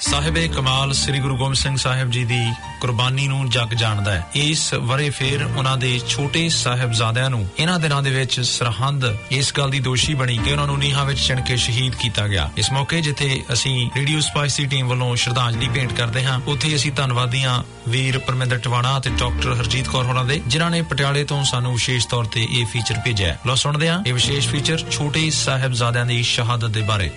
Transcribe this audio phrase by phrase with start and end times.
[0.00, 2.40] ਸਾਹਿਬੇ ਕਮਾਲ ਸ੍ਰੀ ਗੁਰੂ ਗੋਬਿੰਦ ਸਿੰਘ ਸਾਹਿਬ ਜੀ ਦੀ
[2.80, 8.02] ਕੁਰਬਾਨੀ ਨੂੰ ਜਗ ਜਾਣਦਾ ਹੈ। ਇਸ ਵਰੇ ਫੇਰ ਉਹਨਾਂ ਦੇ ਛੋਟੇ ਸਾਹਿਬਜ਼ਾਦਿਆਂ ਨੂੰ ਇਹਨਾਂ ਦਿਨਾਂ
[8.02, 11.56] ਦੇ ਵਿੱਚ ਸਰਹੰਦ ਇਸ ਗੱਲ ਦੀ ਦੋਸ਼ੀ ਬਣੀ ਕਿ ਉਹਨਾਂ ਨੂੰ ਨੀਹਾਂ ਵਿੱਚ ਚਿਣ ਕੇ
[11.56, 16.40] ਸ਼ਹੀਦ ਕੀਤਾ ਗਿਆ। ਇਸ ਮੌਕੇ ਜਿੱਥੇ ਅਸੀਂ ਰੇਡੀਓ ਸਪਾਈਸੀ ਟੀਮ ਵੱਲੋਂ ਸ਼ਰਧਾਂਜਲੀ ਭੇਂਟ ਕਰਦੇ ਹਾਂ,
[16.46, 21.24] ਉੱਥੇ ਅਸੀਂ ਧੰਨਵਾਦੀਆਂ ਵੀਰ ਪਰਮਿੰਦਰ ਟਵਾਣਾ ਅਤੇ ਡਾਕਟਰ ਹਰਜੀਤ ਕੌਰ ਹੋਰਾਂ ਦੇ, ਜਿਨ੍ਹਾਂ ਨੇ ਪਟਿਆਲੇ
[21.24, 25.30] ਤੋਂ ਸਾਨੂੰ ਵਿਸ਼ੇਸ਼ ਤੌਰ ਤੇ ਇਹ ਫੀਚਰ ਭੇਜਿਆ ਲੋ ਸੁਣਦੇ ਹਾਂ ਇਹ ਵਿਸ਼ੇਸ਼ ਫੀਚਰ ਛੋਟੇ
[25.30, 27.10] ਸਾਹਿਬਜ਼ਾਦਿਆਂ ਦੀ ਸ਼ਹਾਦਤ ਦੇ ਬਾਰੇ।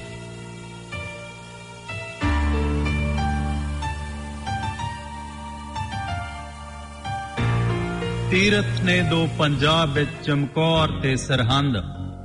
[8.31, 11.77] ਤੀਰਥ ਨੇ ਦੋ ਪੰਜਾਬ ਵਿੱਚ ਚਮਕੌਰ ਤੇ ਸਰਹੰਦ,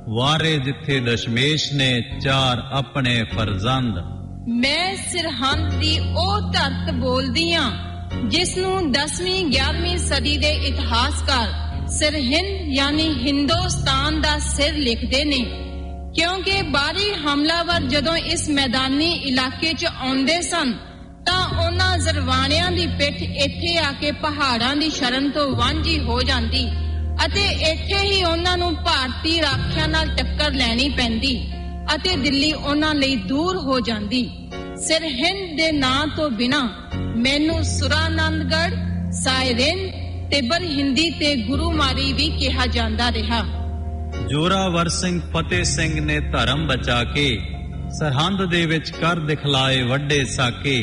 [0.09, 1.89] ਵਾਰੇ ਜਿੱਥੇ ਦਸ਼ਮੇਸ਼ ਨੇ
[2.23, 3.97] ਚਾਰ ਆਪਣੇ ਫਰਜ਼ੰਦ।
[4.49, 7.71] ਮੈਂ ਸਰਹੰਦ ਦੀ ਉਹ ਧਰਤ ਬੋਲਦੀ ਆ
[8.29, 11.47] ਜਿਸ ਨੂੰ 10ਵੀਂ 11ਵੀਂ ਸਦੀ ਦੇ ਇਤਿਹਾਸਕਾਰ
[11.87, 15.43] ਸਰਹਿੰਦ ਯਾਨੀ ਹਿੰਦੁਸਤਾਨ ਦਾ ਸਿਰ ਲਿਖਦੇ ਨੇ।
[16.15, 20.73] ਕਿਉਂਕਿ ਬਾਹਰੀ ਹਮਲਾਵਰ ਜਦੋਂ ਇਸ ਮੈਦਾਨੀ ਇਲਾਕੇ 'ਚ ਆਉਂਦੇ ਸਨ
[21.27, 26.65] ਤਾਂ ਉਹਨਾਂ ਜ਼ਰਵਾਣਿਆਂ ਦੀ ਪਿੱਠ ਇੱਥੇ ਆ ਕੇ ਪਹਾੜਾਂ ਦੀ ਸ਼ਰਨ ਤੋਂ ਵਾਂਝੀ ਹੋ ਜਾਂਦੀ
[27.25, 31.35] ਅਤੇ ਇੱਥੇ ਹੀ ਉਹਨਾਂ ਨੂੰ ਭਾਰਤੀ ਰਾਖਿਆਂ ਨਾਲ ਟੱਕਰ ਲੈਣੀ ਪੈਂਦੀ
[31.95, 34.23] ਅਤੇ ਦਿੱਲੀ ਉਹਨਾਂ ਲਈ ਦੂਰ ਹੋ ਜਾਂਦੀ।
[34.87, 36.59] ਸਰਹਿੰਦ ਦੇ ਨਾਂ ਤੋਂ ਬਿਨਾ
[37.17, 38.73] ਮੈਨੂੰ ਸੁਰਾਨੰਦਗੜ
[39.11, 39.87] ਸਾਇਰਨ
[40.29, 43.43] ਤਿੱਬਰ ਹਿੰਦੀ ਤੇ ਗੁਰੂਮਾਰੀ ਵੀ ਕਿਹਾ ਜਾਂਦਾ ਰਿਹਾ।
[44.29, 47.27] ਜੋਰਾਵਰ ਸਿੰਘ, ਫਤਿਹ ਸਿੰਘ ਨੇ ਧਰਮ ਬਚਾ ਕੇ
[47.99, 50.77] ਸਰਹੰਦ ਦੇ ਵਿੱਚ ਕਰ ਦਿਖਲਾਏ ਵੱਡੇ ਸਾਕੇ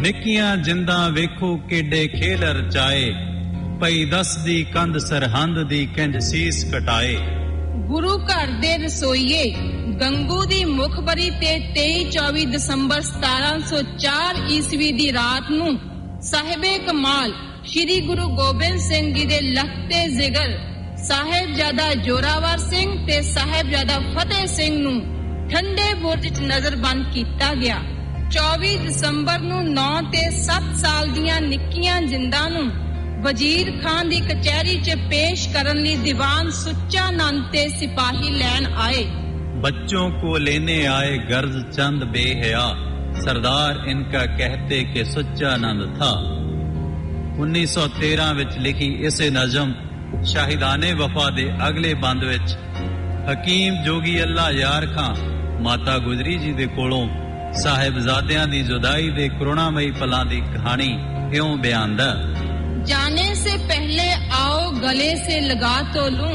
[0.00, 3.10] ਨਿੱਕੀਆਂ ਜਿੰਦਾਂ ਵੇਖੋ ਕਿੱਡੇ ਖੇਲ ਰਚਾਏ
[3.80, 7.16] ਪਈ ਦਸਦੀ ਕੰਧ ਸਰਹੰਦ ਦੀ ਕਿੰਜ ਸੀਸ ਕਟਾਏ।
[7.88, 9.50] ਗੁਰੂ ਘਰ ਦੇ ਰਸੋਈਏ,
[10.00, 15.78] ਗੰਗੂ ਦੀ ਮੁਖਬਰੀ ਤੇ 23-24 ਦਸੰਬਰ 1704 ਈਸਵੀ ਦੀ ਰਾਤ ਨੂੰ
[16.22, 17.32] ਸਾਹਿਬੇ ਕਮਾਲ
[17.66, 20.58] ਸ੍ਰੀ ਗੁਰੂ ਗੋਬਿੰਦ ਸਿੰਘ ਜੀ ਦੇ ਲਖਤੇ ਜ਼ਿਗਰ,
[21.04, 24.98] ਸਾਹਿਬਜ਼ਾਦਾ ਜੋਰਾਵਰ ਸਿੰਘ ਤੇ ਸਾਹਿਬਜ਼ਾਦਾ ਫਤਿਹ ਸਿੰਘ ਨੂੰ
[25.50, 27.82] ਠੰਡੇ ਬੁਰਜ 'ਚ ਨਜ਼ਰਬੰਦ ਕੀਤਾ ਗਿਆ।
[28.30, 32.70] 24 ਦਸੰਬਰ ਨੂੰ 9 ਤੇ 7 ਸਾਲ ਦੀਆਂ ਨਿੱਕੀਆਂ ਜਿੰਦਾਂ ਨੂੰ
[33.22, 39.04] ਵਜ਼ੀਰ ਖਾਨ ਦੀ ਕਚਹਿਰੀ 'ਚ ਪੇਸ਼ ਕਰਨ ਲਈ ਦੀਵਾਨ ਸੁੱਚਾ ਨੰਦ ਤੇ ਸਿਪਾਹੀ ਲੈਣ ਆਏ।
[39.54, 42.74] ਬੱਚੋਂ ਕੋ ਲੈਨੇ ਆਏ ਗਰਜ਼ ਚੰਦ ਬੇਹਿਆ।
[43.24, 46.12] ਸਰਦਾਰ ਇਨਕਾ ਕਹਤੇ ਕਿ ਸੁੱਚਾ ਨੰਦ ਥਾ।
[47.38, 49.72] 1913 ਵਿੱਚ ਲਿਖੀ ਇਸੇ ਨਜ਼ਮ
[50.24, 52.56] ਸ਼ਾਹਿਦਾਨੇ ਵਫਾ ਦੇ ਅਗਲੇ ਬੰਦ ਵਿੱਚ,
[53.32, 55.14] ਹਕੀਮ ਜੋਗੀ ਅੱਲਾ ਯਾਰ ਖਾਂ,
[55.62, 57.08] ਮਾਤਾ ਗੁਜਰੀ ਜੀ ਦੇ ਕੋਲੋਂ
[57.63, 60.89] ਸਾਹਿਬਜ਼ਾਦਿਆਂ ਦੀ ਜੁਦਾਈ ਦੇ ਕਰੁਣਾਮਈ ਪਲਾਂ ਦੀ ਕਹਾਣੀ
[61.33, 62.13] ਇਉਂ ਬਿਆਨਦਾ
[62.87, 64.05] जाने से पहले
[64.37, 66.33] आओ गले से लगा तो लूं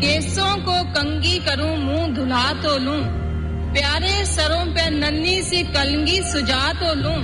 [0.00, 2.96] केसों को कंगी करूं मुंह धुला तो लूं
[3.70, 7.14] प्यारे सरों पे नन्ही सी कलंगी सुजा तो लूं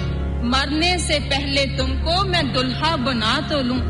[0.52, 3.82] मरने से पहले तुमको मैं दुल्हा बना तो लूं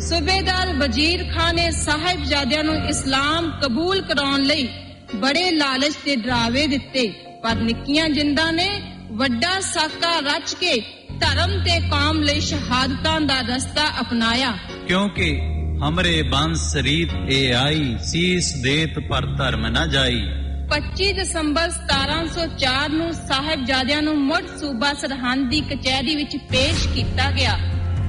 [0.00, 4.68] ਸੂਬੇਦਾਰ ਵਜ਼ੀਰ ਖਾਨ ਨੇ ਸਾਹਿਬਜ਼ਾਦਿਆਂ ਨੂੰ ਇਸਲਾਮ ਕਬੂਲ ਕਰਾਉਣ ਲਈ
[5.14, 7.06] ਬੜੇ ਲਾਲਚ ਤੇ ਡਰਾਵੇ ਦਿੱਤੇ
[7.43, 8.69] ਪਰ ਨਿੱਕੀਆਂ ਜਿੰਦਾਂ ਨੇ
[9.11, 10.79] ਵੱਡਾ ਸਾਕਾ ਰਚ ਕੇ
[11.19, 14.51] ਧਰਮ ਤੇ ਕੌਮ ਲਈ ਸ਼ਹਾਦਤਾਂ ਦਾ ਰਸਤਾ ਅਪਣਾਇਆ।
[14.87, 15.41] ਕਿਉਂਕਿ
[15.87, 20.21] ਹਮਰੇ ਬੰਸ ਰੀਤ ਏ ਆਈ ਸੀਸ ਦੇਤ ਪਰ ਧਰਮ ਨਾ ਜਾਈ।
[20.69, 27.57] 25 ਦਸੰਬਰ 1704 ਨੂੰ ਸਾਹਿਬਜ਼ਾਦਿਆਂ ਨੂੰ ਮੁੜ ਸੂਬਾ ਸਰਹੰਦ ਦੀ ਕਚਹਿਰੀ ਵਿੱਚ ਪੇਸ਼ ਕੀਤਾ ਗਿਆ।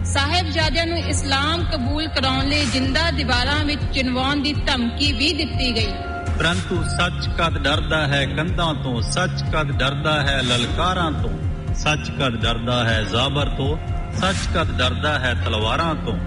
[0.04, 5.92] ਸਾਹਿਬਜ਼ਾਦਿਆਂ ਨੂੰ ਇਸਲਾਮ ਕਬੂਲ ਕਰਾਉਣ ਲਈ ਜਿੰਦਾ ਦੀਵਾਰਾਂ ਵਿੱਚ ਚਿਣਵਾਉਣ ਦੀ ਧਮਕੀ ਵੀ ਦਿੱਤੀ ਗਈ।
[6.38, 11.74] ਪਰੰਤੂ ਸੱਚ ਕਦ ਡਰਦਾ ਹੈ ਕੰਧਾਂ ਤੋਂ, ਸੱਚ ਕਦ ਡਰਦਾ ਹੈ ਲਲਕਾਰਾਂ ਤੋਂ?
[11.74, 13.78] ਸੱਚ ਕਦ ਡਰਦਾ ਹੈ ਜ਼ਾਬਰ ਤੋਂ?
[14.20, 16.18] ਸੱਚ ਕਦ ਡਰਦਾ ਹੈ ਤਲਵਾਰਾਂ ਤੋਂ?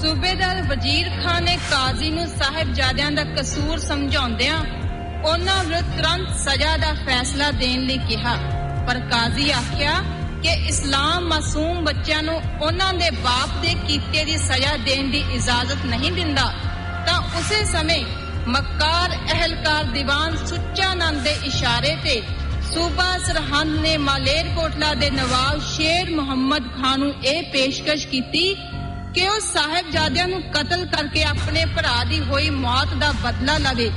[0.00, 4.58] ਸੂਬੇਦਾਰ ਵਜ਼ੀਰ ਖਾਨ ਨੇ ਕਾਜ਼ੀ ਨੂੰ ਸਾਹਿਬਜ਼ਾਦਿਆਂ ਦਾ ਕਸੂਰ ਸਮਝਾਉਂਦਿਆਂ
[5.24, 8.36] ਉਹਨਾਂ ਵਿਰੁੱਧ ਤੁਰੰਤ ਸਜ਼ਾ ਦਾ ਫੈਸਲਾ ਦੇਣ ਲਈ ਕਿਹਾ।
[8.88, 9.92] ਪਰ ਕਾਜ਼ੀ ਆਖਿਆ
[10.42, 15.86] ਕਿ ਇਸਲਾਮ ਮਾਸੂਮ ਬੱਚਿਆਂ ਨੂੰ ਉਹਨਾਂ ਦੇ ਬਾਪ ਦੇ ਕੀਤੇ ਦੀ ਸਜ਼ਾ ਦੇਣ ਦੀ ਇਜਾਜ਼ਤ
[15.86, 16.52] ਨਹੀਂ ਦਿੰਦਾ।
[17.06, 18.04] ਤਾਂ ਉਸੇ ਸਮੇਂ
[18.48, 22.20] ਮੱਕਾਰ ਅਹਲਕਾਰ ਦੀਵਾਨ ਸੁੱਚਾ ਨੰਦ ਦੇ ਇਸ਼ਾਰੇ ਤੇ
[22.72, 28.54] ਸੂਬਾ ਸਰਹੰਦ ਨੇ ਮਾਲੇਰ ਕੋਟਲਾ ਦੇ ਨਵਾਬ ਸ਼ੇਰ ਮੁਹੰਮਦ ਖਾਨ ਨੂੰ ਇਹ ਪੇਸ਼ਕਸ਼ ਕੀਤੀ
[29.14, 33.90] ਕਿ ਉਹ ਸਾਹਿਬਜ਼ਾਦਿਆਂ ਨੂੰ ਕਤਲ ਕਰਕੇ ਆਪਣੇ ਭਰਾ ਦੀ ਹੋਈ ਮੌਤ ਦਾ ਬਦਲਾ ਲਵੇ,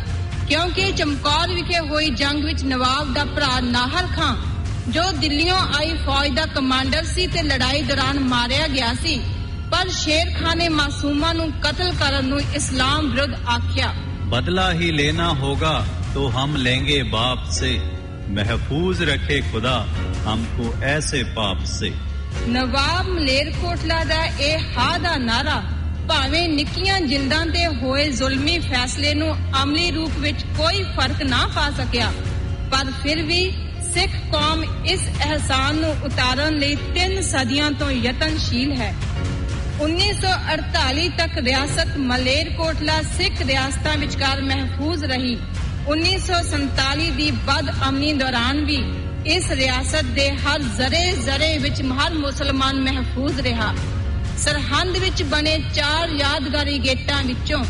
[0.47, 4.41] ਕਿਉਂਕਿ ਚਮਕੌਰ ਵਿਖੇ ਹੋਈ ਜੰਗ ਵਿੱਚ ਨਵਾਬ ਦਾ ਭਰਾ ਨਾਹਰ ਖਾਨ,
[4.89, 9.19] ਜੋ ਦਿੱਲੀੋਂ ਆਈ ਫੌਜ ਦਾ ਕਮਾਂਡਰ ਸੀ ਤੇ ਲੜਾਈ ਦੌਰਾਨ ਮਾਰਿਆ ਗਿਆ ਸੀ,
[9.71, 13.93] ਪਰ ਸ਼ੇਰ ਖਾਨ ਨੇ ਮਾਸੂਮਾਂ ਨੂੰ ਕਤਲ ਕਰਨ ਨੂੰ ਇਸਲਾਮ ਵਿਰੁੱਧ ਆਖਿਆ।
[14.32, 15.74] बदला ही लेना होगा
[16.14, 17.72] तो हम लेंगे बाप से
[18.34, 19.74] महफूज रखे खुदा
[20.26, 21.92] हमको ऐसे पाप से
[22.48, 25.62] ਨਵਾਬ ਮਲੇਰਕੋਟਲਾ ਦਾ ਇਹ ਹਾਂ ਦਾ ਨਾਰਾ
[26.08, 31.68] ਭਾਵੇਂ ਨਿੱਕੀਆਂ ਜਿੰਦਾਂ ਤੇ ਹੋਏ ਜ਼ੁਲਮੀ ਫੈਸਲੇ ਨੂੰ ਅਮਲੀ ਰੂਪ ਵਿੱਚ ਕੋਈ ਫਰਕ ਨਾ ਪਾ
[31.78, 32.12] ਸਕਿਆ
[32.72, 33.40] ਪਰ ਫਿਰ ਵੀ
[33.94, 38.94] ਸਿੱਖ ਕੌਮ ਇਸ ਅਹਿਸਾਨ ਨੂੰ ਉਤਾਰਨ ਲਈ ਤਿੰਨ ਸਦੀਆਂ ਤੋਂ ਯਤਨਸ਼ੀਲ ਹੈ
[39.81, 45.37] 1948 ਤੱਕ ਰਿਆਸਤ ਮਲੇਰਕੋਟਲਾ ਸਿੱਖ ਰਿਆਸਤਾਂ ਵਿਚਕਾਰ ਮਹਿਫੂਜ਼ ਰਹੀ।
[45.87, 48.77] 1947 ਦੀ ਬਦ ਅਮਨੀ ਦੌਰਾਨ ਵੀ
[49.25, 53.73] ਇਸ ਰਿਆਸਤ ਦੇ ਹਰ ਜ਼ਰੇ ਜ਼ਰੇ ਵਿੱਚ ਹਰ ਮੁਸਲਮਾਨ ਮਹਿਫੂਜ਼ ਰਿਹਾ।
[54.37, 57.63] ਸਰਹੰਦ ਵਿੱਚ ਬਣੇ ਚਾਰ ਯਾਦਗਾਰੀ ਗੇਟਾਂ ਵਿੱਚੋਂ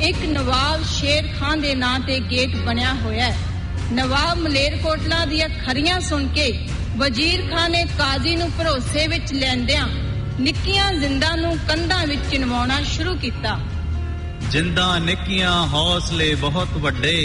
[0.00, 3.36] ਇੱਕ ਨਵਾਬ ਸ਼ੇਰ ਖਾਨ ਦੇ ਨਾਂ ਤੇ ਗੇਟ ਬਣਿਆ ਹੋਇਆ ਹੈ।
[3.92, 9.86] ਨਵਾਬ ਮਲੇਰਕੋਟਲਾ ਦੀਆਂ ਖਰੀਆਂ ਸੁਣ ਕੇ ਵਜ਼ੀਰ ਖਾਨ ਨੇ ਕਾਜ਼ੀ ਨੂੰ ਭਰੋਸੇ ਵਿੱਚ ਲੈਂਦਿਆਂ
[10.40, 13.58] ਨਿੱਕੀਆਂ ਜ਼ਿੰਦਾਂ ਨੂੰ ਕੰਧਾਂ ਵਿੱਚ ਚਿਣਵਾਉਣਾ ਸ਼ੁਰੂ ਕੀਤਾ।
[14.50, 17.16] ਜਿੰਦਾਂ ਨਿੱਕੀਆਂ ਹੌਸਲੇ ਬਹੁਤ ਵੱਡੇ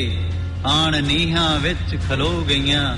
[0.65, 2.97] ਆਣ ਨੀਹਾਂ ਵਿੱਚ ਖਲੋ ਗਈਆਂ।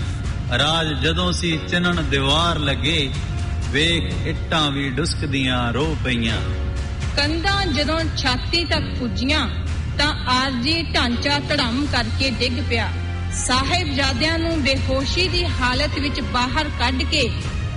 [0.57, 3.09] ਰਾਜ ਜਦੋਂ ਸੀ ਚੰਨਣ ਦੀਵਾਰ ਲੱਗੇ
[3.71, 6.39] ਵੇਖ ਇੱਟਾਂ ਵੀ ਡੁਸਕਦੀਆਂ ਰੋ ਪਈਆਂ।
[7.17, 9.47] ਕੰਧਾਂ ਜਦੋਂ ਛਾਤੀ ਤੱਕ ਪੁੱਜੀਆਂ
[9.97, 12.89] ਤਾਂ ਆਰਜੀ ਢਾਂਚਾ ਧੜਮ ਕਰਕੇ ਡਿੱਗ ਪਿਆ।
[13.35, 17.29] ਸਾਹਿਬਜ਼ਾਦਿਆਂ ਨੂੰ ਬੇਹੋਸ਼ੀ ਦੀ ਹਾਲਤ ਵਿੱਚ ਬਾਹਰ ਕੱਢ ਕੇ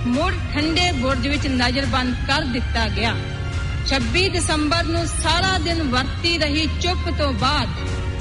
[0.05, 3.13] ਮੁੜ ਠੰਡੇ ਬੁਰਜ ਵਿੱਚ ਨਜ਼ਰਬੰਦ ਕਰ ਦਿੱਤਾ ਗਿਆ।
[3.87, 7.69] 26 ਦਸੰਬਰ ਨੂੰ ਸਾਰਾ ਦਿਨ ਵਰਤੀ ਰਹੀ ਚੁੱਪ ਤੋਂ ਬਾਅਦ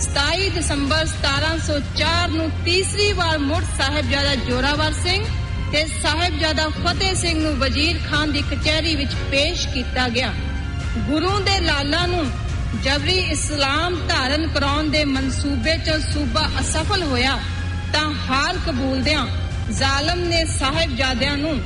[0.01, 5.25] 27 ਦਸੰਬਰ 1704 ਨੂੰ ਤੀਸਰੀ ਵਾਰ ਮੁੜ ਸਾਹਿਬਜ਼ਾਦਾ ਜੋਰਾਵਰ ਸਿੰਘ
[5.73, 10.33] ਤੇ ਸਾਹਿਬਜ਼ਾਦਾ ਫਤਿਹ ਸਿੰਘ ਨੂੰ ਵਜ਼ੀਰ ਖਾਨ ਦੀ ਕਚਹਿਰੀ ਵਿੱਚ ਪੇਸ਼ ਕੀਤਾ ਗਿਆ।
[11.07, 12.25] ਗੁਰੂ ਦੇ ਲਾਲਾ ਨੂੰ
[12.83, 17.39] ਜਬਰੀ ਇਸਲਾਮ ਧਾਰਨ ਕਰਾਉਣ ਦੇ ਮਨਸੂਬੇ 'ਚ ਸੂਬਾ ਅਸਫਲ ਹੋਇਆ,
[17.93, 19.27] ਤਾਂ ਹਾਰ ਕਬੂਲਦਿਆਂ
[19.79, 21.59] ਜ਼ਾਲਮ ਨੇ ਸਾਹਿਬਜ਼ਾਦਿਆਂ ਨੂੰ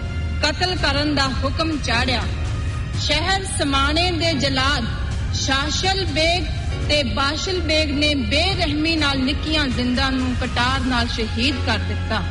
[0.43, 2.23] ਕਤਲ ਕਰਨ ਦਾ ਹੁਕਮ ਚਾੜਿਆ।
[3.01, 4.85] ਸ਼ਹਿਰ ਸਮਾਣੇ ਦੇ ਜਲਾਦ
[5.35, 6.45] ਸ਼ਾਸ਼ਲ ਬੇਗ
[6.89, 12.23] ਤੇ ਬਾਸ਼ਲ ਬੇਗ ਨੇ ਬੇਰਹਿਮੀ ਨਾਲ ਨਿੱਕੀਆਂ ਜ਼ਿੰਦਾਂ ਨੂੰ ਕਟਾਰ ਨਾਲ ਸ਼ਹੀਦ ਕਰ ਦਿੱਤਾ।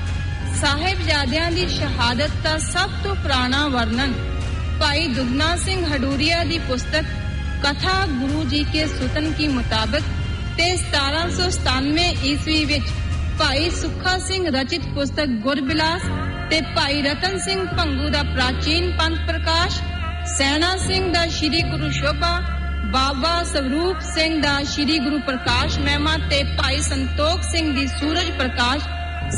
[0.62, 4.13] ਸਾਹਿਬਜ਼ਾਦਿਆਂ ਦੀ ਸ਼ਹਾਦਤ ਦਾ ਸਭ ਤੋਂ ਪੁਰਾਣਾ ਵਰਣਨ
[4.80, 7.06] ਭਾਈ ਦੁਗਨਾ ਸਿੰਘ ਹਡੂਰੀਆ ਦੀ ਪੁਸਤਕ
[7.63, 10.04] ਕਥਾ ਗੁਰੂ ਜੀ ਕੇ ਸੁਤਨ ਕੀ ਮੁਤਾਬਕ
[10.57, 12.86] ਤੇ 1797 ਈਸਵੀ ਵਿੱਚ
[13.39, 16.01] ਭਾਈ ਸੁੱਖਾ ਸਿੰਘ ਰਚਿਤ ਪੁਸਤਕ ਗੁਰਬਿਲਾਸ
[16.49, 19.79] ਤੇ ਭਾਈ ਰਤਨ ਸਿੰਘ ਭੰਗੂ ਦਾ ਪ੍ਰਾਚੀਨ ਪੰਥ ਪ੍ਰਕਾਸ਼,
[20.37, 22.29] ਸੈਣਾ ਸਿੰਘ ਦਾ ਸ੍ਰੀ ਗੁਰੂ ਸ਼ੋਭਾ,
[22.93, 28.87] ਬਾਬਾ ਸਵਰੂਪ ਸਿੰਘ ਦਾ ਸ੍ਰੀ ਗੁਰੂ ਪ੍ਰਕਾਸ਼ ਮਹਿਮਾ ਤੇ ਭਾਈ ਸੰਤੋਖ ਸਿੰਘ ਦੀ ਸੂਰਜ ਪ੍ਰਕਾਸ਼,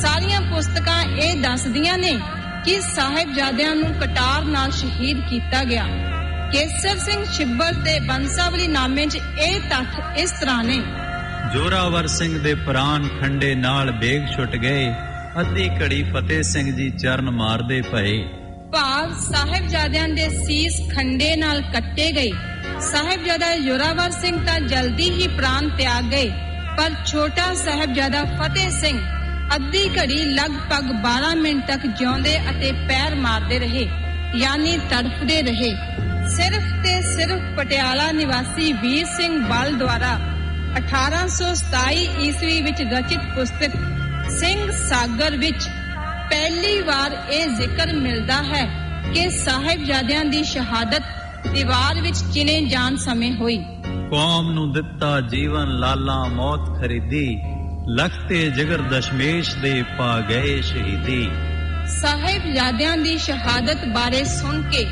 [0.02, 2.18] ਸਾਰੀਆਂ ਪੁਸਤਕਾਂ ਇਹ ਦੱਸਦੀਆਂ ਨੇ
[2.66, 5.88] ਕਿ ਸਾਹਿਬਜ਼ਾਦਿਆਂ ਨੂੰ ਕਟਾਰ ਨਾਲ ਸ਼ਹੀਦ ਕੀਤਾ ਗਿਆ।
[6.52, 10.82] ਕੇਸਰ ਸਿੰਘ ਛਿੱਬਰ ਤੇ ਬੰਸਾਵਲੀ ਨਾਮੇ 'ਚ ਇਹ ਤੱਥ ਇਸ ਤਰ੍ਹਾਂ ਨੇ।
[11.54, 14.88] ਜੋਰਾਵਰ ਸਿੰਘ ਦੇ ਪ੍ਰਾਨ ਖੰਡੇ ਨਾਲ ਬੇਗ ਛੁੱਟ ਗਏ,
[15.40, 18.18] ਅੱਧੀ ਘੜੀ ਫਤਿਹ ਸਿੰਘ ਜੀ ਚਰਨ ਮਾਰਦੇ ਪਏ।
[18.74, 22.32] ਭਾਵ ਸਾਹਿਬਜ਼ਾਦਿਆਂ ਦੇ ਸੀਸ ਖੰਡੇ ਨਾਲ ਕੱਟੇ ਗਏ।
[22.82, 26.30] ਸਾਹਿਬਜ਼ਾਦਾ ਜੋਰਾਵਰ ਸਿੰਘ ਤਾਂ ਜਲਦੀ ਹੀ ਪ੍ਰਾਨ ਤਿਆਗ ਗਏ,
[26.78, 29.00] ਪਰ ਛੋਟਾ ਸਾਹਿਬਜ਼ਾਦਾ ਫਤਿਹ ਸਿੰਘ
[29.56, 33.88] ਅੱਧੀ ਘੜੀ ਲਗਭਗ 12 ਮਿੰਟ ਤੱਕ ਜਿਉਂਦੇ ਅਤੇ ਪੈਰ ਮਾਰਦੇ ਰਹੇ,
[34.36, 35.76] ਯਾਨੀ ਤੜਫਦੇ ਰਹੇ।
[36.36, 40.18] ਸਿਰਫ ਤੇ ਸਿਰਫ ਪਟਿਆਲਾ ਨਿਵਾਸੀ ਵੀਰ ਸਿੰਘ ਬਲ ਦੁਆਰਾ
[40.76, 43.72] 1827 ਈਸਵੀ ਵਿੱਚ ਰਚਿਤ ਪੁਸਤਕ
[44.32, 45.68] ਸਿੰਘ ਸਾਗਰ ਵਿੱਚ
[46.30, 48.66] ਪਹਿਲੀ ਵਾਰ ਇਹ ਜ਼ਿਕਰ ਮਿਲਦਾ ਹੈ
[49.14, 51.04] ਕਿ ਸਾਹਿਬਜ਼ਾਦਿਆਂ ਦੀ ਸ਼ਹਾਦਤ
[51.54, 53.58] ਦੀਵਾਰ ਵਿੱਚ ਚਿਣੇ ਜਾਣ ਸਮੇਂ ਹੋਈ।
[54.10, 57.42] ਕੌਮ ਨੂੰ ਦਿੱਤਾ ਜੀਵਨ ਲਾਲਾ ਮੌਤ ਖਰੀਦੀ
[57.90, 61.30] ਲਖਤੇ ਜਿਗਰ ਦਸ਼ਮੇਸ਼ ਦੇ ਪਾ ਗਏ ਸ਼ਹੀਦੀ।
[62.02, 64.86] ਸਾਹਿਬਜ਼ਾਦਿਆਂ ਦੀ ਸ਼ਹਾਦਤ ਬਾਰੇ ਸੁਣ ਕੇ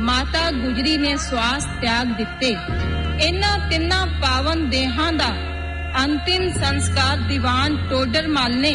[0.00, 2.56] ਮਾਤਾ ਗੁਜਰੀ ਨੇ ਸਵਾਸ ਤਿਆਗ ਦਿੱਤੇ।
[3.22, 5.28] ਇਹਨਾਂ ਤਿੰਨਾਂ ਪਾਵਨ ਦੇਹਾਂ ਦਾ
[6.02, 8.72] ਅੰਤਿਮ ਸੰਸਕਾਰ ਦੀਵਾਨ ਟੋਡਰਮਲ ਨੇ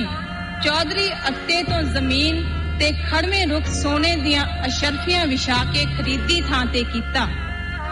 [0.64, 2.44] ਚੌਧਰੀ ਅੱਤੇ ਤੋਂ ਜ਼ਮੀਨ
[2.80, 7.28] ਤੇ ਖੜਵੇਂ ਰੁੱਖ ਸੋਨੇ ਦੀਆਂ ਅਸ਼ਰਫੀਆਂ ਵਿਛਾ ਕੇ ਖਰੀਦੀ ਥਾਂ ਤੇ ਕੀਤਾ,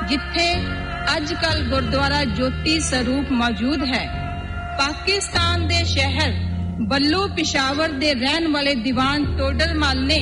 [0.10, 0.48] ਜਿੱਥੇ
[1.16, 4.06] ਅੱਜ ਕੱਲ ਗੁਰਦੁਆਰਾ ਜੋਤੀ ਸਰੂਪ ਮੌਜੂਦ ਹੈ।
[4.78, 6.34] ਪਾਕਿਸਤਾਨ ਦੇ ਸ਼ਹਿਰ
[6.90, 10.20] ਬੱਲੂ ਪਿਸ਼ਾਵਰ ਦੇ ਰਹਿਣ ਵਾਲੇ ਦੀਵਾਨ ਟੋਡਰਮਲ ਨੇ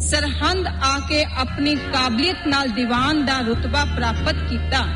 [0.00, 4.86] ਸਰਹੰਦ ਆ ਕੇ ਆਪਣੀ ਕਾਬਲੀਅਤ ਨਾਲ ਦੀਵਾਨ ਦਾ ਰੁਤਬਾ ਪ੍ਰਾਪਤ ਕੀਤਾ।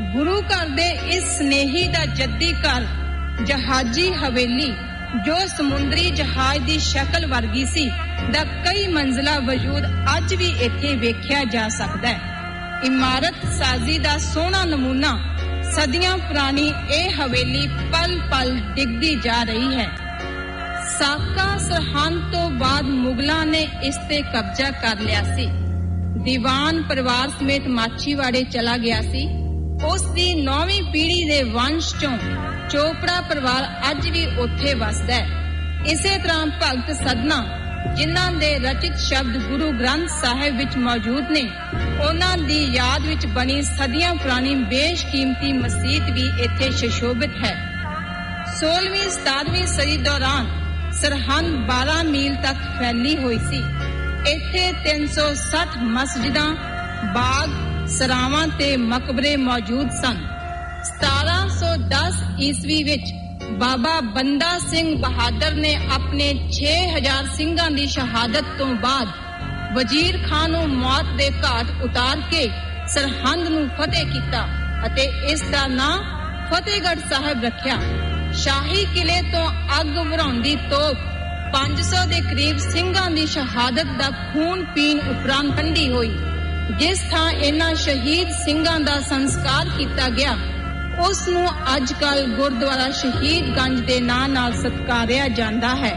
[0.00, 2.86] ਗੁਰੂ ਘਰ ਦੇ ਇਸ ਸਨੇਹੀ ਦਾ ਜੱਦੀ ਘਰ,
[3.44, 4.74] ਜਹਾਜੀ ਹਵੇਲੀ,
[5.26, 7.90] ਜੋ ਸਮੁੰਦਰੀ ਜਹਾਜ਼ ਦੀ ਸ਼ਕਲ ਵਰਗੀ ਸੀ,
[8.32, 9.84] ਦਾ ਕਈ ਮੰਜ਼ਲਾ ਵਜੂਦ
[10.16, 12.20] ਅੱਜ ਵੀ ਇੱਥੇ ਵੇਖਿਆ ਜਾ ਸਕਦਾ ਹੈ।
[12.84, 15.36] ਇਮਾਰਤ ਸਾਜ਼ੀ ਦਾ ਸੋਹਣਾ ਨਮੂਨਾ,
[15.70, 19.88] ਸਦੀਆਂ ਪੁਰਾਣੀ ਇਹ ਹਵੇਲੀ ਪਲ ਪਲ ਡਿੱਗਦੀ ਜਾ ਰਹੀ ਹੈ।
[20.98, 25.46] ਸਾਕਾ ਸਰਹੰਦ ਤੋਂ ਬਾਅਦ ਮੁਗਲਾਂ ਨੇ ਇਸ ਤੇ ਕਬਜ਼ਾ ਕਰ ਲਿਆ ਸੀ।
[26.24, 29.39] ਦੀਵਾਨ ਪਰਿਵਾਰ ਸਮੇਤ ਮਾਛੀਵਾੜੇ ਚਲਾ ਗਿਆ ਸੀ।
[29.84, 32.16] ਉਸ ਦੀ ਨੌਵੀਂ ਪੀੜ੍ਹੀ ਦੇ ਵੰਸ਼ ਚੋਂ
[32.70, 37.38] ਚੋਪੜਾ ਪਰਿਵਾਰ ਅੱਜ ਵੀ ਉੱਥੇ ਵਸਦਾ ਹੈ। ਇਸੇ ਤਰ੍ਹਾਂ ਭਗਤ ਸਦਨਾ
[37.96, 41.42] ਜਿਨ੍ਹਾਂ ਦੇ ਰਚਿਤ ਸ਼ਬਦ ਗੁਰੂ ਗ੍ਰੰਥ ਸਾਹਿਬ ਵਿੱਚ ਮੌਜੂਦ ਨੇ,
[42.00, 47.54] ਉਹਨਾਂ ਦੀ ਯਾਦ ਵਿੱਚ ਬਣੀ ਸਦੀਆਂ ਪੁਰਾਣੀ ਬੇਸ਼ਕੀਮਤੀ ਮਸਜਿਦ ਵੀ ਇੱਥੇ ਸ਼ਸ਼ੋਭਿਤ ਹੈ।
[48.58, 50.46] 16ਵੀਂ 17ਵੀਂ ਸਦੀ ਦੌਰਾਨ
[51.00, 53.64] ਸਰਹੰਦ 12 ਮੀਲ ਤੱਕ ਫੈਲੀ ਹੋਈ ਸੀ।
[54.28, 56.48] ਇੱਥੇ 360 ਮਸਜਿਦਾਂ,
[57.14, 57.58] ਬਾਗ
[57.98, 60.18] ਸਰਾਵਾਂ ਤੇ ਮਕਬਰੇ ਮੌਜੂਦ ਸਨ।
[60.84, 63.12] 1710 ਈਸਵੀ ਵਿੱਚ
[63.52, 69.08] ਬਾਬਾ ਬੰਦਾ ਸਿੰਘ ਬਹਾਦਰ ਨੇ ਆਪਣੇ 6000 ਸਿੰਘਾਂ ਦੀ ਸ਼ਹਾਦਤ ਤੋਂ ਬਾਅਦ
[69.74, 72.48] ਵਜ਼ੀਰ ਖਾਨ ਨੂੰ ਮੌਤ ਦੇ ਘਾਟ ਉਤਾਰ ਕੇ
[72.88, 74.46] ਸਰਹੰਦ ਨੂੰ ਫਤਿਹ ਕੀਤਾ
[74.86, 75.92] ਅਤੇ ਇਸ ਦਾ ਨਾਂ
[76.50, 77.76] ਫਤਿਹਗੜ੍ਹ ਸਾਹਿਬ ਰੱਖਿਆ।
[78.32, 79.46] ਸ਼ਾਹੀ ਕਿਲੇ ਤੋਂ
[79.80, 81.06] ਅੱਗ ਵਰਾਉਂਦੀ ਤੋਪ
[81.52, 86.16] 500 ਦੇ ਕਰੀਬ ਸਿੰਘਾਂ ਦੀ ਸ਼ਹਾਦਤ ਦਾ ਖੂਨ ਪੀਣ ਉਪਰੰਤ ਠੰਡੀ ਹੋਈ।
[86.78, 90.36] ਜਿਸ ਥਾਂ ਇਹਨਾਂ ਸ਼ਹੀਦ ਸਿੰਘਾਂ ਦਾ ਸੰਸਕਾਰ ਕੀਤਾ ਗਿਆ,
[91.00, 91.46] ਉਸ ਨੂੰ
[91.76, 95.92] ਅੱਜ ਕੱਲ ਗੁਰਦੁਆਰਾ ਸ਼ਹੀਦ ਗੰਜ ਦੇ ਨਾਂ ਨਾਲ ਸਤਕਾਰਿਆ ਜਾਂਦਾ ਹੈ।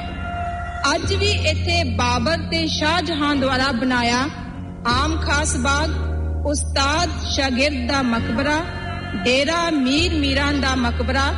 [0.96, 4.18] ਅੱਜ ਵੀ ਇੱਥੇ ਬਾਬਰ ਤੇ ਸ਼ਾਹਜਹਾਨ ਦੁਆਰਾ ਬਣਾਇਆ
[4.88, 5.90] ਆਮ ਖਾਸ ਬਾਗ,
[6.46, 8.60] ਉਸਤਾਦ ਸ਼ਾਗਿਰਦ ਦਾ ਮਕਬਰਾ,
[9.24, 11.32] ਡੇਰਾ ਮੀਰ ਮੀਰਾਂ ਦਾ ਮਕਬਰਾ,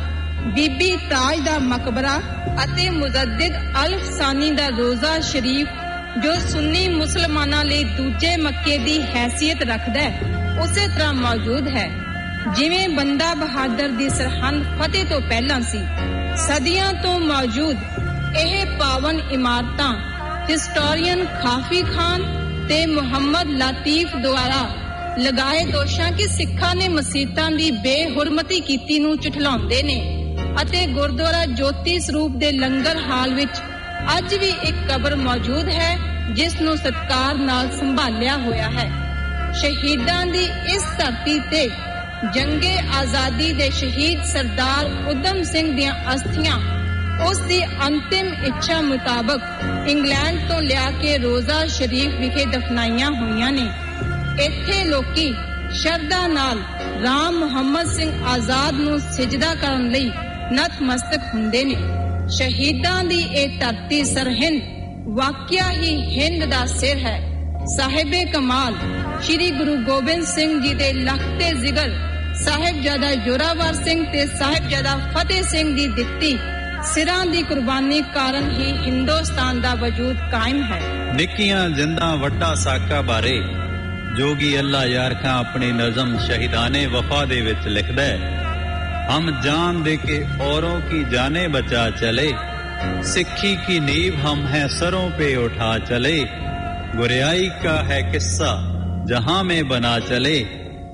[0.46, 2.18] ਬੀਬੀ ਤਾਜ ਦਾ ਮਕਬਰਾ
[2.64, 5.68] ਅਤੇ ਮੁਜੱਦਿਦ ਅਲ ਸਾਨੀ ਦਾ ਰੋਜ਼ਾ ਸ਼ਰੀਫ
[6.22, 11.88] ਜੋ ਸੁੰਨੀ ਮੁਸਲਮਾਨਾਂ ਲਈ ਦੂਜੇ ਮੱਕੇ ਦੀ ਹੈਸੀਅਤ ਰੱਖਦਾ ਹੈ, ਉਸੇ ਤਰ੍ਹਾਂ ਮੌਜੂਦ ਹੈ।
[12.56, 15.80] ਜਿਵੇਂ ਬੰਦਾ ਬਹਾਦਰ ਦੀ ਸਰਹੰਦ ਫਤਿਹ ਤੋਂ ਪਹਿਲਾਂ ਸੀ,
[16.46, 17.76] ਸਦੀਆਂ ਤੋਂ ਮੌਜੂਦ
[18.38, 19.92] ਇਹ ਪਾਵਨ ਇਮਾਰਤਾਂ,
[20.50, 22.22] ਹਿਸਟੋਰੀਅਨ ਖਾਫੀ ਖਾਨ
[22.68, 24.64] ਤੇ ਮੁਹੰਮਦ ਲਾਤੀਫ ਦੁਆਰਾ
[25.18, 30.00] ਲਗਾਏ ਦੋਸ਼ਾਂ ਕਿ ਸਿੱਖਾਂ ਨੇ ਮਸਜਿਦਾਂ ਦੀ ਬੇਹੁਰਮਤੀ ਕੀਤੀ ਨੂੰ ਝਠਲਾਉਂਦੇ ਨੇ
[30.62, 33.60] ਅਤੇ ਗੁਰਦੁਆਰਾ ਜੋਤੀ ਸਰੂਪ ਦੇ ਲੰਗਰ ਹਾਲ ਵਿੱਚ
[34.06, 35.96] ਅੱਜ ਵੀ ਇੱਕ ਕਬਰ ਮੌਜੂਦ ਹੈ
[36.30, 38.90] ਜਿਸ ਨੂੰ ਸਤਕਾਰ ਨਾਲ ਸੰਭਾਲਿਆ ਹੋਇਆ ਹੈ।
[39.52, 40.44] ਸ਼ਹੀਦਾਂ ਦੀ
[40.74, 41.68] ਇਸ ਧਰਤੀ ਤੇ
[42.34, 46.58] ਜੰਗੇ ਆਜ਼ਾਦੀ ਦੇ ਸ਼ਹੀਦ ਸਰਦਾਰ ਉਦਮ ਸਿੰਘ ਦੀਆਂ ਅਸਥੀਆਂ,
[47.26, 53.68] ਉਸ ਦੀ ਅੰਤਿਮ ਇੱਛਾ ਮੁਤਾਬਕ ਇੰਗਲੈਂਡ ਤੋਂ ਲਿਆ ਕੇ ਰੋਜ਼ਾ ਸ਼ਰੀਫ ਵਿਖੇ ਦਫਨਾਈਆਂ ਹੋਈਆਂ ਨੇ।
[54.44, 55.34] ਇੱਥੇ ਲੋਕੀ
[55.72, 56.62] ਸ਼ਰਧਾ ਨਾਲ
[57.02, 60.10] ਰਾਮ ਮੁਹੰਮਦ ਸਿੰਘ ਆਜ਼ਾਦ ਨੂੰ ਸਜਦਾ ਕਰਨ ਲਈ
[60.52, 64.62] ਨਤਮਸਤਕ ਹੁੰਦੇ ਨੇ। ਸ਼ਹੀਦਾਂ ਦੀ ਇਹ ਧਰਤੀ ਸਰਹਿੰਦ
[65.08, 67.20] ਵਾਕਿਆ ਹੀ ਹਿੰਦ ਦਾ ਸਿਰ ਹੈ।
[67.76, 68.74] ਸਾਹਿਬੇ ਕਮਾਲ,
[69.22, 71.90] ਸ੍ਰੀ ਗੁਰੂ ਗੋਬਿੰਦ ਸਿੰਘ ਜੀ ਦੇ ਲਖਤੇ ਜ਼ਿਗਰ,
[72.34, 76.38] ਸਾਹਿਬਜ਼ਾਦਾ ਜੋਰਾਵਰ ਸਿੰਘ ਤੇ ਸਾਹਿਬਜ਼ਾਦਾ ਫਤਿਹ ਸਿੰਘ ਦੀ ਦਿੱਤੀ।
[76.84, 80.80] ਸਿਰਾਂ ਦੀ ਕੁਰਬਾਨੀ ਕਾਰਨ ਹੀ ਹਿੰਦੁਸਤਾਨ ਦਾ ਵਜੂਦ ਕਾਇਮ ਹੈ।
[81.14, 83.40] ਨਿੱਕੀਆਂ ਜਿੰਦਾਂ ਵੱਡਾ ਸਾਕਾ ਬਾਰੇ,
[84.16, 88.45] ਜੋਗੀ ਅੱਲਾ ਯਾਰ ਖਾਂ ਆਪਣੀ ਨਜ਼ਮ ਸ਼ਹੀਦਾਨੇ ਵਫਾ ਦੇ ਵਿੱਚ ਲਿਖਦਾ ਹੈ।
[89.10, 92.32] हम जान दे के औरों की जाने बचा चले।
[93.02, 96.24] सिक्खी की नींव हम है सरों पे उठा चले।
[96.98, 98.72] गुरियाई का है किस्सा
[99.08, 100.46] जहाँ में बना चले।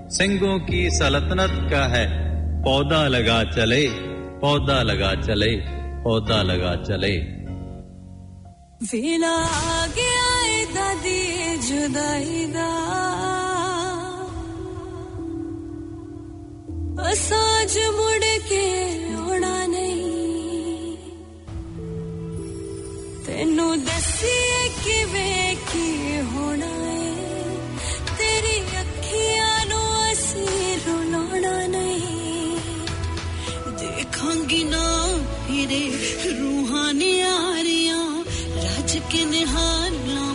[0.08, 2.06] सिंगों की सल्तनत का है
[2.62, 5.56] पौधा लगा चले। पौधा लगा चले,
[6.02, 7.42] पौधा लगा चले।
[8.86, 10.32] वेला आ गया
[11.56, 13.41] जुदाई दा।
[17.00, 18.82] ਅਸਾਜ ਮੁੜ ਕੇ
[19.14, 20.96] ਆਉਣਾ ਨਹੀਂ।
[23.26, 27.14] ਤੈਨੂੰ ਦੱਸੀਏ ਕਿਵੇਂ ਕੀ ਹੋਣਾ ਏ।
[28.18, 32.56] ਤੇਰੀ ਅੱਖੀਆਂ ਨੂੰ ਅਸੀਂ ਰੁਲਾਉਣਾ ਨਹੀਂ।
[33.78, 35.06] ਦੇਖਾਂਗੀ ਨਾ
[35.48, 35.92] ਫਿਰੇ
[36.40, 38.24] ਰੂਹਾਂ ਨਿਆਰੀਆਂ
[38.56, 40.31] ਰੱਜ ਕੇ ਨਿਹਾਰਾਂ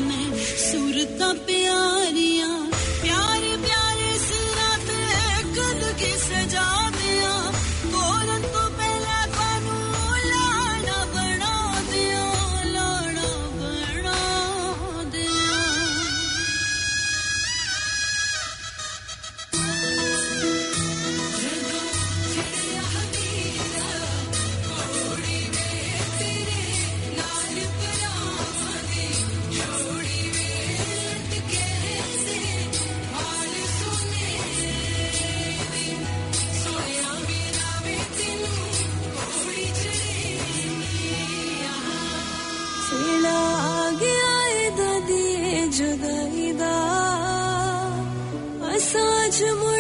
[49.38, 49.77] ਅਸਾਜ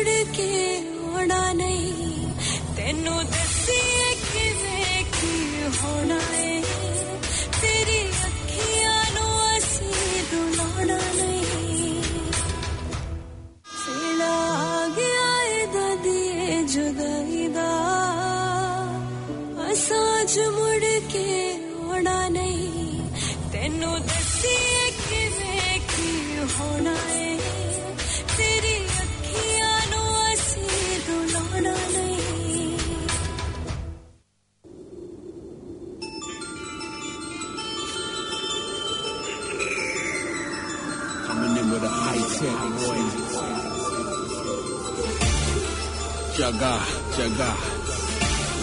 [46.57, 46.79] Jaga,
[47.15, 47.49] Jaga.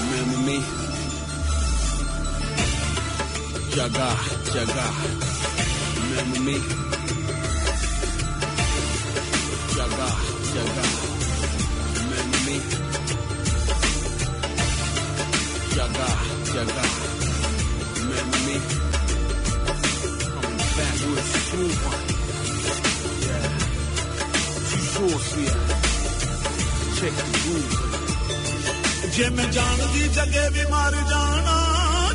[0.01, 0.59] Remember me?
[3.71, 4.09] Jaga,
[4.51, 4.87] Jaga.
[6.03, 6.57] Remember me?
[9.77, 10.09] Jaga,
[10.55, 10.85] Jaga.
[12.01, 12.57] Remember me?
[15.77, 16.09] Jaga,
[16.51, 16.85] Jaga.
[18.01, 18.57] Remember me?
[20.35, 22.15] Coming back with a smooth one.
[24.95, 25.74] Sure, Check
[27.11, 27.73] the groove.
[29.17, 31.57] ਜੇ ਮੈਂ ਜਾਣਦੀ ਜਗੇ ਵੀ ਮਰ ਜਾਣਾ,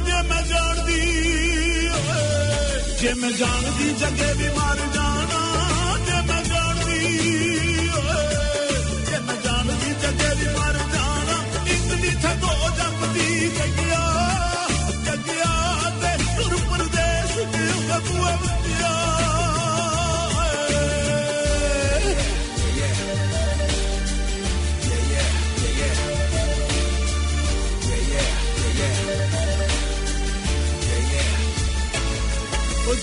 [0.06, 1.02] ਜੇ ਮੈਂ ਜਾਣਦੀ,
[1.88, 5.09] ਓਏ ਜੇ ਮੈਂ ਜਾਣਦੀ ਜੱਗੇ ਵੀ ਮਰ ਜਾਣਾ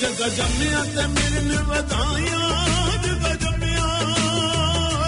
[0.01, 2.43] ਜੱਗਾ ਜੰਮਿਆ ਤੇ ਮੇਰੇ ਨੇ ਵਧਾਈਆਂ,
[3.05, 3.87] ਜੱਗਾ ਜੰਮਿਆ,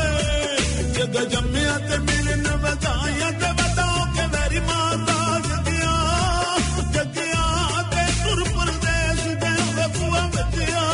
[0.03, 5.19] ਏ। ਜੱਗਾ ਜੰਮਿਆ ਤੇ ਮੇਰੇ ਨੇ ਵਧਾਈਆਂ, ਤੇ ਵਧਾਓ ਕੇ ਮੇਰੀ ਮਾਤਾ
[5.49, 5.95] ਜੱਗਿਆ
[6.95, 7.45] ਜੱਗਿਆ
[7.93, 10.87] ਤੇ ਤੁਰ ਪਰਦੇਸ ਦੇ ਬਬੂਆ ਬੱਜਿਆ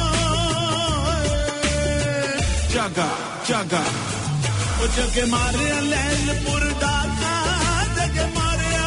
[2.75, 3.09] ਜਗਾ
[3.49, 3.85] ਜਗਾ
[4.81, 7.35] ਉਹ ਜੱਗੇ ਮਾਰਿਆ ਲੈਲਪੁਰ ਡਾਕਾ
[7.97, 8.87] ਜੱਗੇ ਮਾਰਿਆ,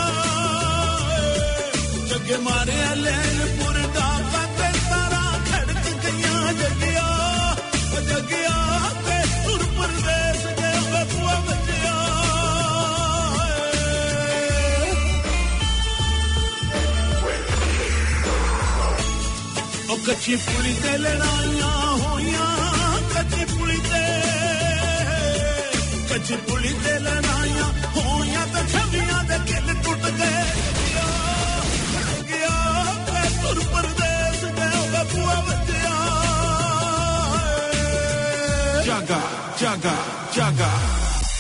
[1.18, 4.27] ਏ। ਜੱਗੇ ਮਾਰਿਆ ਲੈਲਪੁਰ ਡਾਕਾ
[8.18, 11.94] ਉਹ ਜੱਗਿਆ ਤੇ ਤੁਰ ਪਰਦੇਸ ਦੇ ਬਬੂਆ ਬੱਜਿਆ
[19.90, 21.72] ਉਹ ਕੱਚੀ ਪੁਲੀ ਤੇ ਲੜਾਈਆਂ
[22.02, 22.48] ਹੋਈਆਂ
[23.14, 24.04] ਕੱਚੀ ਪੁਲੀ ਤੇ।
[26.10, 30.44] ਕੱਚੀ ਪੁਲੀ ਤੇ ਲੜਾਈਆਂ ਹੋਈਆਂ ਤੇ ਛਵੀਆਂ ਦੇ ਕਿੱਲ ਟੁੱਟ ਗਏ।
[32.30, 32.58] ਗਿਆ
[33.08, 34.07] ਤੇ ਤੁਰ ਪਰਦੇਸ
[38.88, 39.20] Jugga,
[39.60, 39.96] jugga,
[40.32, 40.70] jugga.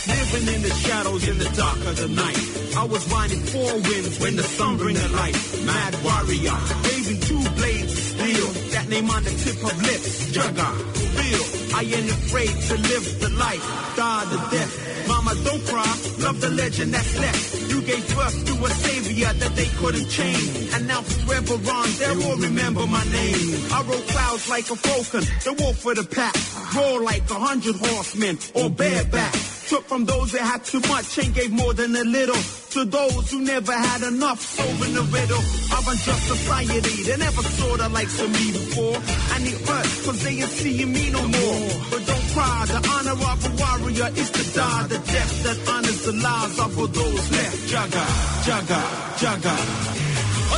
[0.07, 2.75] Living in the shadows in the dark of the night.
[2.75, 5.37] I was riding four winds when the sun bring a light.
[5.63, 8.47] Mad warrior, waving two blades of steel.
[8.75, 10.69] That name on the tip of lips, Jugga,
[11.15, 11.45] real.
[11.71, 13.63] I ain't afraid to live the life,
[13.95, 15.07] die the death.
[15.07, 15.87] Mama, don't cry,
[16.19, 17.71] love the legend that's left.
[17.71, 20.73] You gave birth to a savior that they couldn't change.
[20.75, 23.71] And now forever on, they will remember my name.
[23.71, 26.35] I wrote clouds like a falcon, the wolf of the pack
[26.75, 29.33] roll like a hundred horsemen or bareback.
[29.67, 33.31] Took from those that had too much and gave more than a little to those
[33.31, 34.39] who never had enough.
[34.39, 35.43] Solving the riddle
[35.75, 38.95] of unjust society they never saw the likes of me before.
[38.95, 41.69] I need earth cause they ain't seeing me no more.
[41.91, 44.87] But don't cry, the honor of a warrior is to die.
[44.87, 47.57] The death that honors the lives of all those left.
[47.67, 48.05] Jaga,
[48.47, 48.81] jaga,
[49.19, 49.97] jaga.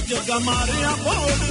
[0.09, 1.49] Jaga, Maria, oh,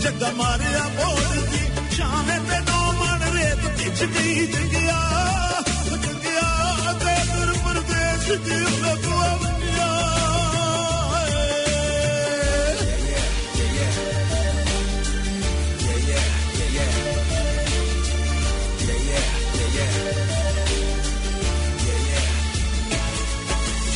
[0.00, 1.60] ਜਗਾ ਮਾਰਿਆ ਬੋੜ ਦੀ
[1.96, 4.98] ਛਾਵੇਂ ਤੇ ਨੋ ਮਣ ਰੇਤ ਵਿੱਚ ਗਈ ਜਗਿਆ
[5.82, 9.88] ਉਹ ਜਗਿਆ ਤੇ ਦੁਰ ਪਰਦੇਸ ਦੀ ਬਬੂਆ ਵੰਡਿਆ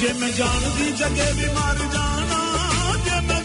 [0.01, 2.41] ਜੇ ਮੈਂ ਜਾਣਦੀ ਜਗੇ ਵੀ ਮਰ ਜਾਣਾ,
[3.05, 3.42] ਜੇ ਮੈਂ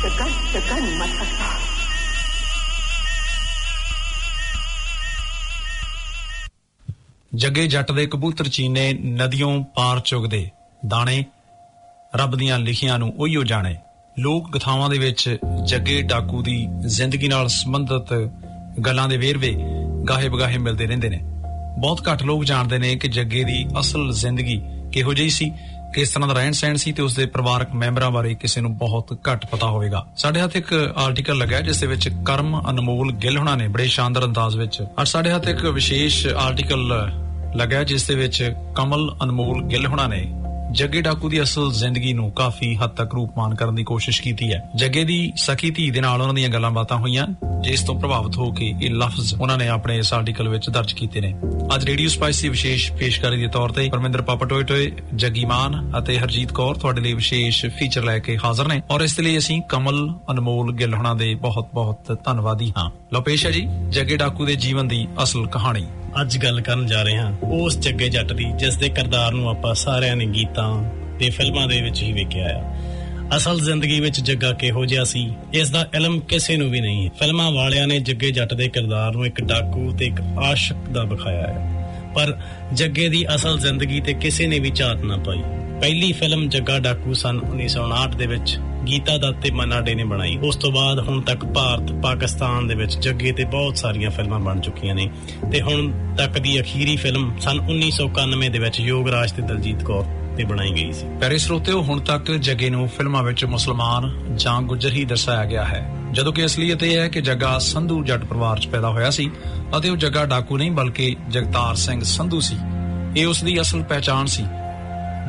[0.00, 1.56] Tekan, tekan mata sah.
[7.34, 10.48] ਜੱਗੇ ਜੱਟ ਦੇ ਕਬੂਤਰ ਚੀਨੇ ਨਦੀਆਂ ਪਾਰ ਚੁਗਦੇ
[10.86, 11.24] ਦਾਣੇ
[12.16, 13.76] ਰੱਬ ਦੀਆਂ ਲਿਖੀਆਂ ਨੂੰ ਉਹੀਓ ਜਾਣੇ
[14.16, 18.12] ਲੋਕ ਕਥਾਵਾਂ ਦੇ ਵਿੱਚ ਜੱਗੇ ਡਾਕੂ ਦੀ ਜ਼ਿੰਦਗੀ ਨਾਲ ਸੰਬੰਧਿਤ
[18.86, 19.52] ਗੱਲਾਂ ਦੇ ਵੇਰਵੇ
[20.08, 21.20] ਗਾਹੇ ਬਗਾਹੇ ਮਿਲਦੇ ਰਹਿੰਦੇ ਨੇ
[21.78, 24.60] ਬਹੁਤ ਘੱਟ ਲੋਕ ਜਾਣਦੇ ਨੇ ਕਿ ਜੱਗੇ ਦੀ ਅਸਲ ਜ਼ਿੰਦਗੀ
[24.92, 25.50] ਕਿਹੋ ਜਿਹੀ ਸੀ
[25.94, 29.46] ਕਿਸ ਤਰ੍ਹਾਂ ਦਾ ਰਹਿਣ ਸਹਿਣ ਸੀ ਤੇ ਉਸਦੇ ਪਰਿਵਾਰਕ ਮੈਂਬਰਾਂ ਬਾਰੇ ਕਿਸੇ ਨੂੰ ਬਹੁਤ ਘੱਟ
[29.46, 33.56] ਪਤਾ ਹੋਵੇਗਾ। ਸਾਡੇ ਹੱਥ ਇੱਕ ਆਰਟੀਕਲ ਲੱਗਾ ਹੈ, ਜਿਸ ਦੇ ਵਿੱਚ ਕਰਮ ਅਨਮੋਲ ਗਿੱਲ ਹੁਣਾਂ
[33.56, 36.86] ਨੇ ਬੜੇ ਸ਼ਾਨਦਾਰ ਅੰਦਾਜ਼ ਵਿੱਚ ਔਰ ਸਾਡੇ ਹੱਥ ਇੱਕ ਵਿਸ਼ੇਸ਼ ਆਰਟੀਕਲ
[37.56, 40.22] ਲੱਗਾ ਹੈ, ਜਿਸ ਦੇ ਵਿੱਚ ਕਮਲ ਅਨਮੋਲ ਗਿੱਲ ਹੁਣਾਂ ਨੇ
[40.70, 44.70] ਜੱਗੇ ਡਾਕੂ ਦੀ ਅਸਲ ਜ਼ਿੰਦਗੀ ਨੂੰ ਕਾਫੀ ਹੱਦ ਤੱਕ ਰੂਪਮਾਨ ਕਰਨ ਦੀ ਕੋਸ਼ਿਸ਼ ਕੀਤੀ ਹੈ।
[44.76, 47.26] ਜੱਗੇ ਦੀ ਸਖੀ ਧੀ ਦੇ ਨਾਲ ਉਹਨਾਂ ਦੀਆਂ ਗੱਲਾਂ ਬਾਤਾਂ ਹੋਈਆਂ,
[47.60, 51.20] ਜਿਸ ਤੋਂ ਪ੍ਰਭਾਵਿਤ ਹੋ ਕੇ ਇਹ ਲਫ਼ਜ਼ ਉਹਨਾਂ ਨੇ ਆਪਣੇ ਇਸ ਆਰਟੀਕਲ ਵਿੱਚ ਦਰਜ ਕੀਤੇ
[51.20, 51.34] ਨੇ।
[51.74, 55.92] ਅੱਜ ਰੇਡੀਓ ਸਪਾਈਸ ਦੀ ਵਿਸ਼ੇਸ਼ ਪੇਸ਼ਕਾਰੀ ਦੇ ਤੌਰ ਤੇ ਪਰਮਿੰਦਰ ਪਾਪਾ ਟੋਏ ਟੋਏ, ਜੱਗੀ ਮਾਨ
[55.98, 59.38] ਅਤੇ ਹਰਜੀਤ ਕੌਰ ਤੁਹਾਡੇ ਲਈ ਵਿਸ਼ੇਸ਼ ਫੀਚਰ ਲੈ ਕੇ ਹਾਜ਼ਰ ਨੇ। ਔਰ ਇਸ ਦੇ ਲਈ
[59.38, 64.46] ਅਸੀਂ ਕਮਲ, ਅਨਮੋਲ ਗਿੱਲ ਹੁਣਾਂ ਦੇ ਬਹੁਤ-ਬਹੁਤ ਧੰਨਵਾਦੀ ਹਾਂ। ਲਓ, ਪੇਸ਼ ਹੈ ਜੀ ਜੱਗੇ ਡਾਕੂ
[64.46, 65.86] ਦੇ ਜੀਵਨ ਦੀ ਅਸਲ ਕਹਾਣੀ।
[66.20, 69.74] ਅੱਜ ਗੱਲ ਕਰਨ ਜਾ ਰਹੇ ਹਾਂ ਉਸ ਜੱਗੇ ਜੱਟ ਦੀ, ਜਿਸ ਦੇ ਕਿਰਦਾਰ ਨੂੰ ਆਪਾਂ
[69.74, 70.84] ਸਾਰਿਆਂ ਨੇ ਗੀਤਾਂ
[71.18, 75.70] ਤੇ ਫਿਲਮਾਂ ਦੇ ਵਿੱਚ ਹੀ ਵੇਖਿਆ ਆ। ਅਸਲ ਜ਼ਿੰਦਗੀ ਵਿੱਚ ਜੱਗਾ ਕਿਹੋ ਜਿਹਾ ਸੀ, ਇਸ
[75.70, 79.42] ਦਾ ਇਲਮ ਕਿਸੇ ਨੂੰ ਵੀ ਨਹੀਂ। ਫਿਲਮਾਂ ਵਾਲਿਆਂ ਨੇ ਜੱਗੇ ਜੱਟ ਦੇ ਕਿਰਦਾਰ ਨੂੰ ਇੱਕ
[79.42, 82.36] ਡਾਕੂ ਤੇ ਇੱਕ ਆਸ਼ਿਕ ਦਾ ਵਿਖਾਇਆ ਹੈ ਪਰ
[82.72, 85.42] ਜੱਗੇ ਦੀ ਅਸਲ ਜ਼ਿੰਦਗੀ ਤੇ ਕਿਸੇ ਨੇ ਵੀ ਝਾਤ ਨਾ ਪਾਈ।
[85.80, 90.36] ਪਹਿਲੀ ਫਿਲਮ ਜੱਗਾ ਡਾਕੂ ਸਨ 1959 ਦੇ ਵਿੱਚ। ਗੀਤਾ ਦੱਤ ਤੇ ਮਨਾ ਡੇ ਨੇ ਬਣਾਈ।
[90.36, 94.60] ਉਸ ਤੋਂ ਬਾਅਦ ਹੁਣ ਤੱਕ ਭਾਰਤ, ਪਾਕਿਸਤਾਨ ਦੇ ਵਿੱਚ ਜੱਗੇ ਤੇ ਬਹੁਤ ਸਾਰੀਆਂ ਫਿਲਮਾਂ ਬਣ
[94.60, 95.10] ਚੁੱਕੀਆਂ ਨੇ।
[95.52, 100.44] ਤੇ ਹੁਣ ਤੱਕ ਦੀ ਅਖੀਰੀ ਫਿਲਮ ਸਨ 1991 ਦੇ ਵਿੱਚ ਯੋਗਰਾਜ ਤੇ ਦਲਜੀਤ ਕੌਰ ਤੇ
[100.44, 105.04] ਬਣਾਈ ਗਈ ਸੀ। ਪਿਆਰੇ ਸਰੋਤਿਓ, ਹੁਣ ਤੱਕ ਜੱਗੇ ਨੂੰ ਫਿਲਮਾਂ ਵਿੱਚ ਮੁਸਲਮਾਨ ਜਾਂ ਗੁੱਜਰ ਹੀ
[105.04, 108.88] ਦਰਸਾਇਆ ਗਿਆ ਹੈ। ਜਦੋਂ ਕਿ ਅਸਲੀਅਤ ਇਹ ਹੈ ਕਿ ਜੱਗਾ ਸੰਧੂ ਜੱਟ ਪਰਿਵਾਰ 'ਚ ਪੈਦਾ
[108.88, 109.30] ਹੋਇਆ ਸੀ
[109.78, 112.56] ਅਤੇ ਉਹ ਜੱਗਾ ਡਾਕੂ ਨਹੀਂ, ਬਲਕਿ ਜਗਤਾਰ ਸਿੰਘ ਸੰਧੂ ਸੀ।
[113.16, 114.44] ਇਹ ਉਸ ਦੀ ਅਸਲ ਪਹਿਚਾਣ ਸੀ।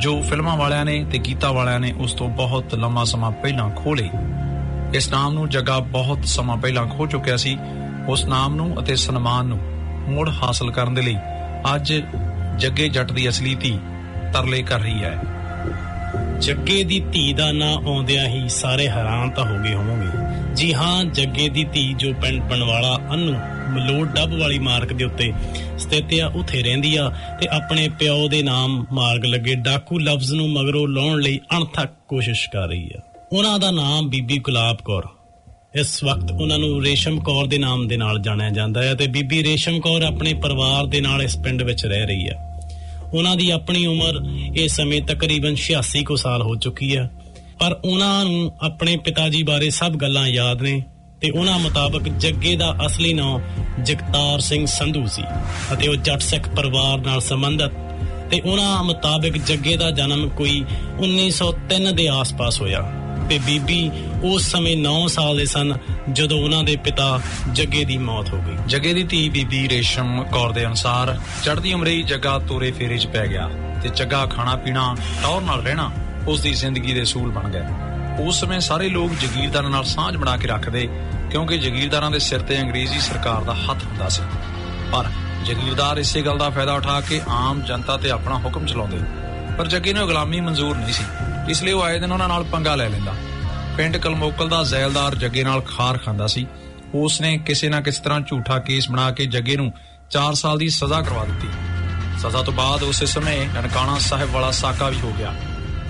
[0.01, 4.09] ਜੋ ਫਿਲਮਾਂ ਵਾਲਿਆਂ ਨੇ ਤੇ ਗੀਤਾਂ ਵਾਲਿਆਂ ਨੇ ਉਸ ਤੋਂ ਬਹੁਤ ਲੰਮਾ ਸਮਾਂ ਪਹਿਲਾਂ ਖੋਲੇ
[4.93, 7.57] ਇਸ ਨਾਮ ਨੂੰ ਜੱਗਾ ਬਹੁਤ ਸਮਾਂ ਪਹਿਲਾਂ ਖੋ ਚੁੱਕਿਆ ਸੀ।
[8.07, 9.59] ਉਸ ਨਾਮ ਨੂੰ ਅਤੇ ਸਨਮਾਨ ਨੂੰ
[10.09, 11.17] ਮੁੜ ਹਾਸਲ ਕਰਨ ਦੇ ਲਈ
[11.75, 11.93] ਅੱਜ
[12.57, 13.79] ਜੱਗੇ ਜੱਟ ਦੀ ਅਸਲੀ ਧੀ
[14.33, 15.21] ਤਰਲੇ ਕਰ ਰਹੀ ਹੈ।
[16.39, 20.17] ਜੱਗੇ ਦੀ ਧੀ ਦਾ ਨਾਂ ਆਉਂਦਿਆਂ ਹੀ ਸਾਰੇ ਹੈਰਾਨ ਤਾਂ ਹੋ ਗਏ ਹੋਵੋਗੇ।
[20.55, 23.35] ਜੀ ਹਾਂ, ਜੱਗੇ ਦੀ ਧੀ ਜੋ ਪਿੰਡ ਬਣਵਾਲਾ ਅੰਨੂ
[23.71, 25.33] ਮਲੋੜ ਡੱਬ ਵਾਲੀ ਮਾਰਕ ਦੇ ਉੱਤੇ
[25.77, 27.09] ਸਥਿਤ ਆ, ਉਥੇ ਰਹਿੰਦੀ ਆ
[27.41, 32.49] ਤੇ ਆਪਣੇ ਪਿਓ ਦੇ ਨਾਮ ਮਾਰਗ ਲੱਗੇ ਡਾਕੂ ਲਫ਼ਜ਼ ਨੂੰ ਮਗਰੋਂ ਲਾਉਣ ਲਈ ਅਣਥੱਕ ਕੋਸ਼ਿਸ਼
[32.49, 33.01] ਕਰ ਰਹੀ ਆ।
[33.33, 35.03] ਉਹਨਾਂ ਦਾ ਨਾਮ ਬੀਬੀ ਗੁਲਾਬ ਕੌਰ।
[35.75, 39.43] ਇਸ ਵਕਤ ਉਹਨਾਂ ਨੂੰ ਰੇਸ਼ਮ ਕੌਰ ਦੇ ਨਾਮ ਦੇ ਨਾਲ ਜਾਣਿਆ ਜਾਂਦਾ ਹੈ ਤੇ ਬੀਬੀ
[39.43, 42.59] ਰੇਸ਼ਮ ਕੌਰ ਆਪਣੇ ਪਰਿਵਾਰ ਦੇ ਨਾਲ ਇਸ ਪਿੰਡ ਵਿੱਚ ਰਹਿ ਰਹੀ ਆ।
[43.13, 44.13] ਉਹਨਾਂ ਦੀ ਆਪਣੀ ਉਮਰ
[44.55, 47.11] ਇਸ ਸਮੇਂ ਤਕਰੀਬਨ 86 ਕੁ ਸਾਲ ਹੋ ਚੁੱਕੀ ਹੈ
[47.59, 50.83] ਪਰ ਉਹਨਾਂ ਨੂੰ ਆਪਣੇ ਪਿਤਾ ਜੀ ਬਾਰੇ ਸਭ ਗੱਲਾਂ ਯਾਦ ਨੇ।
[51.21, 53.41] ਤੇ ਉਹਨਾਂ ਮੁਤਾਬਕ ਜੱਗੇ ਦਾ ਅਸਲੀ ਨਾਮ
[53.83, 55.23] ਜਗਤਾਰ ਸਿੰਘ ਸੰਧੂ ਸੀ
[55.73, 57.71] ਅਤੇ ਉਹ ਜੱਟ ਸਿੱਖ ਪਰਿਵਾਰ ਨਾਲ ਸੰਬੰਧਿਤ
[58.31, 60.63] ਤੇ ਉਹਨਾਂ ਮੁਤਾਬਕ ਜੱਗੇ ਦਾ ਜਨਮ ਕੋਈ
[61.01, 62.81] 1903 ਦੇ ਆਸ-ਪਾਸ ਹੋਇਆ
[63.29, 63.79] ਤੇ ਬੀਬੀ
[64.23, 65.73] ਉਸ ਸਮੇਂ 9 ਸਾਲ ਦੇ ਸਨ
[66.11, 67.19] ਜਦੋਂ ਉਹਨਾਂ ਦੇ ਪਿਤਾ
[67.53, 71.91] ਜੱਗੇ ਦੀ ਮੌਤ ਹੋ ਗਈ। ਜੱਗੇ ਦੀ ਧੀ ਬੀਬੀ ਰੇਸ਼ਮ ਕੌਰ ਦੇ ਅਨੁਸਾਰ ਚੜ੍ਹਦੀ ਉਮਰੇ
[71.91, 73.49] ਹੀ ਜੱਗਾ ਤੋਰੇ ਫੇਰੇ 'ਚ ਪੈ ਗਿਆ
[73.83, 75.89] ਤੇ ਜੱਗਾ ਖਾਣਾ ਪੀਣਾ ਟੌਰ ਨਾਲ ਰਹਿਣਾ
[76.27, 80.37] ਉਸ ਦੀ ਜ਼ਿੰਦਗੀ ਦੇ ਅਸੂਲ ਬਣ ਗਏ ਉਸ ਸਮੇਂ ਸਾਰੇ ਲੋਕ ਜ਼ਗੀਰਦਾਰਾਂ ਨਾਲ ਸਾਂਝ ਬਣਾ
[80.37, 80.87] ਕੇ ਰੱਖਦੇ,
[81.31, 84.21] ਕਿਉਂਕਿ ਜ਼ਗੀਰਦਾਰਾਂ ਦੇ ਸਿਰ ਤੇ ਅੰਗਰੇਜ਼ੀ ਸਰਕਾਰ ਦਾ ਹੱਥ ਹੁੰਦਾ ਸੀ।
[84.91, 85.09] ਪਰ
[85.45, 88.97] ਜ਼ਗੀਰਦਾਰ ਇਸੇ ਗੱਲ ਦਾ ਫਾਇਦਾ ਉਠਾ ਕੇ ਆਮ ਜਨਤਾ ਤੇ ਆਪਣਾ ਹੁਕਮ ਚਲਾਉਂਦੇ।
[89.57, 91.03] ਪਰ ਜੱਗੇ ਨੂੰ ਗੁਲਾਮੀ ਮਨਜ਼ੂਰ ਨਹੀਂ ਸੀ,
[91.49, 93.13] ਇਸ ਲਈ ਉਹ ਆਏ ਦਿਨ ਉਹਨਾਂ ਨਾਲ ਪੰਗਾ ਲੈ ਲੈਂਦਾ।
[93.77, 96.47] ਪਿੰਡ ਕਲਮੋਕਲ ਦਾ ਜ਼ੈਲਦਾਰ ਜੱਗੇ ਨਾਲ ਖਾਰ ਖਾਂਦਾ ਸੀ।
[96.93, 99.71] ਉਸ ਨੇ ਕਿਸੇ ਨਾ ਕਿਸੇ ਤਰ੍ਹਾਂ ਝੂਠਾ ਕੇਸ ਬਣਾ ਕੇ ਜੱਗੇ ਨੂੰ
[100.09, 101.47] 4 ਸਾਲ ਦੀ ਸਜ਼ਾ ਕਰਵਾ ਦਿੱਤੀ।
[102.19, 105.33] ਸਜ਼ਾ ਤੋਂ ਬਾਅਦ ਉਸੇ ਸਮੇਂ ਨਨਕਾਣਾ ਸਾਹਿਬ ਵਾਲਾ ਸਾਕਾ ਵੀ ਹੋ ਗਿਆ।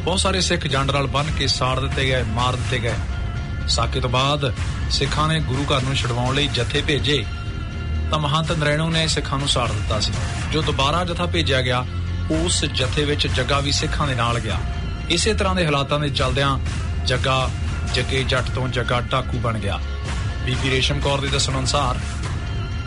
[0.02, 2.94] ਬਹੁਤ ਸਾਰੇ ਸਿੱਖ ਜੰਡ ਨਾਲ ਬੰਨ ਕੇ ਸਾੜ ਦਿੱਤੇ ਗਏ, ਮਾਰ ਦਿੱਤੇ ਗਏ।
[3.68, 4.54] ਸਾਕੇ ਤੋਂ ਬਾਅਦ
[4.92, 7.26] ਸਿੱਖਾਂ ਨੇ ਗੁਰੂ ਘਰ ਨੂੰ ਛਡਵਾਉਣ ਲਈ ਜਥੇ ਭੇਜੇ।
[8.12, 10.12] ਤਾਂ ਮਹੰਤ ਨਰੈਣੂ ਨੇ ਸਿੱਖਾਂ ਨੂੰ ਸਾੜ ਦਿੱਤਾ ਸੀ।
[10.52, 11.86] ਜੋ ਦੁਬਾਰਾ ਜਥਾ ਭੇਜਿਆ ਗਿਆ,
[12.32, 14.58] ਉਸ ਜਥੇ ਵਿੱਚ ਜੱਗਾ ਵੀ ਸਿੱਖਾਂ ਦੇ ਨਾਲ ਗਿਆ।
[15.10, 16.60] ਇਸੇ ਤਰ੍ਹਾਂ ਦੇ ਹਾਲਾਤਾਂ ਦੇ ਚੱਲਦਿਆਂ
[17.06, 17.50] ਜੱਗਾ
[17.94, 19.80] ਜੱਗੇ ਜੱਟ ਤੋਂ ਜੱਗਾ ਟਾਕੂ ਬਣ ਗਿਆ।
[20.46, 22.00] ਬੀਬੀ ਰੇਸ਼ਮ ਕੌਰ ਦੇ ਦੱਸਣ ਅਨੁਸਾਰ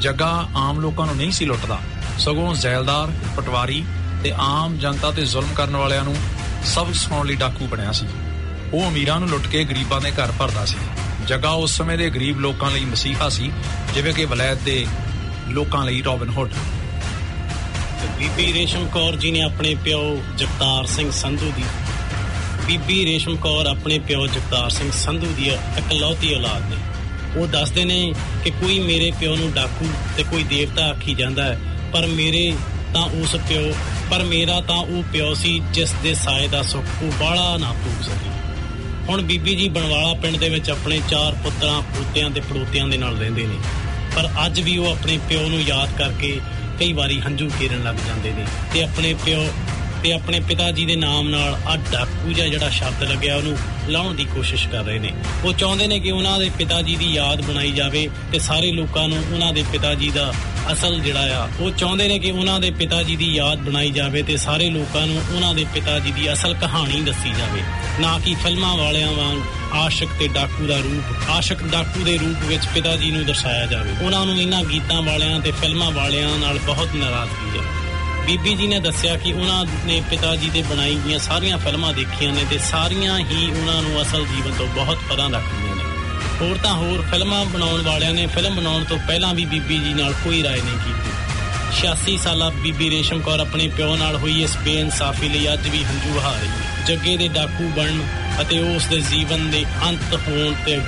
[0.01, 1.79] ਜੱਗਾ ਆਮ ਲੋਕਾਂ ਨੂੰ ਨਹੀਂ ਸੀ ਲੁੱਟਦਾ।
[2.19, 3.85] ਸਗੋਂ ਜ਼ੈਲਦਾਰ, ਪਟਵਾਰੀ
[4.25, 6.17] ਤੇ ਆਮ ਜਨਤਾ ਤੇ ਜ਼ੁਲਮ ਕਰਨ ਵਾਲਿਆਂ ਨੂੰ
[6.65, 8.07] ਸਬਕ ਸਿਖਾਉਣ ਲਈ ਡਾਕੂ ਬਣਿਆ ਸੀ।
[8.73, 10.77] ਉਹ ਅਮੀਰਾਂ ਨੂੰ ਲੁੱਟ ਕੇ ਗਰੀਬਾਂ ਦੇ ਘਰ ਭਰਦਾ ਸੀ।
[11.27, 13.51] ਜੱਗਾ ਉਸ ਸਮੇਂ ਦੇ ਗਰੀਬ ਲੋਕਾਂ ਲਈ ਮਸੀਹਾ ਸੀ,
[13.95, 14.87] ਜਿਵੇਂ ਕਿ ਵਲਾਇਤ ਦੇ
[15.49, 16.51] ਲੋਕਾਂ ਲਈ ਰੋਬਿਨ ਹੁੱਡ।
[18.01, 21.65] ਤੇ ਬੀਬੀ ਰੇਸ਼ਮ ਕੌਰ ਜੀ ਨੇ ਆਪਣੇ ਪਿਓ ਜਗਤਾਰ ਸਿੰਘ ਸੰਧੂ ਦੀ
[22.67, 25.49] ਬੀਬੀ ਰੇਸ਼ਮ ਕੌਰ ਆਪਣੇ ਪਿਓ ਜਗਤਾਰ ਸਿੰਘ ਸੰਧੂ ਦੀ
[25.79, 26.77] ਇਕਲੌਤੀ ਔਲਾਦ ਨੇ।
[27.37, 31.59] ਉਹ ਦੱਸਦੇ ਨੇ ਕਿ ਕੋਈ ਮੇਰੇ ਪਿਓ ਨੂੰ ਡਾਕੂ ਤੇ ਕੋਈ ਦੇਵਤਾ ਆਖੀ ਜਾਂਦਾ ਹੈ,
[31.93, 32.53] ਪਰ ਮੇਰੇ
[32.95, 33.73] ਤਾਂ ਉਸ ਪਿਓ
[34.11, 38.03] ਪਰ ਮੇਰਾ ਤਾਂ ਉਹ ਪਿਓ ਸੀ ਜਿਸ ਦੇ ਸਾਏ ਦਾ ਸੁੱਖ ਉਹ ਬਾਲਾ ਨਾ ਪੂਗ
[38.03, 38.31] ਸਕੀ।
[39.09, 43.17] ਹੁਣ ਬੀਬੀ ਜੀ ਬਣਵਾਲਾ ਪਿੰਡ ਦੇ ਵਿੱਚ ਆਪਣੇ ਚਾਰ ਪੁੱਤਰਾਂ, ਪੋਤਿਆਂ ਤੇ ਪੜੋਤਿਆਂ ਦੇ ਨਾਲ
[43.17, 43.57] ਰਹਿੰਦੇ ਨੇ।
[44.17, 46.41] ਪਰ ਅੱਜ ਵੀ ਉਹ ਆਪਣੇ ਪਿਓ ਨੂੰ ਯਾਦ ਕਰਕੇ
[46.81, 49.47] ਕਈ ਵਾਰੀ ਹੰਝੂ ਕੇਰਨ ਲੱਗ ਜਾਂਦੇ ਨੇ ਤੇ ਆਪਣੇ ਪਿਓ
[50.05, 53.57] ਤੇ ਆਪਣੇ ਪਿਤਾ ਜੀ ਦੇ ਨਾਮ ਨਾਲ ਆ। ਡਾਕੂ ਜਿਹਾ ਜਿਹੜਾ ਸ਼ਬਦ ਲੱਗਿਆ, ਉਹਨੂੰ
[53.89, 55.13] ਲਾਉਣ ਦੀ ਕੋਸ਼ਿਸ਼ ਕਰ ਰਹੇ ਨੇ।
[55.45, 59.07] ਉਹ ਚਾਹੁੰਦੇ ਨੇ ਕਿ ਉਹਨਾਂ ਦੇ ਪਿਤਾ ਜੀ ਦੀ ਯਾਦ ਬਣਾਈ ਜਾਵੇ ਤੇ ਸਾਰੇ ਲੋਕਾਂ
[59.09, 60.33] ਨੂੰ ਉਹਨਾਂ ਦੇ ਪਿਤਾ ਜੀ ਦਾ
[60.73, 64.23] ਅਸਲ ਜਿਹੜਾ ਆ, ਉਹ ਚਾਹੁੰਦੇ ਨੇ ਕਿ ਉਹਨਾਂ ਦੇ ਪਿਤਾ ਜੀ ਦੀ ਯਾਦ ਬਣਾਈ ਜਾਵੇ
[64.23, 67.63] ਤੇ ਸਾਰੇ ਲੋਕਾਂ ਨੂੰ ਉਹਨਾਂ ਦੇ ਪਿਤਾ ਜੀ ਦੀ ਅਸਲ ਕਹਾਣੀ ਦੱਸੀ ਜਾਵੇ।
[68.01, 69.39] ਨਾ ਕਿ ਫਿਲਮਾਂ ਵਾਲਿਆਂ ਵਾਂਗ
[69.75, 73.91] ਆਸ਼ਿਕ ਤੇ ਡਾਕੂ ਦਾ ਰੂਪ, ਆਸ਼ਿਕ ਡਾਕੂ ਦੇ ਰੂਪ ਵਿੱਚ ਪਿਤਾ ਜੀ ਨੂੰ ਦਰਸਾਇਆ ਜਾਵੇ।
[74.03, 77.84] ਉਹਨਾਂ ਨੂੰ ਇਹਨਾਂ ਗੀਤਾਂ ਵਾਲਿਆਂ ਤੇ ਫਿਲਮਾਂ ਵਾਲਿਆਂ ਨਾਲ ਬਹੁਤ ਨਾਰਾਜ਼ਗੀ ਹੈ।
[78.26, 82.34] ਬੀਬੀ ਜੀ ਨੇ ਦੱਸਿਆ ਕਿ ਉਹਨਾਂ ਨੇ ਪਿਤਾ ਜੀ ਦੇ ਬਣਾਈ ਗਈਆਂ ਸਾਰੀਆਂ ਫਿਲਮਾਂ ਦੇਖੀਆਂ
[82.34, 85.84] ਨੇ ਤੇ ਸਾਰੀਆਂ ਹੀ ਉਹਨਾਂ ਨੂੰ ਅਸਲ ਜੀਵਨ ਤੋਂ ਬਹੁਤ ਪਰਾਂ ਰੱਖਦੀਆਂ ਨੇ
[86.42, 90.14] ਹੋਰ ਤਾਂ ਹੋਰ ਫਿਲਮਾਂ ਬਣਾਉਣ ਵਾਲਿਆਂ ਨੇ ਫਿਲਮ ਬਣਾਉਣ ਤੋਂ ਪਹਿਲਾਂ ਵੀ ਬੀਬੀ ਜੀ ਨਾਲ
[90.24, 91.10] ਕੋਈ رائے ਨਹੀਂ ਕੀਤੀ
[91.72, 96.14] 86 ਸਾਲਾ ਬੀਬੀ ਰੇਸ਼ਮ ਕੌਰ ਆਪਣੇ ਪਿਓ ਨਾਲ ਹੋਈ ਇਸ ਬੇਇਨਸਾਫੀ ਲਈ ਅੱਜ ਵੀ ਹੰਝੂ
[96.14, 98.02] ਵਹਾ ਰਹੀ ਹੈ ਜੱਗੇ ਦੇ ਡਾਕੂ ਬਣਨ
[98.42, 100.80] ਅਤੇ ਉਸ ਦੇ ਜੀਵਨ ਦੇ ਅੰਤ ਹੋਣ ਤੇ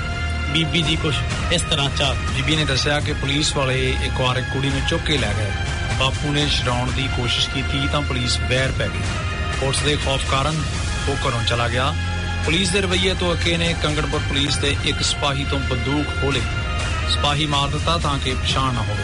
[0.52, 1.14] ਬੀਬੀ ਜੀ ਕੁਝ
[1.52, 5.04] ਇਸ ਤਰ੍ਹਾਂ ਚਾਹ ਬੀਬੀ ਨੇ ਦੱਸਿਆ ਕਿ ਪੁਲਿਸ ਵਾਲੇ ਇੱਕ ਵਾਰ ਇੱਕ ਕੁੜੀ ਨੂੰ ਚੁੱਕ
[5.04, 5.50] ਕੇ ਲੈ ਗਏ
[5.99, 9.01] ਬਾਪੂ ਨੇ ਛਡਾਉਣ ਦੀ ਕੋਸ਼ਿਸ਼ ਕੀਤੀ ਤਾਂ ਪੁਲਿਸ ਵੈਰ ਪੈ ਗਈ।
[9.59, 10.63] ਪੁਲਿਸ ਦੇ ਖੌਫ ਕਾਰਨ
[11.09, 11.93] ਉਹ ਘਰੋਂ ਚਲਾ ਗਿਆ।
[12.45, 16.41] ਪੁਲਿਸ ਦੇ ਰਵੱਈਏ ਤੋਂ ਅਕੇ ਨੇ ਕੰਗੜਪੁਰ ਪੁਲਿਸ ਦੇ ਇੱਕ ਸਿਪਾਹੀ ਤੋਂ ਬੰਦੂਕ ਖੋਲੇ
[17.09, 19.03] ਸਿਪਾਹੀ ਮਾਰ ਦਿੱਤਾ ਤਾਂ ਕਿ ਪਛਾਣ ਨਾ ਹੋਵੇ।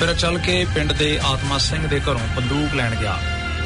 [0.00, 3.18] ਫਿਰ ਚੱਲ ਕੇ ਪਿੰਡ ਦੇ ਆਤਮਾ ਸਿੰਘ ਦੇ ਘਰੋਂ ਬੰਦੂਕ ਲੈਣ ਗਿਆ।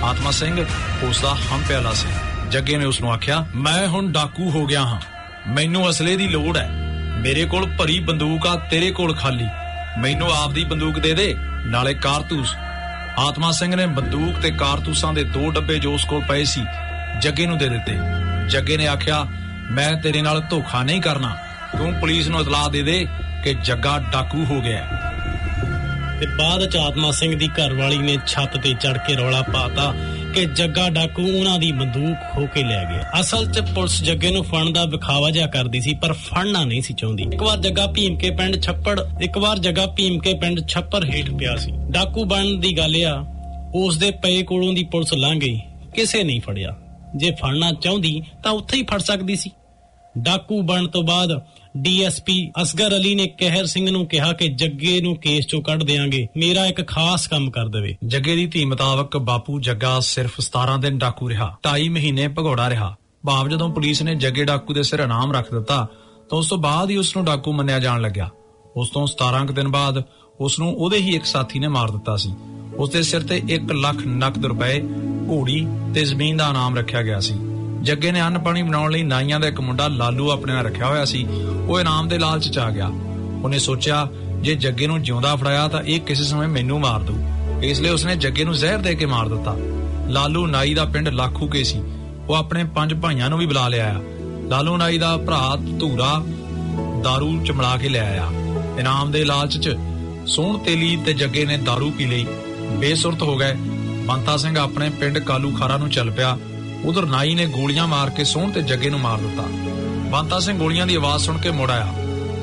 [0.03, 0.67] ਆਤਮਾ ਸਿੰਘ
[1.03, 2.09] ਉਸ ਦਾ ਹਮ ਪਿਆਲਾ ਸੀ।
[2.49, 5.01] ਜੱਗੇ ਨੇ ਉਸ ਨੂੰ ਆਖਿਆ, ਮੈਂ ਹੁਣ ਡਾਕੂ ਹੋ ਗਿਆ ਹਾਂ।
[5.51, 6.69] ਮੈਨੂੰ ਅਸਲੇ ਦੀ ਲੋੜ ਹੈ।
[7.21, 9.47] ਮੇਰੇ ਕੋਲ ਭਰੀ ਬੰਦੂਕ ਆ, ਤੇਰੇ ਕੋਲ ਖਾਲੀ।
[9.99, 12.55] ਮੈਨੂੰ ਆਪਦੀ ਬੰਦੂਕ ਦੇ ਦੇ। ਨਾਲੇ ਕਾਰਤੂਸ।
[13.19, 16.65] ਆਤਮਾ ਸਿੰਘ ਨੇ ਬੰਦੂਕ ਤੇ ਕਾਰਤੂਸਾਂ ਦੇ ਦੋ ਡੱਬੇ ਜੋ ਉਸ ਕੋਲ ਪਏ ਸੀ,
[17.21, 17.97] ਜੱਗੇ ਨੂੰ ਦੇ ਦਿੱਤੇ।
[18.49, 19.27] ਜੱਗੇ ਨੇ ਆਖਿਆ,
[19.71, 21.37] ਮੈਂ ਤੇਰੇ ਨਾਲ ਧੋਖਾ ਨਹੀਂ ਕਰਨਾ।
[21.79, 23.07] ਤੂੰ ਪੁਲਿਸ ਨੂੰ ਇਤਲਾਹ ਦੇ ਦੇ
[23.45, 24.85] ਕਿ ਜੱਗਾ ਡਾਕੂ ਹੋ ਗਿਆ
[26.21, 29.93] ਤੇ ਬਾਅਦ ਚ ਆਤਮਾ ਸਿੰਘ ਦੀ ਘਰਵਾਲੀ ਨੇ ਛੱਤ ਤੇ ਚੜ ਕੇ ਰੌਲਾ ਪਾਤਾ।
[30.35, 34.45] ਕਿ ਜੱਗਾ ਡਾਕੂ ਉਹਨਾਂ ਦੀ ਬੰਦੂਕ ਖੋ ਕੇ ਲੈ ਗਿਆ ਅਸਲ 'ਚ ਪੁਲਿਸ ਜੱਗੇ ਨੂੰ
[34.45, 38.17] ਫੜਨ ਦਾ ਵਿਖਾਵਾ ਜਿਹਾ ਕਰਦੀ ਸੀ, ਪਰ ਫੜਨਾ ਨਹੀਂ ਸੀ ਚਾਹੁੰਦੀ। ਇੱਕ ਵਾਰ ਜੱਗਾ ਭੀਮ
[38.17, 42.61] ਕੇ ਪਿੰਡ ਛੱਪੜ, ਇੱਕ ਵਾਰ ਜੱਗਾ ਭੀਮ ਕੇ ਪਿੰਡ ਛੱਪਰ ਹੇਠ ਪਿਆ ਸੀ। ਡਾਕੂ ਬਣਨ
[42.61, 43.25] ਦੀ ਗੱਲ ਆ,
[43.75, 45.61] ਉਸ ਦੇ ਪਏ ਕੋਲੋਂ ਦੀ ਪੁਲਿਸ ਲੰਘ ਗਈ।
[45.95, 46.77] ਕਿਸੇ ਨਹੀਂ ਫੜਿਆ।
[47.17, 49.51] ਜੇ ਫੜਨਾ ਚਾਹੁੰਦੀ ਤਾਂ ਉੱਥੇ ਹੀ ਫੜ ਸਕਦੀ ਸੀ।
[50.19, 51.41] ਡਾਕੂ ਬਣਨ ਤੋਂ ਬਾਅਦ
[51.77, 56.27] ਡੀਐਸਪੀ ਅਸਗਰ ਅਲੀ ਨੇ ਕਹਿਰ ਸਿੰਘ ਨੂੰ ਕਿਹਾ ਕਿ ਜੱਗੇ ਨੂੰ ਕੇਸ ਚੋਂ ਕੱਢ ਦੇਾਂਗੇ
[56.37, 60.99] ਮੇਰਾ ਇੱਕ ਖਾਸ ਕੰਮ ਕਰ ਦੇਵੇ। ਜੱਗੇ ਦੀ ਧੀ ਮੁਤਾਬਕ ਬਾਪੂ ਜੱਗਾ ਸਿਰਫ 17 ਦਿਨ
[60.99, 65.33] ਡਾਕੂ ਰਿਹਾ 2.5 ਮਹੀਨੇ ਭਗੌੜਾ ਰਿਹਾ। ਭਾਵ ਜਦੋਂ ਪੁਲਿਸ ਨੇ ਜੱਗੇ ਡਾਕੂ ਦੇ ਸਿਰ ਇਨਾਮ
[65.33, 65.87] ਰੱਖ ਦਿੱਤਾ,
[66.31, 68.31] ਤਾਂ ਉਸ ਤੋਂ ਬਾਅਦ ਹੀ ਉਸ ਨੂੰ ਡਾਕੂ ਮੰਨਿਆ ਜਾਣ ਲੱਗਿਆ।
[68.77, 70.03] ਉਸ ਤੋਂ 17 ਕੁ ਦਿਨ ਬਾਅਦ
[70.41, 72.33] ਉਸ ਨੂੰ ਉਹਦੇ ਹੀ ਇੱਕ ਸਾਥੀ ਨੇ ਮਾਰ ਦਿੱਤਾ ਸੀ।
[72.77, 74.81] ਉਸ ਦੇ ਸਿਰ ਤੇ 1 ਲੱਖ ਨਕਦ ਰੁਪਏ,
[75.31, 77.35] ਘੋੜੀ ਤੇ ਜ਼ਮੀਨ ਦਾ ਇਨਾਮ ਰੱਖਿਆ ਗਿਆ ਸੀ।
[77.82, 81.06] ਜੱਗੇ ਨੇ ਅੰਨ ਪਾਣੀ ਬਣਾਉਣ ਲਈ ਨਾਈਆਂ ਦਾ ਇੱਕ ਮੁੰਡਾ ਲਾਲੂ ਆਪਣੇ ਨਾਲ ਰੱਖਿਆ ਹੋਇਆ
[81.06, 81.26] ਸੀ
[81.68, 82.88] ਉਹ ਇਨਾਮ ਦੇ ਲਾਲਚ ਚ ਆ ਗਿਆ
[83.44, 84.08] ਉਹਨੇ ਸੋਚਿਆ
[84.42, 87.16] ਜੇ ਜੱਗੇ ਨੂੰ ਜਿਉਂਦਾ ਫੜਾਇਆ ਤਾਂ ਇਹ ਕਿਸੇ ਸਮੇਂ ਮੈਨੂੰ ਮਾਰ ਦੂ
[87.64, 89.56] ਇਸ ਲਈ ਉਸਨੇ ਜੱਗੇ ਨੂੰ ਜ਼ਹਿਰ ਦੇ ਕੇ ਮਾਰ ਦਿੱਤਾ
[90.10, 91.82] ਲਾਲੂ ਨਾਈ ਦਾ ਪਿੰਡ ਲਾਖੂ ਕੇ ਸੀ
[92.28, 94.02] ਉਹ ਆਪਣੇ ਪੰਜ ਭਾਈਆਂ ਨੂੰ ਵੀ ਬੁਲਾ ਲਿਆਇਆ
[94.50, 96.14] ਲਾਲੂ ਨਾਈ ਦਾ ਭਰਾ ਧੂਰਾ
[97.04, 98.30] दारू ਚਮੜਾ ਕੇ ਲੈ ਆਇਆ
[98.80, 99.76] ਇਨਾਮ ਦੇ ਲਾਲਚ ਚ
[100.26, 102.26] ਸੋਹਣ ਤੇਲੀ ਤੇ ਜੱਗੇ ਨੇ दारू ਪੀ ਲਈ
[102.80, 103.54] ਬੇਸੁਰਤ ਹੋ ਗਏ
[104.08, 106.38] ਬੰਤਾ ਸਿੰਘ ਆਪਣੇ ਪਿੰਡ ਕਾਲੂ ਖਾਰਾ ਨੂੰ ਚੱਲ ਪਿਆ
[106.85, 109.43] ਉਧਰ ਨਾਈ ਨੇ ਗੋਲੀਆਂ ਮਾਰ ਕੇ ਸੋਹਣ ਤੇ ਜੱਗੇ ਨੂੰ ਮਾਰ ਦਿੱਤਾ।
[110.11, 111.93] ਬੰਤਾ ਸਿੰਘ ਗੋਲੀਆਂ ਦੀ ਆਵਾਜ਼ ਸੁਣ ਕੇ ਮੁੜ ਆਇਆ।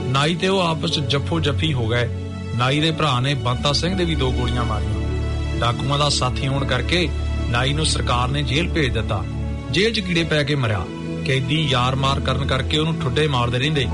[0.07, 2.07] ਨਾਈ ਤੇ ਉਹ ਆਪਸ ਚ ਜੱਫੋ ਜੱਫੀ ਹੋ ਗਏ।
[2.55, 6.65] ਨਾਈ ਦੇ ਭਰਾ ਨੇ ਬੰਤਾ ਸਿੰਘ ਦੇ ਵੀ ਦੋ ਗੋਲੀਆਂ ਮਾਰੀਆਂ। ਡਾਕੂਆਂ ਦਾ ਸਾਥੀ ਹੋਣ
[6.65, 7.09] ਕਰਕੇ
[7.49, 9.23] ਨਾਈ ਨੂੰ ਸਰਕਾਰ ਨੇ ਜੇਲ੍ਹ ਭੇਜ ਦਿੱਤਾ।
[9.71, 10.85] ਜੇਲ੍ਹ 'ਚ ਕੀੜੇ ਪੈ ਕੇ ਮਰਿਆ।
[11.25, 13.85] ਕੈਦੀ ਯਾਰ ਮਾਰ ਕਰਨ ਕਰਕੇ ਉਹਨੂੰ ਠੁੱਡੇ ਮਾਰਦੇ ਰਹਿੰਦੇ।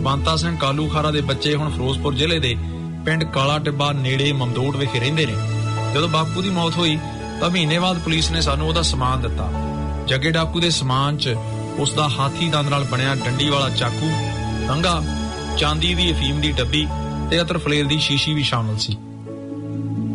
[0.00, 2.56] ਬੰਤਾ ਸਿੰਘ ਕਾਲੂ ਖਾਰਾ ਦੇ ਬੱਚੇ ਹੁਣ ਫਿਰੋਜ਼ਪੁਰ ਜ਼ਿਲ੍ਹੇ ਦੇ
[3.04, 5.34] ਪਿੰਡ ਕਾਲਾ ਟਿੱਬਾ ਨੇੜੇ ਮਮਦੋੜ ਵਿਖੇ ਰਹਿੰਦੇ ਨੇ।
[5.94, 6.98] ਜਦੋਂ ਬਾਪੂ ਦੀ ਮੌਤ ਹੋਈ
[7.40, 9.50] ਤਾਂ ਮਹੀਨੇ ਬਾਅਦ ਪੁਲਿਸ ਨੇ ਸਾਨੂੰ ਉਹਦਾ ਸਮਾਨ ਦਿੱਤਾ।
[10.08, 11.34] ਜੱਗੇ ਡਾਕੂ ਦੇ ਸਮਾਨ 'ਚ
[11.78, 14.10] ਉਸ ਦਾ ਹਾਥੀ ਦੰਦ ਨਾਲ ਬਣਿਆ ਡੰਡੀ ਵਾਲਾ ਚਾਕੂ
[14.68, 15.02] ਕੰਗਾ
[15.58, 16.86] ਚਾਂਦੀ ਦੀ ਅਫੀਮ ਦੀ ਡੱਬੀ
[17.30, 18.96] ਤੇ ਅਤਰ ਫਲੇਲ ਦੀ ਸ਼ੀਸ਼ੀ ਵੀ ਸ਼ਾਮਲ ਸੀ।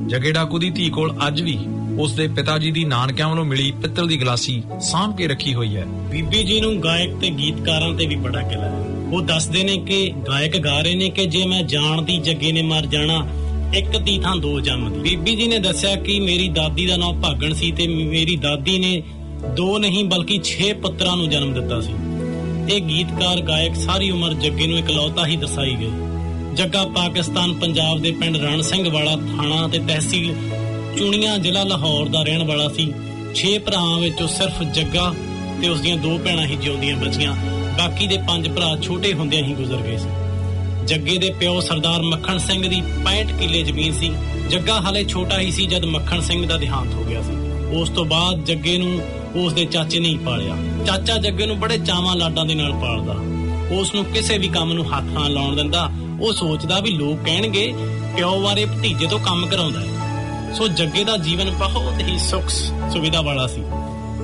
[0.08, 1.58] ਜੱਗੇ ਡਾਕੂ ਦੀ ਧੀ ਕੋਲ ਅੱਜ ਵੀ
[2.00, 5.76] ਉਸ ਦੇ ਪਿਤਾ ਜੀ ਦੀ ਨਾਨਕਿਆਂ ਵੱਲੋਂ ਮਿਲੀ ਪਿੱਤਲ ਦੀ ਗਲਾਸੀ ਸਾਂਭ ਕੇ ਰੱਖੀ ਹੋਈ
[5.76, 9.78] ਹੈ। ਬੀਬੀ ਜੀ ਨੂੰ ਗਾਇਕ ਤੇ ਗੀਤਕਾਰਾਂ ਤੇ ਵੀ ਬੜਾ ਗਿਲਾ ਹੈ। ਉਹ ਦੱਸਦੇ ਨੇ
[9.78, 13.28] ਕਿ ਗਾਇਕ ਗਾ ਰਹੇ ਨੇ ਕਿ ਜੇ ਮੈਂ ਜਾਣਦੀ ਜੱਗੇ ਨੇ ਮਰ ਜਾਣਾ,
[13.76, 17.54] ਇੱਕ ਦੀ ਥਾਂ ਦੋ ਜੰਮਦੀ ਬੀਬੀ ਜੀ ਨੇ ਦੱਸਿਆ ਕਿ ਮੇਰੀ ਦਾਦੀ ਦਾ ਨਾਮ ਭਾਗਣ
[17.54, 19.04] ਸੀ ਤੇ ਮੇਰੀ ਦਾਦੀ ਨੇ
[19.46, 21.94] ਦੋ ਨਹੀਂ, ਬਲਕਿ 6 ਪੁੱਤਰਾਂ ਨੂੰ ਜਨਮ ਦਿੱਤਾ ਸੀ।
[22.70, 25.92] ਇਹ ਗੀਤਕਾਰ, ਗਾਇਕ ਸਾਰੀ ਉਮਰ ਜੱਗੇ ਨੂੰ ਇਕਲੌਤਾ ਹੀ ਦਰਸਾਈ ਗਈ
[26.54, 30.34] ਜੱਗਾ ਪਾਕਿਸਤਾਨ ਪੰਜਾਬ ਦੇ ਪਿੰਡ ਰਣ ਸਿੰਘ ਵਾਲਾ ਥਾਣਾ ਤੇ ਤਹਿਸੀਲ
[30.98, 32.94] ਚੁਣੀਆਂ ਜ਼ਿਲ੍ਹਾ ਲਾਹੌਰ ਦਾ ਰਹਿਣ ਵਾਲਾ ਸੀ।
[33.36, 35.14] 6 ਭਰਾਵਾਂ ਵਿੱਚੋਂ ਸਿਰਫ ਜੱਗਾ
[35.62, 37.36] ਤੇ ਉਸ ਦੀਆਂ ਦੋ ਭੈਣਾਂ ਹੀ ਜਿਉਂਦੀਆਂ ਬਚੀਆਂ।
[37.78, 40.10] ਬਾਕੀ ਦੇ ਪੰਜ ਭਰਾ ਛੋਟੇ ਹੁੰਦਿਆਂ ਹੀ ਗੁਜ਼ਰ ਗਏ ਸੀ।
[40.86, 44.12] ਜੱਗੇ ਦੇ ਪਿਓ ਸਰਦਾਰ ਮੱਖਣ ਸਿੰਘ ਦੀ 65 ਕਿੱਲੇ ਜ਼ਮੀਨ ਸੀ।
[44.50, 48.06] ਜੱਗਾ ਹਾਲੇ ਛੋਟਾ ਹੀ ਸੀ ਜਦ ਮੱਖਣ ਸਿੰਘ ਦਾ ਦੇਹਾਂਤ ਹੋ ਗਿਆ ਸੀ। ਉਸ ਤੋਂ
[48.06, 49.02] ਬਾਅਦ ਜੱਗੇ ਨੂੰ
[49.36, 53.14] ਉਸ ਦੇ ਚਾਚੇ ਨੇ ਹੀ ਪਾਲਿਆ। ਚਾਚਾ ਜੱਗੇ ਨੂੰ ਬੜੇ ਚਾਵਾਂ ਲਾਡਾਂ ਦੇ ਨਾਲ ਪਾਲਦਾ।
[53.76, 55.90] ਉਸ ਨੂੰ ਕਿਸੇ ਵੀ ਕੰਮ ਨੂੰ ਹੱਥ ਨਾ ਲਾਉਣ ਦਿੰਦਾ।
[56.22, 57.74] ਉਹ ਸੋਚਦਾ ਵੀ ਲੋਕ ਕਹਿਣਗੇ,
[58.16, 59.88] ਪਿਓ ਬਾਰੇ ਭਤੀਜੇ ਤੋਂ ਕੰਮ ਕਰਾਉਂਦਾ ਹੈ।
[60.54, 62.50] ਸੋ ਜੱਗੇ ਦਾ ਜੀਵਨ ਬਹੁਤ ਹੀ ਸੁਖ
[62.94, 63.64] ਸੁਵਿਧਾ ਵਾਲਾ ਸੀ।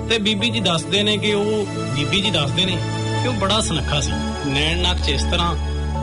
[0.10, 2.78] ਤੇ ਬੀਬੀ ਜੀ ਦੱਸਦੇ ਨੇ ਕਿ ਉਹ, ਬੀਬੀ ਜੀ ਦੱਸਦੇ ਨੇ
[3.24, 4.12] ਕਿ ਉਹ ਬੜਾ ਸੁਨੱਖਾ ਸੀ।
[4.48, 5.56] ਨੈਣ ਨੱਕ ਚ ਇਸ ਤਰ੍ਹਾਂ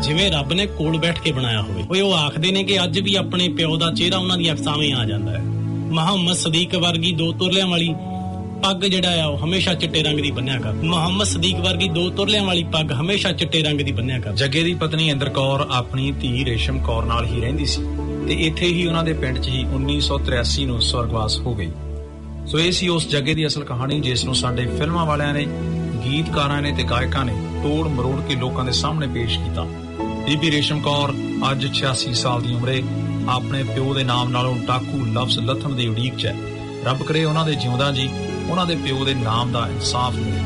[0.02, 3.14] ਜਿਵੇਂ ਰੱਬ ਨੇ ਕੋਲ ਬੈਠ ਕੇ ਬਣਾਇਆ ਹੋਵੇ। ਓਏ ਉਹ ਆਖਦੇ ਨੇ ਕਿ ਅੱਜ ਵੀ
[3.14, 5.44] ਆਪਣੇ ਪਿਓ ਦਾ ਚਿਹਰਾ ਉਹਨਾਂ ਦੀਆਂ ਅੱਖਾਂ ਵਿੱਚ ਆ ਜਾਂਦਾ ਹੈ।
[5.90, 7.94] ਮੁਹੰਮਦ ਸਦੀਕ ਵਰਗੀ ਦੋ ਤੁਰਲਿਆਂ ਵਾਲੀ
[8.62, 12.44] ਪੱਗ ਜਿਹੜਾ ਆ, ਉਹ ਹਮੇਸ਼ਾ ਚਿੱਟੇ ਰੰਗ ਦੀ ਬੰਨਿਆ ਕਰ। ਮੁਹੰਮਦ ਸਦੀਕ ਵਰਗੀ ਦੋ ਤੁਰਲਿਆਂ
[12.44, 16.44] ਵਾਲੀ ਪੱਗ ਹਮੇਸ਼ਾ ਚਿੱਟੇ ਰੰਗ ਦੀ ਬੰਨਿਆ ਕਰ। ਜੱਗੇ ਦੀ ਪਤਨੀ ਇੰਦਰ ਕੌਰ ਆਪਣੀ ਧੀ
[16.44, 17.82] ਰੇਸ਼ਮ ਕੌਰ ਨਾਲ ਹੀ ਰਹਿੰਦੀ ਸੀ
[18.28, 21.70] ਤੇ ਇੱਥੇ ਹੀ ਉਹਨਾਂ ਦੇ ਪਿੰਡ 'ਚ ਹੀ 1983 ਨੂੰ ਸਵਰਗਵਾਸ ਹੋ ਗਈ।
[22.46, 25.46] ਸੋ ਇਹ ਸੀ ਉਸ ਜੱਗੇ ਦੀ ਅਸਲ ਕਹਾਣੀ, ਜਿਸ ਨੂੰ ਸਾਡੇ ਫਿਲਮਾਂ ਵਾਲਿਆਂ ਨੇ,
[26.04, 29.64] ਗੀਤਕਾਰਾਂ ਨੇ ਤੇ ਗਾਇਕਾਂ ਨੇ ਤੋੜ ਮਰੋੜ ਕੇ ਲੋਕਾਂ ਦੇ ਸਾਹਮਣੇ ਪੇਸ਼ ਕੀਤਾ।
[30.26, 31.14] ਬੀਬੀ ਰੇਸ਼ਮ ਕੌਰ
[31.50, 32.82] ਅੱਜ 86 ਸਾਲ ਦੀ ਉਮਰੇ
[33.30, 36.36] ਆਪਣੇ ਪਿਓ ਦੇ ਨਾਮ ਨਾਲੋਂ ਡਾਕੂ ਲਫ਼ਜ਼ ਲਥਣ ਦੀ ਉਡੀਕ 'ਚ ਹੈ।
[36.84, 38.10] ਰੱਬ ਕਰੇ ਉਹਨਾਂ ਦੇ ਜਿਉਂਦਾ ਜੀ,
[38.50, 40.38] ਉਹਨਾਂ ਦੇ ਪਿਓ ਦੇ ਨਾਮ ਦਾ ਇਨਸਾਫ ਮਿਲੇ।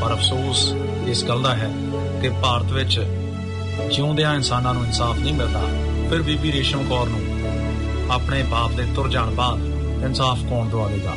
[0.00, 0.74] ਪਰ ਅਫਸੋਸ
[1.06, 1.70] ਇਸ ਗੱਲ ਦਾ ਹੈ
[2.22, 3.06] ਕਿ ਭਾਰਤ ਵਿੱਚ
[3.94, 5.62] ਜਿਉਂਦਿਆਂ ਇਨਸਾਨਾਂ ਨੂੰ ਇਨਸਾਫ ਨਹੀਂ ਮਿਲਦਾ।
[6.10, 7.20] ਫਿਰ ਬੀਬੀ ਰੇਸ਼ਮ ਕੌਰ ਨੂੰ
[8.10, 9.60] ਆਪਣੇ ਬਾਪ ਦੇ ਤੁਰ ਜਾਣ ਬਾਅਦ
[10.04, 11.14] ਇਨਸਾਫ ਕੌਣ ਦਵਾਵੇਗਾ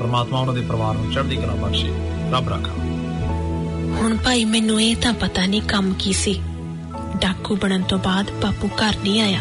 [0.00, 1.92] ਪਰਮਾਤਮਾ ਉਹਨਾਂ ਦੇ ਪਰਿਵਾਰ ਨੂੰ ਚੜ੍ਹਦੀ ਕਲਾ ਬਖਸ਼ੇ।
[2.32, 2.72] ਰੱਬ ਰਾਖਾ।
[4.02, 6.40] ਹੁਣ ਭਾਈ, ਮੈਨੂੰ ਇਹ ਤਾਂ ਪਤਾ ਨਹੀਂ ਕੰਮ ਕੀ ਸੀ।
[7.20, 9.40] ਡਾਕੂ ਬਣਨ ਤੋਂ ਬਾਅਦ ਬਾਪੂ ਘਰ ਨਹੀਂ ਆਇਆ।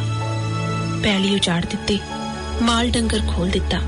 [1.03, 1.99] ਪੈਲੀ ਉਜਾੜ ਦਿੱਤੀ।
[2.62, 3.79] ਮਾਲ ਡੰਗਰ ਖੋਲ ਦਿੱਤਾ।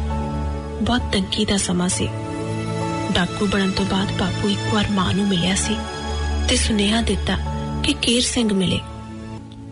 [0.82, 2.08] ਬਹੁਤ ਤੰਗੀ ਦਾ ਸਮਾਂ ਸੀ।
[3.12, 5.76] ਡਾਕੂ ਬਣਨ ਤੋਂ ਬਾਅਦ ਬਾਪੂ ਇੱਕ ਵਾਰ ਮਾਂ ਨੂੰ ਮਿਲਿਆ ਸੀ
[6.50, 7.38] ਤੇ ਸੁਨੇਹਾ ਦਿੱਤਾ
[7.84, 8.80] ਕਿ ਕੇਰ ਸਿੰਘ ਮਿਲੇ।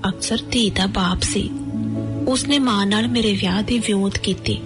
[0.10, 1.49] ਅਕਸਰ ਧੀ ਦਾ ਬਾਪ ਸੀ।
[2.28, 4.60] ਉਸਨੇ ਮਾਂ ਨਾਲ ਮੇਰੇ ਵਿਆਹ ਦੀ ਵਿਉਂਤ ਕੀਤੀ।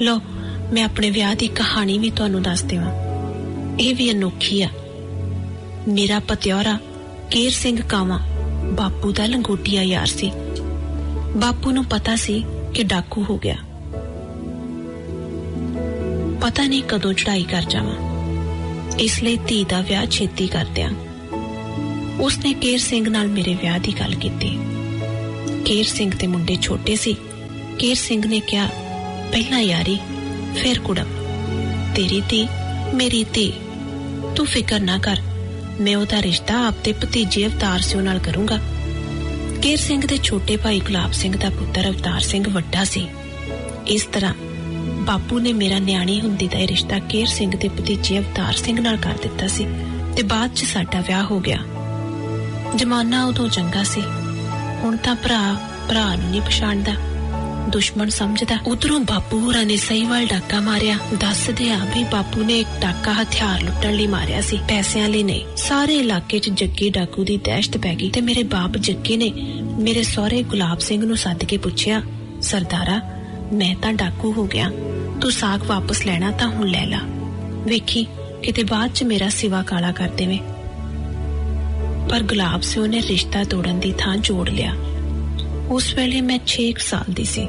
[0.00, 0.20] ਲੋ
[0.72, 2.92] ਮੈਂ ਆਪਣੇ ਵਿਆਹ ਦੀ ਕਹਾਣੀ ਵੀ ਤੁਹਾਨੂੰ ਦੱਸ ਦੇਵਾਂ।
[3.76, 4.68] ਇਹ ਵੀ ਅਨੋਖੀ ਆ।
[5.88, 6.78] ਮੇਰਾ ਪਤਿਆਰਾ
[7.30, 8.20] ਕੇਰ ਸਿੰਘ ਕਾਵਾ,
[8.72, 10.32] ਬਾਪੂ ਦਾ ਲੰਗੋਟੀਆ ਯਾਰ ਸੀ।
[11.36, 12.42] ਬਾਪੂ ਨੂੰ ਪਤਾ ਸੀ
[12.74, 13.56] ਕਿ ਡਾਕੂ ਹੋ ਗਿਆ
[16.40, 17.94] ਪਤਾ ਨਹੀਂ ਕਦੋਂ ਚੜਾਈ ਕਰ ਜਾਵਾਂ
[18.98, 20.90] ਇਸ ਲਈ ਧੀ ਦਾ ਵਿਆਹ ਛੇਤੀ ਕਰ ਦਿਆਂ
[22.20, 24.50] ਉਸਨੇ ਕੇਰ ਸਿੰਘ ਨਾਲ ਮੇਰੇ ਵਿਆਹ ਦੀ ਗੱਲ ਕੀਤੀ
[25.64, 27.14] ਕੇਰ ਸਿੰਘ ਦੇ ਮੁੰਡੇ ਛੋਟੇ ਸੀ
[27.78, 28.66] ਕੇਰ ਸਿੰਘ ਨੇ ਕਿਹਾ
[29.32, 29.98] ਪਹਿਲਾਂ ਯਾਰੀ
[30.54, 31.14] ਫਿਰ ਕੁੜਮ
[31.94, 32.46] ਤੇਰੀ ਧੀ
[32.94, 33.52] ਮੇਰੀ ਧੀ
[34.36, 35.22] ਤੂੰ ਫਿਕਰ ਨਾ ਕਰ
[35.80, 38.58] ਮੈਂ ਉਹਦਾ ਰਿਸ਼ਤਾ ਆਪਦੇ ਭਤੀਜੇ ਅਵਤਾਰ ਸਿੰਘ ਨਾਲ ਕਰੂੰਗਾ
[39.62, 43.08] ਕੇਰ ਸਿੰਘ ਦੇ ਛੋਟੇ ਭਾਈ ਗੁਲਾਬ ਸਿੰਘ ਦਾ ਪੁੱਤਰ ਅਵਤਾਰ ਸਿੰਘ ਵੱਡਾ ਸੀ।
[43.88, 44.34] ਇਸ ਤਰ੍ਹਾਂ
[45.02, 48.96] ਬਾਪੂ ਨੇ ਮੇਰਾ ਨਿਆਣੀ ਹੁੰਦੀ ਦਾ ਇਹ ਰਿਸ਼ਤਾ ਕੇਰ ਸਿੰਘ ਦੇ ਭਤੀਜੇ ਅਵਤਾਰ ਸਿੰਘ ਨਾਲ
[48.96, 49.66] ਕਰ ਦਿੱਤਾ ਸੀ
[50.16, 51.58] ਤੇ ਬਾਅਦ 'ਚ ਸਾਡਾ ਵਿਆਹ ਹੋ ਗਿਆ।
[52.76, 54.02] ਜ਼ਮਾਨਾ ਉਦੋਂ ਚੰਗਾ ਸੀ।
[54.82, 55.56] ਹੁਣ ਤਾਂ ਭਰਾ
[55.88, 56.94] ਭਰਾ ਨੂੰ ਨਹੀਂ ਪਛਾਣਦਾ।
[57.70, 62.58] ਦੁਸ਼ਮਣ ਸਮਝਦਾ ਉਧਰੋਂ ਬਾਪੂ ਹੋਰਾਂ ਨੇ ਸਹੀ ਵਾਲ ਡਾਕਾ ਮਾਰਿਆ ਦੱਸਦੇ ਆ ਵੀ ਬਾਪੂ ਨੇ
[62.60, 67.24] ਇੱਕ ਡਾਕਾ ਹਥਿਆਰ ਲੁੱਟਣ ਲਈ ਮਾਰਿਆ ਸੀ ਪੈਸਿਆਂ ਲਈ ਨਹੀਂ ਸਾਰੇ ਇਲਾਕੇ 'ਚ ਜੱਗੀ ਡਾਕੂ
[67.24, 69.32] ਦੀ ਦਹਿਸ਼ਤ ਪੈ ਗਈ ਤੇ ਮੇਰੇ ਬਾਪ ਜੱਗੀ ਨੇ
[69.78, 72.02] ਮੇਰੇ ਸਹੁਰੇ ਗੁਲਾਬ ਸਿੰਘ ਨੂੰ ਸੱਦ ਕੇ ਪੁੱਛਿਆ
[72.42, 73.00] ਸਰਦਾਰਾ
[73.52, 74.70] ਮੈਂ ਤਾਂ ਡਾਕੂ ਹੋ ਗਿਆ
[75.20, 77.00] ਤੂੰ ਸਾਗ ਵਾਪਸ ਲੈਣਾ ਤਾਂ ਹੁਣ ਲੈ ਲਾ
[77.66, 78.06] ਵੇਖੀ
[78.42, 80.38] ਕਿਤੇ ਬਾਅਦ 'ਚ ਮੇਰਾ ਸਿਵਾ ਕਾਲਾ ਕਰ ਦੇਵੇਂ
[82.10, 84.74] ਪਰ ਗੁਲਾਬ ਸਿੰਘ ਨੇ ਰਿਸ਼ਤਾ ਤੋੜਨ ਦੀ ਥਾਂ ਜੋੜ ਲਿਆ
[85.70, 87.46] ਉਸ ਵੇਲੇ ਮੈਂ 6 ਸਾਲ ਦੀ ਸੀ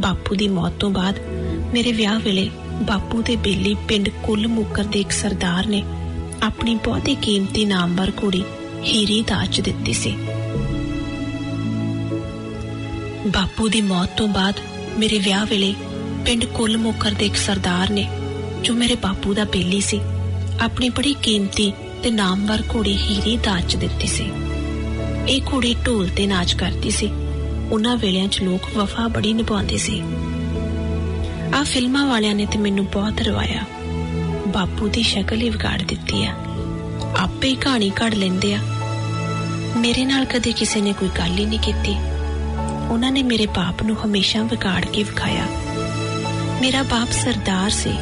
[0.00, 1.18] ਬਾਪੂ ਦੀ ਮੌਤ ਤੋਂ ਬਾਅਦ
[1.72, 2.50] ਮੇਰੇ ਵਿਆਹ ਵੇਲੇ
[2.82, 5.82] ਬਾਪੂ ਦੇ ਬੇਲੀ ਪਿੰਡ ਕੁੱਲ ਮੁੱਕਰ ਦੇ ਇੱਕ ਸਰਦਾਰ ਨੇ
[6.42, 8.44] ਆਪਣੀ ਬਹੁਤੀ ਕੀਮਤੀ ਨਾਮਵਰ ਕੁੜੀ
[8.82, 10.16] ਹੀਰੀ ਦਾਜ ਦਿੱਤੀ ਸੀ।
[13.26, 14.54] ਬਾਪੂ ਦੀ ਮੌਤ ਤੋਂ ਬਾਅਦ
[14.98, 15.74] ਮੇਰੇ ਵਿਆਹ ਵੇਲੇ
[16.26, 18.08] ਪਿੰਡ ਕੁੱਲ ਮੁੱਕਰ ਦੇ ਇੱਕ ਸਰਦਾਰ ਨੇ,
[18.62, 20.00] ਜੋ ਮੇਰੇ ਬਾਪੂ ਦਾ ਬੇਲੀ ਸੀ,
[20.60, 24.30] ਆਪਣੀ ਬੜੀ ਕੀਮਤੀ ਤੇ ਨਾਮਵਰ ਕੁੜੀ ਹੀਰੀ ਦਾਜ ਦਿੱਤੀ ਸੀ।
[25.28, 27.10] ਇਹ ਕੁੜੀ ਢੋਲ ਤੇ ਨਾਚ ਕਰਦੀ ਸੀ।
[27.72, 30.02] ਉਹਨਾਂ ਵੇਲਿਆਂ 'ਚ ਲੋਕ ਵਫਾ ਬੜੀ ਨਿਭਾਉਂਦੇ ਸੀ।
[31.54, 33.64] ਆ ਫਿਲਮਾਂ ਵਾਲਿਆਂ ਨੇ ਤੇ ਮੈਨੂੰ ਬਹੁਤ ਰਵਾਇਆ।
[34.48, 36.34] ਬਾਪੂ ਦੀ ਸ਼ਕਲ ਹੀ ਵਿਗਾੜ ਦਿੱਤੀ ਆ।
[37.18, 38.58] ਆਪੇ ਹੀ ਕਹਾਣੀ ਘੜ ਲੈਂਦੇ ਆ।
[39.76, 41.96] ਮੇਰੇ ਨਾਲ ਕਦੇ ਕਿਸੇ ਨੇ ਕੋਈ ਗੱਲ ਹੀ ਨਹੀਂ ਕੀਤੀ।
[42.90, 45.46] ਉਹਨਾਂ ਨੇ ਮੇਰੇ ਬਾਪ ਨੂੰ ਹਮੇਸ਼ਾ ਵਿਗਾੜ ਕੇ ਵਿਖਾਇਆ।
[46.60, 47.92] ਮੇਰਾ ਬਾਪ ਸਰਦਾਰ ਸੀ।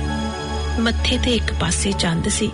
[0.80, 2.50] ਮੱਥੇ ਤੇ ਇੱਕ ਪਾਸੇ ਚੰਦ ਸੀ।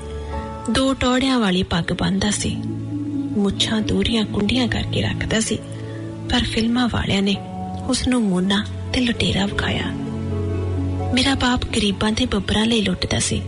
[0.70, 2.57] ਦੋ ਟੋੜਿਆਂ ਵਾਲੀ ਪੱਗ ਬੰਨਦਾ ਸੀ।
[3.37, 5.59] ਮੁੱਛਾਂ ਦੂਰੀਆਂ ਕੁੰਡੀਆਂ ਕਰਕੇ ਰੱਖਦਾ ਸੀ।
[6.30, 7.36] ਪਰ ਫਿਲਮਾਂ ਵਾਲਿਆਂ ਨੇ
[7.88, 9.86] ਉਸ ਨੂੰ ਮੋਨਾ ਤੇ ਲੁਟੇਰਾ ਵਿਖਾਇਆ।
[11.14, 13.42] ਮੇਰਾ ਬਾਪ ਗਰੀਬਾਂ ਤੇ ਬੱਬਰਾਂ ਲਈ ਲੁੱਟਦਾ ਸੀ।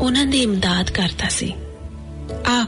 [0.00, 1.52] ਉਹਨਾਂ ਦੀ ਇਮਦਾਦ ਕਰਦਾ ਸੀ।
[2.46, 2.66] ਆ,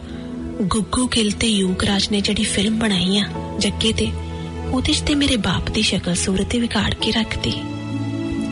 [0.63, 4.09] ਗੁੱਗੂ ਗਿੱਲ ਤੇ ਯੂਗਰਾਜ ਨੇ ਜਿਹੜੀ ਫਿਲਮ ਬਣਾਈ ਆ, ਜੱਗੇ ਤੇ,
[4.73, 7.51] ਉਹਦੇ 'ਚ ਤੇ ਮੇਰੇ ਬਾਪ ਦੀ ਸ਼ਕਲ ਸੂਰਤ ਹੀ ਵਿਗਾੜ ਕੇ ਰੱਖਤੀ।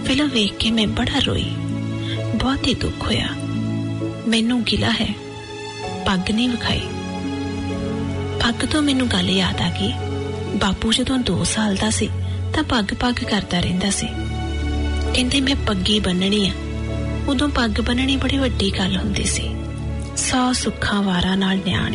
[0.06, 1.50] ਫਿਲਮ ਵੇਖ ਕੇ ਮੈਂ ਬੜਾ ਰੋਈ।
[2.34, 3.28] ਬਹੁਤ ਹੀ ਦੁੱਖ ਹੋਇਆ।
[4.28, 5.14] ਮੈਨੂੰ ਗਿਲਾ ਹੈ।
[6.06, 6.80] ਪੱਗ ਨਹੀਂ ਵਿਖਾਈ।
[8.42, 9.92] ਪੱਗ ਤੋਂ ਮੈਨੂੰ ਗੱਲ ਯਾਦ ਆ ਗਈ।
[10.56, 12.10] ਬਾਪੂ ਜਦੋਂ 2 ਸਾਲ ਦਾ ਸੀ,
[12.54, 14.06] ਤਾਂ ਪੱਗ ਪੱਗ ਕਰਦਾ ਰਹਿੰਦਾ ਸੀ।
[15.14, 16.52] ਕਹਿੰਦੇ ਮੈਂ ਪੱਗੀ ਬੰਨਣੀ ਆ।
[17.28, 19.56] ਉਦੋਂ ਪੱਗ ਬੰਨਣੀ ਬੜੀ ਵੱਡੀ ਗੱਲ ਹੁੰਦੀ ਸੀ।
[20.16, 21.94] ਸੌ ਸੁੱਖਾਂ ਵਾਰਾਂ ਨਾਲ ਨਿਆਣ।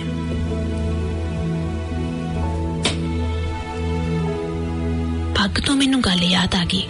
[5.34, 6.88] ਪੱਗ ਤੋਂ ਮੈਨੂੰ ਗੱਲ ਯਾਦ ਆ ਗਈ।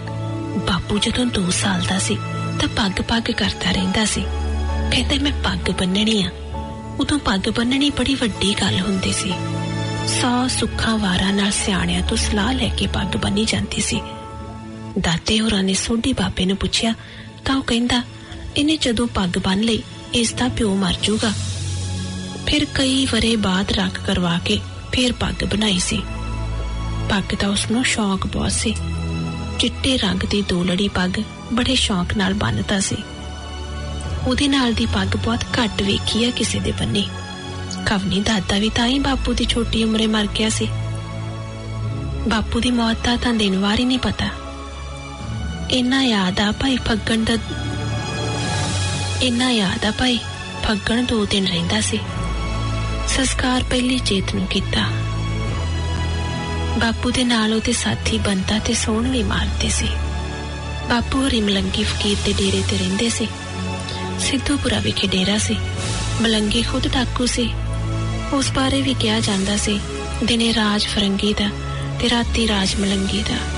[0.68, 2.18] ਬਾਪੂ ਜਦੋਂ 2 ਸਾਲ ਦਾ ਸੀ,
[2.60, 4.24] ਤਾਂ ਪੱਗ ਪੱਗ ਕਰਦਾ ਰਹਿੰਦਾ ਸੀ।
[4.92, 6.30] ਕਹਿੰਦੇ ਮੈਂ ਪੱਗ ਬੰਨਣੀ ਆ।
[7.00, 9.32] ਉਦੋਂ ਪੱਗ ਬੰਨਣੀ ਬੜੀ ਵੱਡੀ ਗੱਲ ਹੁੰਦੀ ਸੀ।
[10.22, 14.00] ਸੌ ਸੁੱਖਾਂ ਵਾਰਾਂ ਨਾਲ ਸਿਆਣਿਆਂ ਤੋਂ ਸਲਾਹ ਲੈ ਕੇ ਪੱਗ ਬੰਨੀ ਜਾਂਦੀ ਸੀ।
[15.00, 16.94] ਦਾਤੇ ਹੋਰਾਂ ਨੇ ਸੋਢੀ ਬਾਬੇ ਨੂੰ ਪੁੱਛਿਆ,
[17.44, 18.02] ਤਾਂ ਉਹ ਕਹਿੰਦਾ,
[18.56, 19.82] ਇਹਨੇ ਜਦੋਂ ਪੱਗ ਬੰਨ ਲਈ,
[20.14, 21.32] ਇਸ ਦਾ ਪਿਓ ਮਰ ਜਾਊਗਾ।
[22.46, 24.60] ਫਿਰ ਕਈ ਵਰੇ ਬਾਅਦ ਰੱਖ ਕਰਵਾ ਕੇ
[24.92, 26.02] ਫਿਰ ਪੱਗ ਬਣਾਈ ਸੀ।
[27.10, 28.74] ਪੱਗ ਦਾ ਉਸ ਨੂੰ ਸ਼ੌਕ ਬਹੁਤ ਸੀ।
[29.58, 31.20] ਚਿੱਟੇ ਰੰਗ ਦੀ ਦੋ ਲੜੀ ਪੱਗ
[31.52, 32.96] ਬੜੇ ਸ਼ੌਕ ਨਾਲ ਬੰਨਦਾ ਸੀ।
[34.26, 37.08] ਉਹਦੇ ਨਾਲ ਦੀ ਪੱਗ ਬਹੁਤ ਘੱਟ ਵੇਖੀ ਆ ਕਿਸੇ ਦੇ ਬੰਨੀ।
[37.86, 40.68] ਕਵਨੀ ਦਾਦਾ ਵੀ ਤਾਂ ਹੀ ਬਾਪੂ ਦੀ ਛੋਟੀ ਉਮਰੇ ਮਰ ਗਿਆ ਸੀ।
[42.28, 44.28] ਬਾਪੂ ਦੀ ਮੌਤ ਦਾ ਤਾਂ ਦਿਨ ਵਾਰ ਹੀ ਨਹੀਂ ਪਤਾ।
[45.70, 47.36] ਇੰਨਾ ਯਾਦ ਆ ਭਾਈ ਫੱਗਣ ਦਾ
[49.22, 50.18] ਇੰਨਾ ਯਾਦ ਆ ਭਾਈ
[50.64, 51.98] ਫੱਗਣ ਦੋ ਦਿਨ ਰਹਿੰਦਾ ਸੀ।
[53.08, 54.90] ਸੰਸਕਾਰ ਪਹਿਲੀ ਚੇਤ ਨੂੰ ਕੀਤਾ।
[56.78, 59.88] ਬਾਪੂ ਦੇ ਨਾਲ ਉਹਦੇ ਸਾਥੀ ਬੰਤਾ ਤੇ ਸੋਹਣ ਵੀ ਮਾਰਦੇ ਸੀ।
[60.88, 63.28] ਬਾਪੂ ਹਰੀ ਮਲੰਗੀ ਫਕੀਰ ਦੇ ਡੇਰੇ ਤੇ ਰਹਿੰਦੇ ਸੀ।
[64.20, 65.56] ਸਿੱਧੂਪੁਰਾ ਵਿਖੇ ਡੇਰਾ ਸੀ।
[66.22, 67.50] ਮਲੰਗੀ ਖੁਦ ਡਾਕੂ ਸੀ।
[68.32, 69.80] ਉਸ ਬਾਰੇ ਵੀ ਕਿਹਾ ਜਾਂਦਾ ਸੀ,
[70.24, 71.50] ਦਿਨੇ ਰਾਜ ਫਰੰਗੀ ਦਾ
[72.00, 73.53] ਤੇ ਰਾਤੀ ਰਾਜ ਮਲੰਗੀ ਦਾ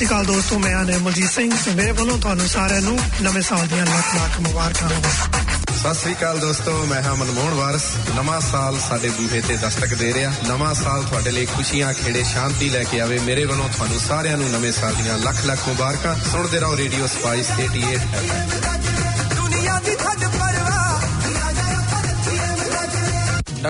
[0.00, 3.66] ਸ਼੍ਰੀ ਅਕਾਲ ਦੋਸਤੋ, ਮੈਂ ਹਾਂ ਨਿਰਮਲਜੀਤ ਸਿੰਘ ਤੇ ਮੇਰੇ ਵੱਲੋਂ ਤੁਹਾਨੂੰ ਸਾਰਿਆਂ ਨੂੰ ਨਵੇਂ ਸਾਲ
[3.66, 5.02] ਦੀਆਂ ਲੱਖ ਲੱਖ ਮੁਬਾਰਕਾਂ। ਹੋਣ
[5.76, 7.82] ਸਤਿ ਸ੍ਰੀ ਅਕਾਲ ਦੋਸਤੋ, ਮੈਂ ਹਾਂ ਮਨਮੋਹਨ ਵਾਰਸ।
[8.16, 12.68] ਨਵਾਂ ਸਾਲ ਸਾਡੇ ਬੂਹੇ ਤੇ ਦਸਤਕ ਦੇ ਰਿਹਾ। ਨਵਾਂ ਸਾਲ ਤੁਹਾਡੇ ਲਈ ਖੁਸ਼ੀਆਂ, ਖੇੜੇ, ਸ਼ਾਂਤੀ
[12.68, 16.60] ਲੈ ਕੇ ਆਵੇ। ਮੇਰੇ ਵੱਲੋਂ ਤੁਹਾਨੂੰ ਸਾਰਿਆਂ ਨੂੰ ਨਵੇਂ ਸਾਲ ਦੀਆਂ ਲੱਖ ਲੱਖ ਮੁਬਾਰਕਾਂ। ਸੁਣਦੇ
[16.60, 18.69] ਰਹੋ ਰੇਡੀਓ ਸਪਾਈਸ 88 ਐਫਐਮ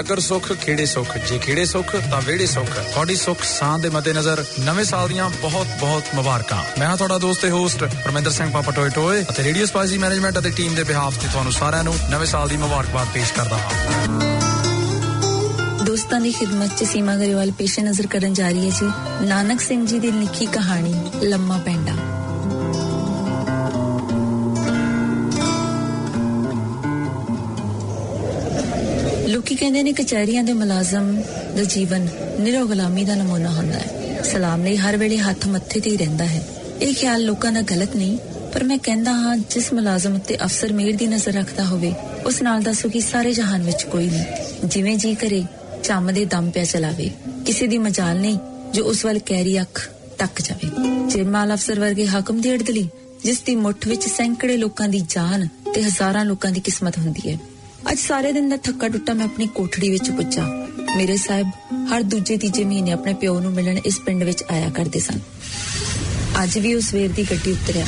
[0.00, 1.18] ਨਗਰ ਸੁਖ ਖੇੜੇ ਸੁਖ?
[1.18, 5.66] ਜੇ ਖੇੜੇ ਸੁਖ, ਤਾਂ ਵਿਹੜੇ ਸੁਖ। ਤੁਹਾਡੀ ਸੁਖ ਸਾਂ ਦੇ ਮੱਦੇਨਜ਼ਰ ਨਵੇਂ ਸਾਲ ਦੀਆਂ ਬਹੁਤ
[5.80, 9.66] ਬਹੁਤ ਮੁਬਾਰਕਾਂ। ਮੈਂ ਹਾਂ ਤੁਹਾਡਾ ਦੋਸਤ ਤੇ ਹੋਸਟ ਪਰਮਿੰਦਰ ਸਿੰਘ ਪਾਪਾ ਟੋਏ ਟੋਏ ਅਤੇ ਰੇਡੀਓ
[9.66, 13.32] ਸਪਾਈਸੀ ਮੈਨੇਜਮੈਂਟ ਅਤੇ ਟੀਮ ਦੇ ਬਿਹਾਫ ਤੇ ਤੁਹਾਨੂੰ ਸਾਰਿਆਂ ਨੂੰ ਨਵੇਂ ਸਾਲ ਦੀ ਮੁਬਾਰਕਬਾਦ ਪੇਸ਼
[13.32, 13.70] ਕਰਦਾ ਹਾਂ।
[15.84, 18.90] ਦੋਸਤਾਂ ਦੀ ਖਿਦਮਤ 'ਚ ਸੀਮਾ ਗਰੇਵਾਲ ਪੇਸ਼ੇ ਨਜ਼ਰ ਕਰਨ ਜਾ ਰਹੀ ਹੈ ਜੀ।
[19.26, 21.89] ਨਾਨਕ ਸਿੰਘ ਜੀ ਦੀ ਲਿਖੀ ਕਹਾਣੀ, ਲੰਮਾ ਪੈਂਡਾ।
[29.50, 31.22] ਲੋਕੀ ਕਹਿੰਦੇ ਨੇ ਕਚਹਿਰੀਆਂ ਦੇ ਮੁਲਾਜ਼ਮ
[31.56, 32.08] ਦਾ ਜੀਵਨ
[32.40, 36.24] ਨਿਰੋ ਗੁਲਾਮੀ ਦਾ ਨਮੂਨਾ ਹੁੰਦਾ ਹੈ। ਸਲਾਮ ਲਈ ਹਰ ਵੇਲੇ ਹੱਥ ਮੱਥੇ ਤੇ ਹੀ ਰਹਿੰਦਾ
[36.24, 36.42] ਹੈ।
[36.82, 38.18] ਇਹ ਖਿਆਲ ਲੋਕਾਂ ਦਾ ਗਲਤ ਨਹੀਂ,
[38.52, 41.92] ਪਰ ਮੈਂ ਕਹਿੰਦਾ ਹਾਂ, ਜਿਸ ਮੁਲਾਜ਼ਮ ਉੱਤੇ ਅਫਸਰ ਮੇਰ ਦੀ ਨਜ਼ਰ ਰੱਖਦਾ ਹੋਵੇ,
[42.26, 44.24] ਉਸ ਨਾਲ ਦੱਸੋ ਕਿ ਸਾਰੇ ਜਹਾਨ ਵਿੱਚ ਕੋਈ ਨਹੀਂ।
[44.64, 45.44] ਜਿਵੇਂ ਜੀ ਕਰੇ,
[45.84, 47.10] ਚੰਮ ਦੇ ਦਮ ਪਿਆ ਚਲਾਵੇ।
[47.46, 48.38] ਕਿਸੇ ਦੀ ਮਜਾਲ ਨਹੀਂ,
[48.74, 50.70] ਜੋ ਉਸ ਵੱਲ ਕਹਿਰੀ ਅੱਖ ਤੱਕ ਜਾਵੇ।
[51.10, 52.88] ਜੇਮਾਲ ਅਫਸਰ ਵਰਗੇ ਹਾਕਮ ਦੀ ਅੜਦਲੀ,
[53.24, 57.38] ਜਿਸ ਦੀ ਮੁੱਠ ਵਿੱਚ ਸੈਂਕੜੇ ਲੋਕਾਂ ਦੀ ਜਾਨ ਤੇ ਹਜ਼ਾਰਾਂ ਲੋਕਾਂ ਦੀ ਕਿਸਮਤ ਹੁੰਦੀ ਹੈ।
[57.92, 61.46] ਅੱਜ ਸਾਰੇ ਦਿਨ ਦਾ ਥੱਕਾ ਟੁੱਟਾ ਮੈਂ ਆਪਣੀ ਕੋਠੜੀ ਵਿੱਚ ਪੁੱਜਾ। ਮੇਰੇ ਸਾਹਿਬ
[61.92, 65.20] ਹਰ ਦੂਜੇ ਤੀਜੇ ਮਹੀਨੇ ਆਪਣੇ ਪਿਓ ਨੂੰ ਮਿਲਣ ਇਸ ਪਿੰਡ ਵਿੱਚ ਆਇਆ ਕਰਦੇ ਸਨ।
[66.42, 67.86] ਅੱਜ ਵੀ ਉਸ ਸਵੇਰ ਦੀ ਗੱਡੀ ਉਤਰਿਆ।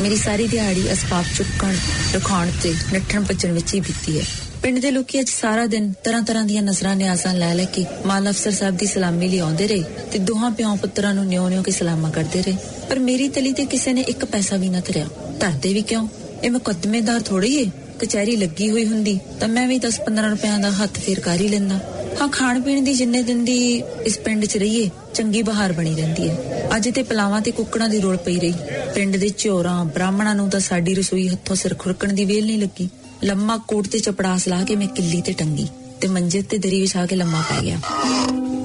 [0.00, 1.74] ਮੇਰੀ ਸਾਰੀ ਦਿਹਾੜੀ ਅਸਬਾਬ ਚੁੱਕਣ,
[2.14, 4.24] ਰਖਾਉਣ ਤੇ ਨੱਠਣ ਭੱਜਣ ਵਿੱਚ ਹੀ ਬੀਤੀ ਹੈ।
[4.62, 8.30] ਪਿੰਡ ਦੇ ਲੋਕੀ ਅੱਜ ਸਾਰਾ ਦਿਨ ਤਰ੍ਹਾਂ ਤਰ੍ਹਾਂ ਦੀਆਂ ਨਜ਼ਰਾਂ ਨਿਆਜ਼ਾਂ ਲੈ ਲੈ ਕੇ ਮਾਲ
[8.30, 11.70] ਅਫਸਰ ਸਾਹਿਬ ਦੀ ਸਲਾਮੀ ਲਈ ਆਉਂਦੇ ਰਹੇ ਤੇ ਦੋਹਾਂ ਪਿਓ ਪੁੱਤਰਾਂ ਨੂੰ ਨਿਉ ਨਿਉ ਕੇ
[11.70, 12.56] ਸਲਾਮਾਂ ਕਰਦੇ ਰਹੇ।
[12.88, 15.08] ਪਰ ਮੇਰੀ ਤਲੀ ਤੇ ਕਿਸੇ ਨੇ ਇੱਕ ਪੈਸਾ ਵੀ ਨਾ ਧਰਿਆ।
[15.40, 16.08] ਧਰਦੇ ਵੀ ਕਿਉਂ?
[16.44, 17.70] ਇਹ ਮੁਕੱਦਮੇਦਾਰ ਥੋੜੀ ਏ।
[18.02, 21.74] ਕਚਹਿਰੀ ਲੱਗੀ ਹੋਈ ਹੁੰਦੀ, ਤਾਂ ਮੈਂ ਵੀ 10-15 ਰੁਪਿਆਂ ਦਾ ਹੱਥ ਫੇਰ ਕਰ ਹੀ ਲੈਂਦਾ।
[22.20, 23.58] ਹਾਂ, ਖਾਣ ਪੀਣ ਦੀ ਜਿੰਨੇ ਦਿਨ ਦੀ
[24.06, 28.00] ਇਸ ਪਿੰਡ 'ਚ ਰਹੀਏ, ਚੰਗੀ ਬਹਾਰ ਬਣੀ ਰਹਿੰਦੀ ਹੈ। ਅੱਜ ਤੇ ਪਲਾਵਾਂ ਤੇ ਕੁੱਕੜਾਂ ਦੀ
[28.00, 28.54] ਰੋਲ ਪਈ ਰਹੀ।
[28.94, 32.88] ਪਿੰਡ ਦੇ ਚੋਰਾਂ ਬ੍ਰਾਹਮਣਾਂ ਨੂੰ ਤਾਂ ਸਾਡੀ ਰਸੋਈ ਹੱਥੋਂ ਸਿਰ ਖੁਰਕਣ ਦੀ ਵੇਲ ਨਹੀਂ ਲੱਗੀ।
[33.24, 35.66] ਲੰਮਾ ਕੋਟ ਤੇ ਚਪੜਾਸ ਲਾ ਕੇ ਮੈਂ ਕਿੱਲੀ ਤੇ ਟੰਗੀ,
[36.00, 37.78] ਤੇ ਮੰਜੇ ਤੇ ਦਰੀ ਵਿਛਾ ਕੇ ਲੰਮਾ ਪੈ ਗਿਆ।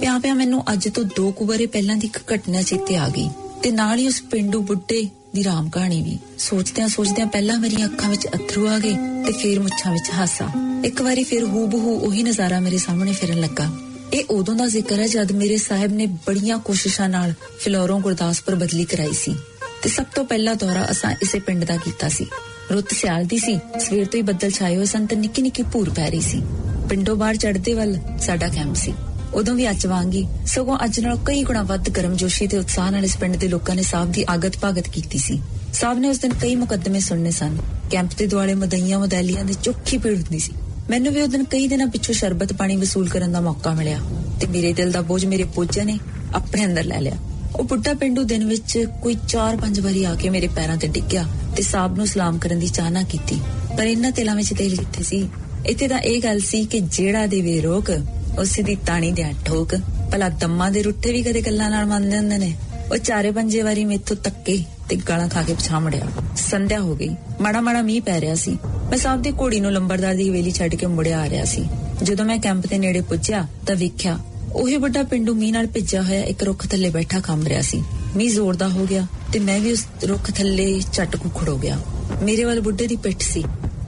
[0.01, 3.29] ਪਿਆ ਪਿਆ ਮੈਨੂੰ ਅੱਜ ਤੋਂ ਦੋ ਕੁ ਵਾਰੇ ਪਹਿਲਾਂ ਦੀ ਇੱਕ ਘਟਨਾ ਚੇਤੇ ਆ ਗਈ,
[3.63, 5.05] ਤੇ ਨਾਲ ਹੀ ਉਸ ਪਿੰਡੂ ਬੁੱਢੇ
[5.38, 8.93] ਦੀ ਰਾਮ ਕਹਾਣੀ ਵੀ। ਸੋਚਦਿਆਂ ਸੋਚਦਿਆਂ ਪਹਿਲਾਂ ਮੇਰੀਆਂ ਅੱਖਾਂ ਵਿੱਚ ਅਥਰੂ ਆ ਗਏ
[9.25, 10.45] ਤੇ ਫੇਰ ਮੁੱਛਾਂ ਵਿੱਚ ਹਾਸਾ।
[10.85, 13.69] ਇੱਕ ਵਾਰੀ ਫਿਰ ਹੂ ਬਹੂ ਉਹੀ ਨਜ਼ਾਰਾ ਮੇਰੇ ਸਾਹਮਣੇ ਫਿਰਨ ਲੱਗਾ।
[14.13, 18.85] ਇਹ ਉਦੋਂ ਦਾ ਜ਼ਿਕਰ ਹੈ ਜਦ ਮੇਰੇ ਸਾਹਿਬ ਨੇ ਬੜੀਆਂ ਕੋਸ਼ਿਸ਼ਾਂ ਨਾਲ ਫਿਲੌਰੋਂ ਗੁਰਦਾਸਪੁਰ ਬਦਲੀ
[18.85, 19.35] ਕਰਾਈ ਸੀ
[19.83, 22.25] ਤੇ ਸਭ ਤੋਂ ਪਹਿਲਾ ਦੌਰਾ ਅਸਾਂ ਇਸੇ ਪਿੰਡ ਦਾ ਕੀਤਾ ਸੀ।
[22.73, 25.89] ਰੁੱਤ ਸਿਆਲ ਦੀ ਸੀ, ਸਵੇਰ ਤੋਂ ਹੀ ਬੱਦਲ ਛਾਏ ਹੋਏ ਸਨ ਤੇ ਨਿੱਕੀ ਨਿੱਕੀ ਭੂਰ
[25.89, 26.41] ਪੈ ਰਹੀ ਸੀ।
[26.89, 28.93] ਪਿੰਡੋਂ ਬਾਹਰ ਚੜਦੇ ਵੱਲ ਸਾਡਾ ਕੈਂਪ ਸੀ।
[29.34, 33.17] ਉਦੋਂ ਵੀ ਅੱਜ ਵਾਂਗੀ। ਸਗੋਂ ਅੱਜ ਨਾਲ ਕਈ ਗੁਣਾ ਵੱਧ ਗਰਮਜੋਸ਼ੀ ਤੇ ਉਤਸ਼ਾਹ ਨਾਲ ਇਸ
[33.17, 35.41] ਪਿੰਡ ਦੇ ਲੋਕਾਂ ਨੇ ਸਾਹਿਬ ਦੀ ਆਗਤ ਭਾਗਤ ਕੀਤੀ ਸੀ।
[35.73, 37.57] ਸਾਹਿਬ ਨੇ ਉਸ ਦਿਨ ਕਈ ਮੁਕੱਦਮੇ ਸੁਣਨੇ ਸਨ।
[37.91, 40.51] ਕੈਂਪ ਦੇ ਦੁਆਲੇ ਮਦਈਆਂ ਮਦੈਲੀਆਂ ਦੀ ਚੁੱਕੀ ਭੀੜ ਹੁੰਦੀ ਸੀ।
[40.89, 43.99] ਮੈਨੂੰ ਵੀ ਉਹ ਦਿਨ ਕਈ ਦਿਨਾਂ ਪਿੱਛੋਂ ਸ਼ਰਬਤ ਪਾਣੀ ਵਸੂਲ ਕਰਨ ਦਾ ਮੌਕਾ ਮਿਲਿਆ
[44.41, 45.99] ਤੇ ਮੇਰੇ ਦਿਲ ਦਾ ਬੋਝ ਮੇਰੇ ਪੋਜਾ ਨੇ
[46.36, 47.17] ਆਪਣੇ ਅੰਦਰ ਲੈ ਲਿਆ।
[47.55, 51.25] ਉਹ ਬੁੱਢਾ ਪਿੰਡੂ ਦਿਨ ਵਿੱਚ ਕੋਈ 4-5 ਵਾਰੀ ਆ ਕੇ ਮੇਰੇ ਪੈਰਾਂ ਤੇ ਡਿੱਗਿਆ
[51.55, 53.39] ਤੇ ਸਾਹਿਬ ਨੂੰ ਸਲਾਮ ਕਰਨ ਦੀ ਚਾਹਨਾ ਕੀਤੀ।
[53.78, 55.30] ਪਰ ਇਹਨਾਂ ਤੇਲਾਂ ਵਿੱਚ ਤੇਲ ਕਿੱਥੇ ਸੀ,
[55.65, 57.91] ਇੱਥੇ ਤਾਂ ਇਹ ਗੱਲ ਸੀ ਕਿ ਜਿਹੜਾ ਦੇਵੇ ਰੋਕ
[58.39, 59.75] ਉਸੇ ਦੀ ਤਾਣੀ ਦੇ ਠੋਕ,
[60.11, 62.53] ਭਲਾ ਦੰਮਾਂ ਦੇ ਰੁੱਠੇ ਵੀ ਕਦੇ ਗੱਲਾਂ ਨਾਲ ਮੰਨਦੇ ਹੁੰਦੇ ਨੇ?
[62.91, 66.07] ਉਹ ਚਾਰੇ ਪੰਜੇ ਵਾਰੀ ਮੇਥੋਂ ਤੱਕੇ ਤੇ ਗਾਲਾਂ ਖਾ ਕੇ ਪਛਾ ਮੁੜਿਆ।
[66.38, 67.09] ਸੰਧਿਆ ਹੋ ਗਈ।
[67.41, 68.57] ਮਾੜਾ ਮਾੜਾ ਮੀਂਹ ਪੈ ਰਿਹਾ ਸੀ।
[68.89, 71.65] ਮੈਂ ਸਾਹਿਬ ਦੀ ਘੋੜੀ ਨੂੰ ਲੰਬਰਦਾਰ ਦੀ ਹਵੇਲੀ ਛੱਡ ਕੇ ਮੁੜਿਆ ਆ ਰਿਹਾ ਸੀ।
[72.03, 74.19] ਜਦੋਂ ਮੈਂ ਕੈਂਪ ਦੇ ਨੇੜੇ ਪੁੱਜਿਆ ਤਾਂ ਵੇਖਿਆ,
[74.53, 77.83] ਉਹੀ ਵੱਡਾ ਪਿੰਡੂ ਮੀਂਹ ਨਾਲ ਭਿੱਜਿਆ ਹੋਇਆ ਇੱਕ ਰੁੱਖ ਥੱਲੇ ਬੈਠਾ ਕੰਬ ਰਿਹਾ ਸੀ।
[78.15, 81.79] ਮੀਂਹ ਜ਼ੋਰ ਦਾ ਹੋ ਗਿਆ ਤੇ ਮੈਂ ਵੀ ਉਸ ਰੁੱਖ ਥੱਲੇ ਝਟ ਕੁ ਹੋ ਗਿਆ।
[82.23, 83.43] ਮੇਰੇ ਵੱਲ ਬੁੱਢੇ ਦੀ ਪਿੱਠ ਸੀ।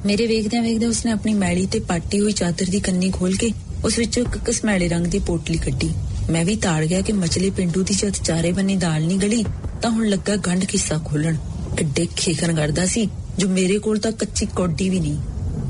[0.05, 3.51] ਮੇਰੇ ਵੇਖਦਿਆਂ ਵੇਖਦਿਆਂ ਉਸਨੇ ਆਪਣੀ ਮੈਲੀ ਤੇ ਪਾਟੀ ਹੋਈ ਚਾਦਰ ਦੀ ਕੰਨੀ ਖੋਲ ਕੇ
[3.85, 5.91] ਉਸ ਵਿੱਚੋਂ ਇੱਕ ਕਸਮੈਲੇ ਰੰਗ ਦੀ ਪੋਟਲੀ ਕੱਢੀ।
[6.29, 9.45] ਮੈਂ ਵੀ ਤਾੜ ਗਿਆ ਕਿ ਮਛਲੀ ਪਿੰਡੂ ਦੀ ਜਦ ਚਾਰੇ ਬੰਨੇ ਦਾਲ ਨਹੀਂ ਗਲੀ,
[9.81, 11.37] ਤਾਂ ਹੁਣ ਲੱਗਾ ਗੰਢ ਕਿੱਸਾ ਖੋਲਣ।
[11.79, 15.17] ਐਡੇ ਖੇਖਣ ਕਰਦਾ ਸੀ, ਜੋ ਮੇਰੇ ਕੋਲ ਤਾਂ ਕੱਚੀ ਕੌਡੀ ਵੀ ਨਹੀਂ।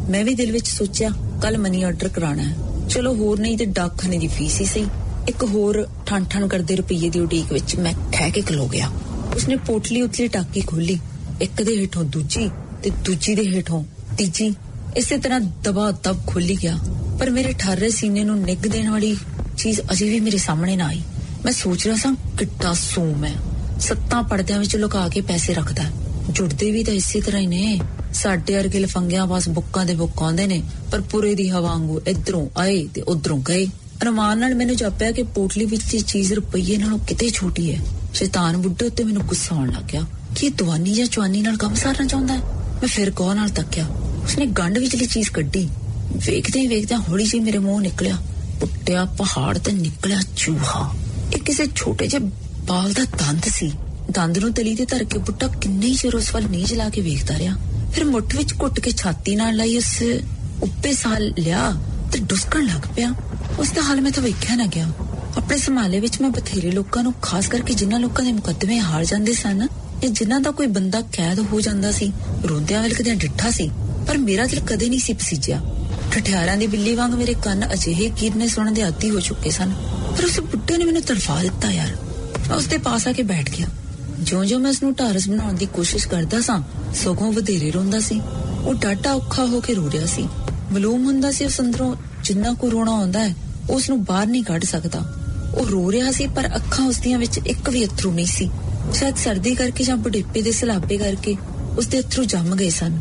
[0.10, 1.10] ਮੈਂ ਵੀ ਦਿਲ ਵਿੱਚ ਸੋਚਿਆ
[1.42, 2.56] ਕੱਲ ਮਨੀ ਆਰਡਰ ਕਰਾਉਣਾ ਹੈ।
[2.90, 4.86] ਚਲੋ ਹੋਰ ਨਹੀਂ ਤੇ ਡਾਕਖਾਨੇ ਦੀ ਫੀਸ ਹੀ ਸਹੀ।
[5.28, 8.92] ਇੱਕ ਹੋਰ ਠਣ ਠਣ ਕਰਦੇ ਰੁਪਈਏ ਦੀ ਉਡੀਕ ਵਿੱਚ ਮੈਂ ਠਹਿ ਕੇ ਖਲੋ ਗਿਆ।
[9.36, 10.98] ਉਸਨੇ ਪੋਟਲੀ ਉਤਲੀ ਟਾਕੀ ਖੋਲੀ
[11.42, 12.50] ਇੱਕ ਦੇ ਹੇਠੋਂ ਦੂਜੀ
[12.84, 13.84] ਤੇ ਦੂਜੀ ਦੇ ਹੇਠੋਂ
[14.18, 14.54] ਤੀਜੀ।
[14.98, 16.80] ਇਸੇ ਤਰ੍ਹਾਂ ਦਬਾ ਦਬ ਖੋਲੀ ਗਿਆ।
[17.20, 19.18] ਪਰ ਮੇਰੇ ਠਾਰੇ ਸੀਨੇ ਨੂੰ ਨਿੱਗ ਦੇਣ ਵਾਲੀ
[19.58, 21.02] ਚੀਜ਼ ਅਜੇ ਵੀ ਮੇਰੇ ਸਾਹਮਣੇ ਨਾ ਆਈ।
[21.46, 23.34] ਮੈਂ ਸੋਚ ਰਿਹਾ ਸਾਂ, ਕਿੱਡਾ ਸੂਮ ਹੈ
[23.80, 25.84] ਸੱਤਾਂ ਪਰਦਿਆਂ ਵਿੱਚ ਲੁਕਾ ਕੇ ਪੈਸੇ ਰੱਖਦਾ
[26.30, 27.80] ਜੁੜਦੇ ਵੀ ਤਾਂ ਇਸੇ ਤਰ੍ਹਾਂ ਹੀ ਨੇ।
[28.14, 30.62] ਸਾਡੇ ਵਰਗੇ ਲਫੰਗਿਆਂ ਪਾਸ ਬੁੱਕਾਂ ਦੇ ਬੁੱਕ ਆਉਂਦੇ ਨੇ,
[30.92, 33.66] ਪਰ ਪੂਰੇ ਦੀ ਹਵਾ ਵਾਂਗੂ ਇਧਰੋਂ ਆਏ ਤੇ ਉਧਰੋਂ ਗਏ।
[34.04, 37.80] ਅਰਮਾਨ ਨਾਲ ਮੈਨੂੰ ਜਾਪਿਆ ਕਿ ਪੋਟਲੀ ਵਿੱਚ ਇਹ ਚੀਜ਼ ਰੁਪਈਏ ਨਾਲੋਂ ਕਿਤੇ ਛੋਟੀ ਹੈ।
[38.14, 40.06] ਸ਼ੈਤਾਨ ਬੁੱਢੇ ਉੱਤੇ ਮੈਨੂੰ ਗੁੱਸਾ ਆਉਣ ਲੱਗ ਗਿਆ।
[40.36, 42.40] ਕਿ ਦਵਾਨੀ ਜਾਂ ਚਵਾਨੀ ਨਾਲ ਕੰਮ ਸਾਰਨਾ ਚਾਹੁੰਦਾ ਹੈ?
[42.74, 43.88] ਮੈਂ ਫਿਰ ਗੌਰ ਨਾਲ ਤੱਕਿਆ,
[44.24, 45.70] ਉਸਨੇ ਗੰਢ ਵਿਚਲੀ ਚੀਜ਼ ਕੱਢੀ।
[46.16, 48.18] ਵੇਖਦੇ ਹੀ ਵੇਖਦੇ ਹੌਲੀ ਜਿਹੀ ਮੇਰੇ ਮੂੰਹ ਨਿਕਲਿਆ।
[48.60, 50.96] ਪੁੱਟਿਆ ਪਹਾੜ ਤੇ ਨਿਕਲਿਆ ਚੂਹਾ।
[51.34, 53.72] ਇਹ ਕਿਸੇ ਛੋਟੇ ਜਿਹੇ ਬਾਲ ਦਾ ਦੰਦ ਸੀ।
[54.12, 57.02] ਦੰਦ ਨੂੰ ਤਲੀ ਤੇ ਧਰ ਕੇ ਬੁੱਟਾ ਕਿੰਨੇ ਹੀ ਚਿਰ ਉਸ ਵੱਲ ਨੀਝ ਲਾ ਕੇ
[57.02, 57.56] ਵੇਖਦਾ ਰਿਹਾ।
[57.94, 60.04] ਫਿਰ ਮੁੱਠ ਵਿੱਚ ਘੁੱਟ ਕੇ ਛਾਤੀ ਨਾਲ ਲਾਈ ਉਸ
[60.64, 61.76] ਉੱਪੇ ਸਾਲ ਲਿਆ
[62.12, 63.16] ਤੇ ਡੁਸਕਣ ਲੱਗ ਪਿਆ।
[63.60, 64.92] ਉਸ ਦਾ ਹਾਲ ਮੈਂ ਤਾਂ ਵੇਖਿਆ ਨਾ ਗਿਆ।
[65.38, 69.34] ਆਪਣੇ ਸੰਭਾਲੇ ਵਿੱਚ ਮੈਂ ਬਥੇਰੇ ਲੋਕਾਂ ਨੂੰ, ਖਾਸ ਕਰਕੇ ਜਿਨ੍ਹਾਂ ਲੋਕਾਂ ਦੇ ਮੁਕੱਦਮੇ ਹਾਰ ਜਾਂਦੇ
[69.34, 69.68] ਸਨ
[70.02, 72.12] ਜਾਂ ਜਿਨ੍ਹਾਂ ਦਾ ਕੋਈ ਬੰਦਾ ਕੈਦ ਹੋ ਜਾਂਦਾ ਸੀ,
[72.50, 73.72] ਰੋਂਦਿਆਂ ਵੇਲੇ ਡਿੱਠਾ ਸੀ,
[74.08, 75.62] ਪਰ ਮੇਰਾ ਦਿਲ ਕਦੇ ਨਹੀਂ ਸੀ ਪਸੀਜਿਆ।
[76.12, 79.74] ਠਠਿਆਰਾਂ ਦੀ ਬਿੱਲੀ ਵਾਂਗ ਮੇਰੇ ਕੰਨ ਅਜਿਹੇ ਕੀਰਨੇ ਸੁਣਨ ਦੇ ਆਦੀ ਹੋ ਚੁੱਕੇ ਸਨ।
[80.18, 81.88] ਪਰ ਉਸ ਬੁੱਢੇ ਨੇ ਮੈਨੂੰ ਤੜਫਾ ਦਿੱਤਾ ਯਾਰ।
[82.50, 83.68] ਮੈਂ ਉਸ ਦੇ ਪਾਸ ਆ ਕੇ ਬੈਠ ਗਿਆ।
[84.20, 86.62] ਜਿਉਂ-ਜਿਉਂ ਮੈਂ ਉਸ ਨੂੰ ਢਾਰਸ ਬਣਾਉਣ ਦੀ ਕੋਸ਼ਿਸ਼ ਕਰਦਾ ਸਾਂ,
[86.96, 88.22] ਸਗੋਂ ਵਧੇਰੇ ਰੋਂਦਾ ਸੀ।
[88.66, 90.28] ਉਹ ਡਾਟਾ ਔਖਾ ਹੋ ਕੇ ਰੋ ਰਿਹਾ ਸੀ।
[90.72, 93.36] ਮਲੂਮ ਹੁੰਦਾ ਸੀ ਉਸ ਅੰਦਰੋਂ, ਜਿੰਨਾ ਕੋ ਰੋਣਾ ਆਉਂਦਾ ਹੈ
[93.70, 95.14] ਉਸ ਨੂੰ ਬਾਹਰ ਨਹੀਂ ਕੱਢ ਸਕਦਾ।
[95.58, 98.50] ਉਹ ਰੋ ਰਿਹਾ ਸੀ, ਪਰ ਅੱਖਾਂ ਉਸ ਦੀਆਂ ਵਿੱਚ ਇੱਕ ਵੀ ਅਥਰੂ ਨਹੀਂ ਸੀ।
[98.94, 101.38] ਸ਼ਾਇਦ ਸਰਦੀ ਕਰਕੇ ਜਾਂ ਬੁਢੇਪੇ ਦੇ ਸਲਾਬੇ ਕਰਕੇ
[101.78, 103.00] ਉਸ ਦੇ ਅਥਰੂ ਜੰਮ ਗਏ ਸਨ।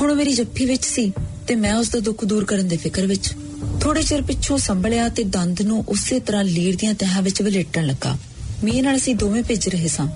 [0.00, 1.12] ਹੁਣ ਮੇਰੀ ਜੱਫੀ ਵਿੱਚ ਸੀ।
[1.46, 3.32] ਤੇ ਮੈਂ ਉਸ ਦਾ ਦੁੱਖ ਦੂਰ ਕਰਨ ਦੇ ਫਿਕਰ ਵਿੱਚ
[3.80, 8.16] ਥੋੜੇ ਚਿਰ ਪਿੱਛੋਂ ਸੰਭਲਿਆ ਤੇ ਦੰਦ ਨੂੰ ਉਸੇ ਤਰ੍ਹਾਂ ਲੀਰ ਦੀਆਂ ਤਹਾਂ ਵਿੱਚ ਵਲੇਟਣ ਲੱਗਾ।
[8.64, 10.06] ਮੀਂਹ ਨਾਲ ਅਸੀਂ ਦੋਵੇਂ ਭਿੱਜ ਰਹੇ ਸਾਂ।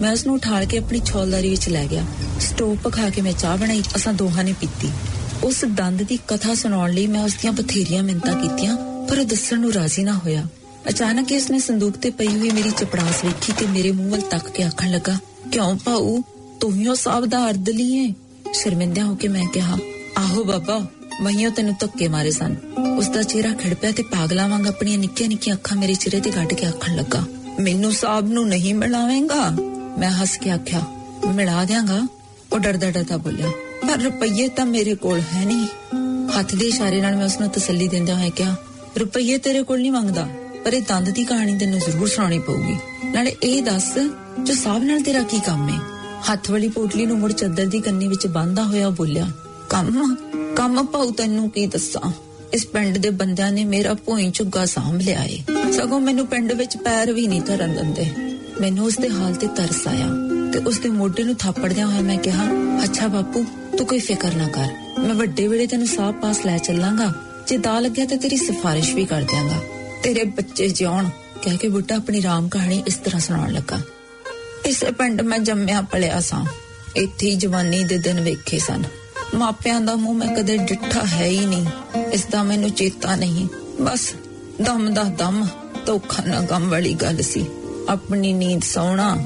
[0.00, 2.04] ਮੈਂ ਉਸ ਨੂੰ ਉਠਾਲ ਕੇ ਆਪਣੀ ਛੋਲਦਾਰੀ ਵਿੱਚ ਲੈ ਗਿਆ।
[2.40, 4.90] ਸਟੋਵ ਪਖਾ ਕੇ ਮੈਂ ਚਾਹ ਬਣਾਈ, ਅਸਾਂ ਦੋਹਾਂ ਨੇ ਪੀਤੀ।
[5.44, 8.76] ਉਸ ਦੰਦ ਦੀ ਕਥਾ ਸੁਣਾਉਣ ਲਈ ਮੈਂ ਉਸ ਦੀਆਂ ਬਥੇਰੀਆਂ ਮਿੰਤਾਂ ਕੀਤੀਆਂ,
[9.06, 10.46] ਪਰ ਉਹ ਦੱਸਣ ਨੂੰ ਰਾਜ਼ੀ ਨਾ ਹੋਇਆ।
[10.88, 14.48] ਅਚਾਨਕ ਹੀ ਉਸਨੇ ਸੰਦੂਕ ਤੇ ਪਈ ਹੋਈ ਮੇਰੀ ਚਪੜਾਸ ਵੇਖੀ ਤੇ ਮੇਰੇ ਮੂੰਹ ਵੱਲ ਤੱਕ
[14.48, 15.18] ਕੇ ਆਖਣ ਲੱਗਾ,
[15.52, 16.22] ਕਿਉਂ ਭਾਊ?
[16.60, 18.12] ਤੂੰ ਹੀ ਉਹ ਸਾਬ ਦਾ ਅਰਦ ਲਈ ਏ
[18.52, 19.78] ਸ਼ਰਮਿੰਦਿਆ ਹੋ ਕੇ ਮੈਂ ਕਿਹਾ
[20.18, 20.78] ਆਹੋ ਬਾਬਾ
[21.22, 22.54] ਮਹੀਓ ਤੈਨੂੰ ਧੱਕੇ ਮਾਰੇ ਸਨ।
[22.98, 26.30] ਉਸ ਦਾ ਚਿਹਰਾ ਖਿੜ ਪਿਆ ਤੇ ਪਾਗਲਾਂ ਵਾਂਗ ਆਪਣੀਆਂ ਨਿੱਕੀਆਂ ਨਿੱਕੀਆਂ ਅੱਖਾਂ ਮੇਰੇ ਚਿਹਰੇ ਤੇ
[26.30, 27.24] ਕੱਢ ਕੇ ਆਖਣ ਲੱਗਾ,
[27.60, 29.50] ਮੈਨੂੰ ਸਾਬ ਨੂੰ ਨਹੀਂ ਮਿਲਾਵੇਂਗਾ?
[29.98, 30.82] ਮੈਂ ਹੱਸ ਕੇ ਆਖਿਆ
[31.26, 32.00] ਮਿਲਾ ਦਿਆਂਗਾ।
[32.52, 33.50] ਉਹ ਡਰਦਾ ਡਰਦਾ ਬੋਲਿਆ,
[33.82, 35.66] ਪਰ ਰੁਪਈਏ ਤਾਂ ਮੇਰੇ ਕੋਲ ਹੈ ਨਹੀਂ।
[36.38, 38.54] ਹੱਥ ਦੇ ਇਸ਼ਾਰੇ ਨਾਲ ਮੈਂ ਉਸ ਨੂੰ ਤਸੱਲੀ ਦਿੰਦਿਆਂ ਹੋਇਆ ਕਿਹਾ,
[38.98, 40.28] ਰੁਪਈਏ ਤੇਰੇ ਕੋਲ ਨਹੀਂ ਮੰਗਦਾ,
[40.64, 43.92] ਪਰ ਇਹ ਦੰਦ ਦੀ ਕਹਾਣੀ ਤੈਨੂੰ ਜ਼ਰੂਰ ਸੁਣਾਉਣੀ ਪਊਗੀ। ਨਾਲੇ ਇਹ ਦੱਸ,
[44.38, 45.80] ਜੋ ਸਾਬ ਨਾਲ ਤੇਰਾ ਕੀ ਕੰਮ ਹੈ
[46.30, 49.30] ਹੱਥ ਵਾਲੀ ਪੋਟਲੀ ਨੂੰ ਮੁੜ ਚੱਦਰ ਦੀ ਕੰਨੀ ਵਿੱਚ ਬੰਨ੍ਹਦਾ ਹੋਇਆ ਬੋਲਿਆ
[49.70, 50.16] ਕੰਮ
[50.56, 52.12] ਕੰਮ ਪਾਉ ਤੈਨੂੰ ਕੀ ਦੱਸਾਂ?
[52.52, 55.38] ਇਸ ਪਿੰਡ ਦੇ ਬੰਦਿਆਂ ਨੇ ਮੇਰਾ ਭੋਈ ਝੁੱਗਾ ਸਾਂਭ ਲਿਆ ਏ।
[55.72, 58.06] ਸਗੋਂ ਮੈਨੂੰ ਪਿੰਡ ਵਿੱਚ ਪੈਰ ਵੀ ਨਹੀਂ ਧਰਨ ਦਿੰਦੇ।
[58.60, 60.06] ਮੈਨੂੰ ਉਸ ਦੇ ਹਾਲ ਤੇ ਤਰਸ ਆਇਆ
[60.52, 62.44] ਤੇ ਉਸ ਦੇ ਮੋਢੇ ਨੂੰ ਥਾਪੜਦਿਆਂ ਹੋਇਆ ਮੈਂ ਕਿਹਾ,
[62.84, 63.44] ਅੱਛਾ ਬਾਪੂ,
[63.78, 67.12] ਤੂੰ ਕੋਈ ਫਿਕਰ ਨਾ ਕਰ। ਮੈਂ ਵੱਡੇ ਵੇਲੇ ਤੈਨੂੰ ਸਾਹ ਪਾਸ ਲੈ ਚੱਲਾਂਗਾ।
[67.48, 69.56] ਜੇ ਦਾ ਲੱਗਿਆ ਤਾਂ ਤੇਰੀ ਸਿਫਾਰਿਸ਼ ਵੀ ਕਰ ਦਿਆਂਗਾ।
[70.02, 71.08] ਤੇਰੇ ਬੱਚੇ ਜਿਉਣ।
[71.42, 73.80] ਕਹਿ ਕੇ ਬੁੱਢਾ ਆਪਣੀ ਰਾਮ ਕਹਾਣੀ ਇਸ ਤਰ੍ਹਾਂ ਸੁਣਾਉਣ ਲੱਗਾ।
[74.66, 76.44] ਇਸੇ ਪਿੰਡ ਮੈਂ ਜੰਮਿਆ ਪਲਿਆ ਸਾਂ।
[76.96, 78.82] ਇੱਥੇ ਹੀ ਜਵਾਨੀ ਦੇ ਦਿਨ ਵੇਖੇ ਸਨ।
[79.34, 81.66] ਮਾਪਿਆਂ ਦਾ ਮੂੰਹ ਮੈਂ ਕਦੇ ਡਿੱਠਾ ਹੈ ਹੀ ਨਹੀਂ।
[82.12, 83.48] ਇਸ ਦਾ ਮੈਨੂੰ ਚੇਤਾ ਨਹੀਂ।
[83.80, 84.14] ਬਸ
[84.62, 85.46] ਦਮ ਦਾ ਦਮ,
[85.86, 87.46] ਧੋਖਾ ਨਾ ਗਮ ਵਾਲੀ ਗੱਲ ਸੀ।
[87.88, 89.16] ਆਪਣੀ ਨੀਂਦ ਸੌਣਾ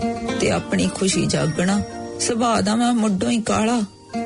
[0.40, 1.82] ਤੇ ਆਪਣੀ ਖੁਸ਼ੀ ਜਾਗਣਾ।
[2.20, 3.82] ਸੁਭਾਅ ਦਾ ਮੈਂ ਮੁੱਢੋਂ ਹੀ ਕਾਲਾ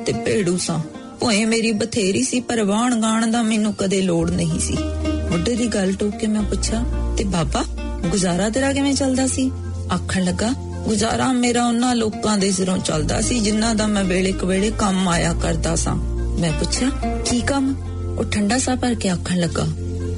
[0.07, 0.79] ਤੇ ਭੇੜੂ ਸਾਂ।
[1.21, 4.77] ਭੋਏ ਮੇਰੀ ਬਥੇਰੀ ਸੀ, ਪਰ ਵਾਣ ਗਾਣ ਦਾ ਮੈਨੂੰ ਕਦੇ ਲੋੜ ਨਹੀਂ ਸੀ।
[5.31, 6.85] ਮੁੱਢੇ ਦੀ ਗੱਲ ਟੋਕ ਕੇ ਮੈਂ ਪੁੱਛਿਆ,
[7.19, 7.65] ਤੇ ਬਾਬਾ,
[8.11, 9.53] ਗੁਜ਼ਾਰਾ ਤੇਰਾ ਕਿਵੇਂ ਚੱਲਦਾ ਸੀ?
[9.93, 10.53] ਆਖਣ ਲੱਗਾ
[10.87, 15.35] ਗੁਜ਼ਾਰਾ ਮੇਰਾ ਉਹਨਾਂ ਲੋਕਾਂ ਦੇ ਸਿਰੋਂ ਚੱਲਦਾ ਸੀ, ਜਿਨ੍ਹਾਂ ਦਾ ਮੈਂ ਵੇਲੇ ਕਵੇਲੇ ਕੰਮ ਆਇਆ
[15.35, 15.97] ਕਰਦਾ ਸਾਂ।
[16.41, 16.91] ਮੈਂ ਪੁੱਛਿਆ,
[17.25, 17.75] ਕੀ ਕੰਮ?
[18.19, 19.67] ਉਹ ਠੰਡਾ ਸਾਹ ਭਰ ਕੇ ਆਖਣ ਲੱਗਾ,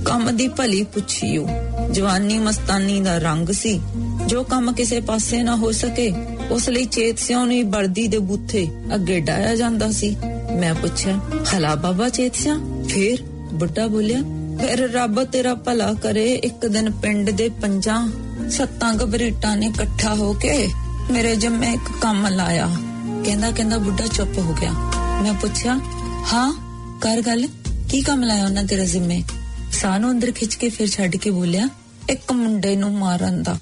[0.05, 1.49] ਕੰਮ ਦੀ ਭਲੀ ਪੁੱਛੀਓ।
[1.93, 3.81] ਜਵਾਨੀ ਮਸਤਾਨੀ ਦਾ ਰੰਗ ਸੀ।
[4.27, 6.13] ਜੋ ਕੰਮ ਕਿਸੇ ਪਾਸੇ ਨਾ ਹੋ ਸਕੇ,
[6.51, 10.17] ਉਸ ਲਈ ਚੇਤ ਸਿਉ ਨੂੰ ਬਲਦੀ ਦੇ ਬੂਥੇ ਅੱਗੇ ਡਾਇਆ ਜਾਂਦਾ ਸੀ।
[10.59, 11.21] ਮੈਂ ਪੁੱਛਿਆ,
[11.57, 12.59] ਹਲਾ ਬਾਬਾ ਚੇਤ ਸਿਆ
[12.89, 14.23] ਫੇਰ ਬੁੱਢਾ ਬੋਲਿਆ
[14.61, 18.09] ਫਿਰ ਰੱਬ ਤੇਰਾ ਭਲਾ ਕਰੇ, ਇੱਕ ਦਿਨ ਪਿੰਡ ਦੇ ਪੰਜਾਂ
[18.51, 20.69] ਸੱਤਾਂ ਗਬਰੀਟਾਂ ਨੇ ਇਕੱਠਾ ਹੋ ਕੇ
[21.11, 22.77] ਮੇਰੇ ਜੰਮੇ ਇੱਕ ਕੰਮ ਲਾਇਆ।
[23.25, 24.73] ਕਹਿੰਦਾ ਕਹਿੰਦਾ ਬੁੱਢਾ ਚੁੱਪ ਹੋ ਗਿਆ।
[25.23, 25.75] ਮੈਂ ਪੁੱਛਿਆ,
[26.33, 26.53] ਹਾਂ,
[27.01, 27.49] ਕਰ ਗੱਲ?
[27.89, 29.23] ਕੀ ਕੰਮ ਲਾਇਆ ਉਹਨਾਂ ਤੇਰੇ ਜ਼ਿੰਮੇ?
[29.73, 31.69] ਸਾਹ ਨੂੰ ਅੰਦਰ ਖਿੱਚ ਕੇ ਫਿਰ ਛੱਡ ਕੇ ਬੋਲਿਆ,
[32.11, 33.59] ਇੱਕ ਮੁੰਡੇ ਨੂੰ ਮਾਰਨ ਦਾ।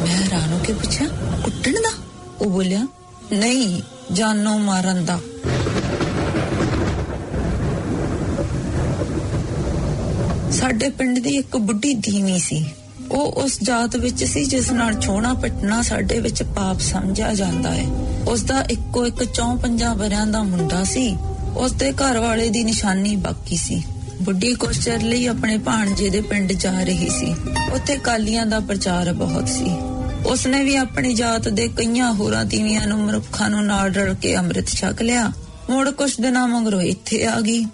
[0.00, 1.08] ਮੈਂ ਹੈਰਾਨ ਹੋ ਕੇ ਪੁੱਛਿਆ,
[1.44, 1.92] ਕੁੱਟਣ ਦਾ?
[2.40, 2.86] ਉਹ ਬੋਲਿਆ,
[3.32, 5.20] ਨਹੀਂ, ਜਾਨੋਂ ਮਾਰਨ ਦਾ।
[10.66, 12.66] ਸਾਡੇ ਪਿੰਡ ਦੀ ਇੱਕ ਬੁੱਢੀ ਧੀਮੀ ਸੀ।
[13.12, 17.84] ਉਹ ਉਸ ਜਾਤ ਵਿੱਚ ਸੀ, ਜਿਸ ਨਾਲ ਛੋਣਾ ਪਟਣਾ ਸਾਡੇ ਵਿੱਚ ਪਾਪ ਸਮਝਿਆ ਜਾਂਦਾ ਹੈ।
[18.28, 21.16] ਉਸ ਦਾ ਇੱਕੋ ਇੱਕ ਚੌਂ ਪੰਜਾਂ ਵਰਿਆਂ ਦਾ ਮੁੰਡਾ ਸੀ।
[21.56, 23.82] ਉਸ ਦੇ ਘਰ ਵਾਲੇ ਦੀ ਨਿਸ਼ਾਨੀ ਬਾਕੀ ਸੀ।
[24.22, 27.34] ਬੁੱਢੀ ਕੁਛ ਚਿਰ ਲਈ ਆਪਣੇ ਭਾਣਜੇ ਦੇ ਪਿੰਡ ਜਾ ਰਹੀ ਸੀ।
[27.72, 29.70] ਉੱਥੇ ਕਾਲੀਆਂ ਦਾ ਪ੍ਰਚਾਰ ਬਹੁਤ ਸੀ।
[30.26, 34.66] ਉਸਨੇ ਵੀ ਆਪਣੀ ਜਾਤ ਦੇ ਕਈਆਂ ਹੋਰਾਂ ਤੀਵੀਆਂ ਨੂੰ ਮਨੁੱਖਾਂ ਨੂੰ ਨਾਲ ਰਲ ਕੇ ਅੰਮ੍ਰਿਤ
[34.68, 35.32] ਛਕ ਲਿਆ।
[35.70, 37.64] ਮੁੜ ਕੁਛ ਦਿਨਾਂ ਮਗਰੋਂ ਇੱਥੇ ਆ ਗਈ।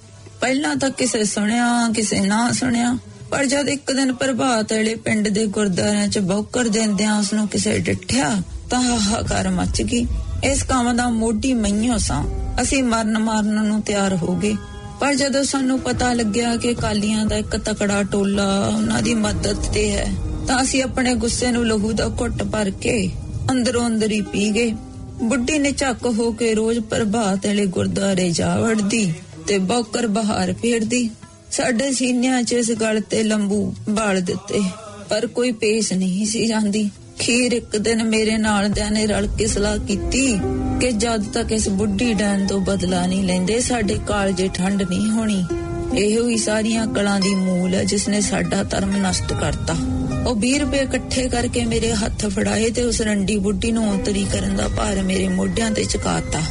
[0.42, 2.98] ਪਹਿਲਾਂ ਤਾਂ ਕਿਸੇ ਸੁਣਿਆ, ਕਿਸੇ ਨਾ ਸੁਣਿਆ।
[3.30, 7.78] ਪਰ ਜਦ ਇੱਕ ਦਿਨ ਪ੍ਰਭਾਤ ਵੇਲੇ ਪਿੰਡ ਦੇ ਗੁਰਦੁਆਰਿਆਂ 'ਚ ਬੌਕਰ ਦਿੰਦਿਆਂ ਉਸ ਨੂੰ ਕਿਸੇ
[7.78, 10.06] ਡਿੱਠਿਆ, ਤਾਂ ਹਾਹਾਕਾਰ ਮਚ ਗਈ।
[10.44, 12.24] ਇਸ ਕੰਮ ਦਾ ਮੋਢੀ ਮਈਓ ਸਾਂ।
[12.62, 14.56] ਅਸੀਂ ਮਰਨ ਮਾਰਨ ਨੂੰ ਤਿਆਰ ਹੋ ਗਏ।
[15.00, 19.92] ਪਰ ਜਦੋਂ ਸਾਨੂੰ ਪਤਾ ਲੱਗਿਆ ਕਿ ਕਾਲੀਆਂ ਦਾ ਇੱਕ ਤਕੜਾ ਟੋਲਾ ਉਹਨਾਂ ਦੀ ਮਦਦ ਤੇ
[19.92, 20.12] ਹੈ,
[20.46, 23.10] ਤਾਂ ਅਸੀਂ ਆਪਣੇ ਗੁੱਸੇ ਨੂੰ ਲਹੂ ਦਾ ਘੁੱਟ ਭਰ ਕੇ
[23.50, 24.74] ਅੰਦਰੋਂ ਅੰਦਰ ਹੀ ਪੀ ਗਏ।
[25.22, 29.14] ਬੁੱਢੀ ਨੇ ਝੱਕ ਹੋ ਕੇ ਰੋਜ਼ ਪ੍ਰਭਾਤ ਵੇਲੇ ਗੁਰਦੁਆਰੇ ਜਾ ਵੜਦੀ।
[29.46, 31.08] ਤੇ ਬੌਕਰ ਬਹਾਰ ਫੇਰਦੀ।
[31.50, 34.60] ਸਾਡੇ ਸੀਨਿਆਂ 'ਚ ਇਸ ਗੱਲ ਤੇ ਲੰਬੂ ਬਾਲ ਦਿੱਤੇ,
[35.08, 39.46] ਪਰ ਕੋਈ ਪੇਸ਼ ਨਹੀਂ ਸੀ ਜਾਂਦੀ। ਖੀਰ ਇੱਕ ਦਿਨ ਮੇਰੇ ਨਾਲ ਦਿਆਂ ਨੇ ਰਲ ਕੇ
[39.46, 40.26] ਸਲਾਹ ਕੀਤੀ
[40.80, 45.44] ਕਿ ਜਦ ਤੱਕ ਇਸ ਬੁੱਢੀ ਡੈਣ ਤੋਂ ਬਦਲਾ ਨਹੀਂ ਲੈਂਦੇ, ਸਾਡੇ ਕਾਲਜੇ ਠੰਡ ਨਹੀਂ ਹੋਣੀ।
[45.96, 49.76] ਇਹੋ ਹੀ ਸਾਰੀਆਂ ਕਲਾਂ ਦੀ ਮੂਲ ਹੈ ਜਿਸ ਨੇ ਸਾਡਾ ਧਰਮ ਨਸ਼ਟ ਕਰਤਾ।
[50.26, 54.56] ਉਹ 20 ਰੁਪਏ ਇਕੱਠੇ ਕਰਕੇ ਮੇਰੇ ਹੱਥ ਫੜਾਏ ਤੇ ਉਸ ਰੰਡੀ ਬੁੱਢੀ ਨੂੰ ਔਂਤਰੀ ਕਰਨ
[54.56, 56.42] ਦਾ ਭਾਰ ਮੇਰੇ ਮੋਢਿਆਂ ਤੇ ਚੁਕਾਤਾ।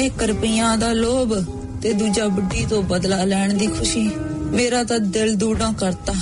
[0.00, 1.34] ਇੱਕ ਰੁਪਈਆਂ ਦਾ ਲੋਭ
[1.82, 4.10] ਤੇ ਦੂਜਾ ਬੁੱਢੀ ਤੋਂ ਬਦਲਾ ਲੈਣ ਦੀ ਖੁਸ਼ੀ।
[4.50, 6.14] ਮੇਰਾ ਤਾਂ ਦਿਲ ਦੂੜਾ ਕਰਤਾ।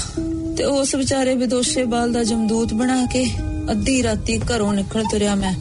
[0.56, 3.26] ਤੇ ਉਸ ਵਿਚਾਰੇ ਵਿਦੋਸ਼ੇ ਬਾਲ ਦਾ ਜਮਦੂਤ ਬਣਾ ਕੇ
[3.70, 5.54] ਅੱਧੀ ਰਾਤੀ ਘਰੋਂ ਨਿਕਲ ਤੁਰਿਆ ਮੈਂ।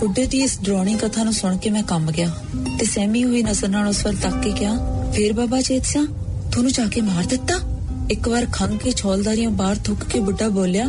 [0.00, 2.30] ਬੁੱਢੇ ਦੀ ਇਸ ਡਰਾਉਣੀ ਕਥਾ ਨੂੰ ਸੁਣ ਕੇ ਮੈਂ ਕੰਬ ਗਿਆ।
[2.78, 4.76] ਤੇ ਸਹਿਮੀ ਹੋਈ ਨਜ਼ਰ ਨਾਲ ਉਸ ਵੱਲ ਤੱਕ ਕੇ ਕਿਹਾ,
[5.12, 6.04] ਫੇਰ ਬਾਬਾ ਚੇਤ ਸਿਆ,
[6.52, 7.54] ਤੁਹਾਨੂੰ ਜਾ ਕੇ ਮਾਰ ਦਿੱਤਾ?
[8.10, 10.88] ਇੱਕ ਵਾਰ ਖੰਗ ਕੇ ਛੋਲਦਾਰੀਆਂ ਬਾਹਰ ਥੁੱਕ ਕੇ ਬੁੱਢਾ ਬੋਲਿਆ,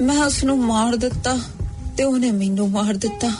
[0.00, 1.38] ਮੈਂ ਉਸ ਨੂੰ ਮਾਰ ਦਿੱਤਾ
[1.96, 3.30] ਤੇ ਉਹਨੇ ਮੈਨੂੰ ਮਾਰ ਦਿੱਤਾ।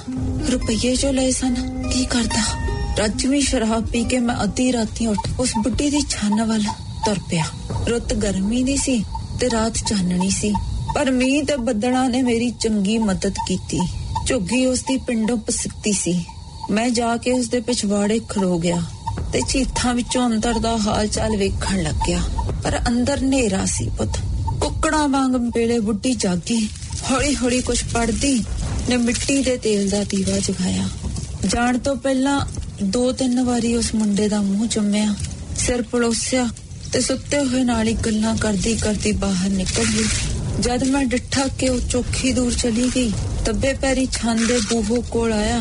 [0.52, 1.54] ਰੁਪਈਏ ਜੋ ਲਏ ਸਨ,
[1.92, 2.67] ਕੀ ਕਰਦਾ?
[2.98, 6.62] ਰੱਜਵੀਂ ਸ਼ਰਾਬ ਪੀ ਕੇ ਮੈਂ ਅੱਧੀ ਰਾਤੀ ਉੱਠ ਉਸ ਬੁੱਢੀ ਦੀ ਛਾਨ ਵੱਲ
[7.04, 7.44] ਤੁਰ ਪਿਆ।
[7.88, 9.04] ਰੁੱਤ ਗਰਮੀ ਦੀ ਸੀ
[9.40, 10.52] ਤੇ ਰਾਤ ਚਾਨਣੀ ਸੀ,
[10.94, 13.80] ਪਰ ਮੀਂਹ ਤੇ ਬੱਦਲਾਂ ਨੇ ਮੇਰੀ ਚੰਗੀ ਮਦਦ ਕੀਤੀ।
[14.26, 16.24] ਝੁੱਗੀ ਉਸ ਦੀ ਪਿੰਡੋਂ ਪਸਿੱਤੀ ਸੀ।
[16.70, 18.82] ਮੈਂ ਜਾ ਕੇ ਉਸ ਦੇ ਪਿਛਵਾੜੇ ਖੜੋ ਗਿਆ
[19.32, 22.20] ਤੇ ਚੀਥਾਂ ਵਿੱਚੋਂ ਅੰਦਰ ਦਾ ਹਾਲ ਚਾਲ ਵੇਖਣ ਲੱਗਿਆ।
[22.62, 24.18] ਪਰ ਅੰਦਰ ਹਨੇਰਾ ਸੀ ਪੁੱਤ।
[24.60, 26.68] ਕੁੱਕੜਾਂ ਵਾਂਗ ਵੇਲੇ ਬੁੱਢੀ ਜਾਗੀ
[27.10, 28.44] ਹੌਲੀ ਹੌਲੀ ਕੁਝ ਪੜਦੀ
[28.88, 30.88] ਨੇ ਮਿੱਟੀ ਦੇ ਤੇਲ ਦਾ ਦੀਵਾ ਜਗਾਇਆ।
[31.46, 32.40] ਜਾਣ ਤੋਂ ਪਹਿਲਾਂ
[32.82, 35.14] ਦੋ ਤਿੰਨ ਵਾਰੀ ਉਸ ਮੁੰਡੇ ਦਾ ਮੂੰਹ ਚੁੰਮਿਆ
[35.58, 36.48] ਸਿਰ ਪਲੋਸਿਆ
[36.92, 40.04] ਤੇ ਸੁੱਤੇ ਹੋਏ ਨਾਲ ਹੀ ਗੱਲਾਂ ਕਰਦੀ ਕਰਦੀ ਬਾਹਰ ਨਿਕਲ ਗਈ।
[40.60, 43.12] ਜਦ ਮੈਂ ਡਿੱਠਾ ਕਿ ਉਹ ਚੋਖੀ ਦੂਰ ਚਲੀ ਗਈ,
[43.44, 45.60] ਤੱਬੇ ਪੈਰੀ ਛਾਂਦੇ ਬੂਹੋ ਕੋਲ ਆਇਆ,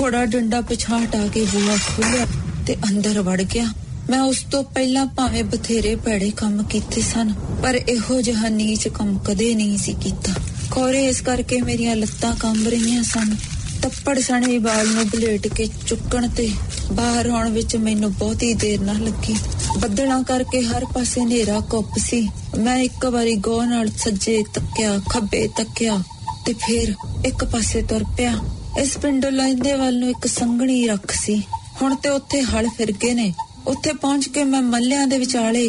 [0.00, 2.26] ਘੋੜਾ ਡੰਡਾ ਪਿਛਾਂ ਹਟਾ ਕੇ ਬੂਹਾ ਖੋਲਿਆ
[2.66, 3.66] ਤੇ ਅੰਦਰ ਵੜ ਗਿਆ।
[4.10, 7.32] ਮੈਂ ਉਸ ਤੋਂ ਪਹਿਲਾਂ ਭਾਵੇਂ ਬਥੇਰੇ ਭੈੜੇ ਕੰਮ ਕੀਤੇ ਸਨ,
[7.62, 10.32] ਪਰ ਇਹੋ ਜਿਹਾ ਨੀਚ ਕੰਮ ਕਦੇ ਨਹੀਂ ਸੀ ਕੀਤਾ।
[10.70, 13.36] ਕੋਰੇ ਇਸ ਕਰਕੇ ਮੇਰੀਆਂ ਲੱਤਾਂ ਕੰਬ ਰਹੀਆਂ ਸਨ।
[13.82, 16.48] ਤੱਪੜ ਸਣੇ ਵਾਲ ਨੂੰ ਬਲੇਟ ਕੇ ਚੁੱਕਣ ਤੇ
[16.92, 19.34] ਬਾਹਰ ਆਉਣ ਵਿੱਚ ਮੈਨੂੰ ਬਹੁਤੀ ਦੇਰ ਨਾ ਲੱਗੀ।
[19.78, 22.28] ਬੱਦਲਾਂ ਕਰਕੇ ਹਰ ਪਾਸੇ ਹਨੇਰਾ ਕੁੱਪ ਸੀ।
[22.58, 25.98] ਮੈਂ ਇੱਕ ਵਾਰੀ ਗੌਰ ਨਾਲ ਸੱਜੇ ਤੱਕਿਆ, ਖੱਬੇ ਤੱਕਿਆ
[26.46, 26.94] ਤੇ ਫਿਰ
[27.26, 28.38] ਇੱਕ ਪਾਸੇ ਤੁਰ ਪਿਆ।
[28.78, 31.42] ਇਸ ਪਿੰਡ ਲੈਂਦੇ ਵੱਲ ਨੂੰ ਇੱਕ ਸੰਘਣੀ ਰੱਖ ਸੀ।
[31.82, 33.32] ਹੁਣ ਤੇ ਉੱਥੇ ਹਲ ਫਿਰ ਗਏ ਨੇ।
[33.66, 35.64] ਉੱਥੇ ਪਹੁੰਚ ਕੇ ਮੈਂ ਮੱਲਿਆਂ ਦੇ ਵਿਚਾਲੇ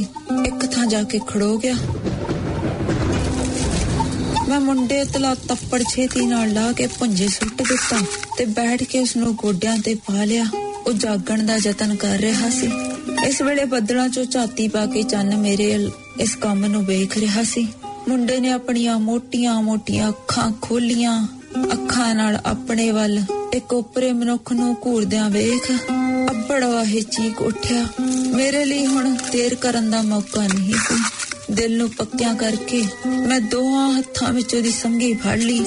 [0.46, 1.76] ਇੱਕ ਥਾਂ ਜਾ ਕੇ ਖੜੋ ਗਿਆ।
[4.54, 7.98] ਮੈਂ ਮੁੰਡੇ ਤਲਾ ਤੱਪੜ ਛੇਤੀ ਨਾਲ ਲਾ ਕੇ ਪੁੰਜੇ ਸੁੱਟ ਦਿੱਤਾ
[8.38, 10.46] ਤੇ ਬੈਠ ਕੇ ਉਸ ਨੂੰ ਗੋਡਿਆਂ ਤੇ ਪਾ ਲਿਆ।
[10.88, 12.72] ਉਹ ਜਾਗਣ ਦਾ ਯਤਨ ਕਰ ਰਿਹਾ ਸੀ।
[13.28, 15.90] ਇਸ ਵੇਲੇ ਬੱਦਲਾਂ ਚੋਂ ਝਾਤੀ ਪਾ ਕੇ ਚੰਨ ਮੇਰੇ
[16.20, 17.68] ਇਸ ਕੰਮ ਨੂੰ ਵੇਖ ਰਿਹਾ ਸੀ।
[18.08, 21.28] ਮੁੰਡੇ ਨੇ ਆਪਣੀਆਂ ਮੋਟੀਆਂ-ਮੋਟੀਆਂ ਅੱਖਾਂ ਖੋਲੀਆਂ।
[21.74, 23.22] ਅੱਖਾਂ ਨਾਲ ਆਪਣੇ ਵੱਲ
[23.54, 25.72] ਇੱਕ ਉਪਰੇ ਮਨੁੱਖ ਨੂੰ ਘੂਰਦਿਆਂ ਵੇਖ
[26.30, 27.86] ਅੱਬੜ ਵਾਹੇ ਚੀਕ ਉੱਠਿਆ।
[28.36, 31.23] ਮੇਰੇ ਲਈ ਹੁਣ ਦੇਰ ਕਰਨ ਦਾ ਮੌਕਾ ਨਹੀਂ ਸੀ।
[31.54, 32.84] ਦਿਲ ਨੂੰ ਪੱਕਿਆਂ ਕਰਕੇ
[33.28, 35.66] ਮੈਂ ਦੋਹਾਂ ਹੱਥਾਂ ਵਿੱਚ ਉਹਦੀ ਸੰਗੀ ਫੜ ਲਈ।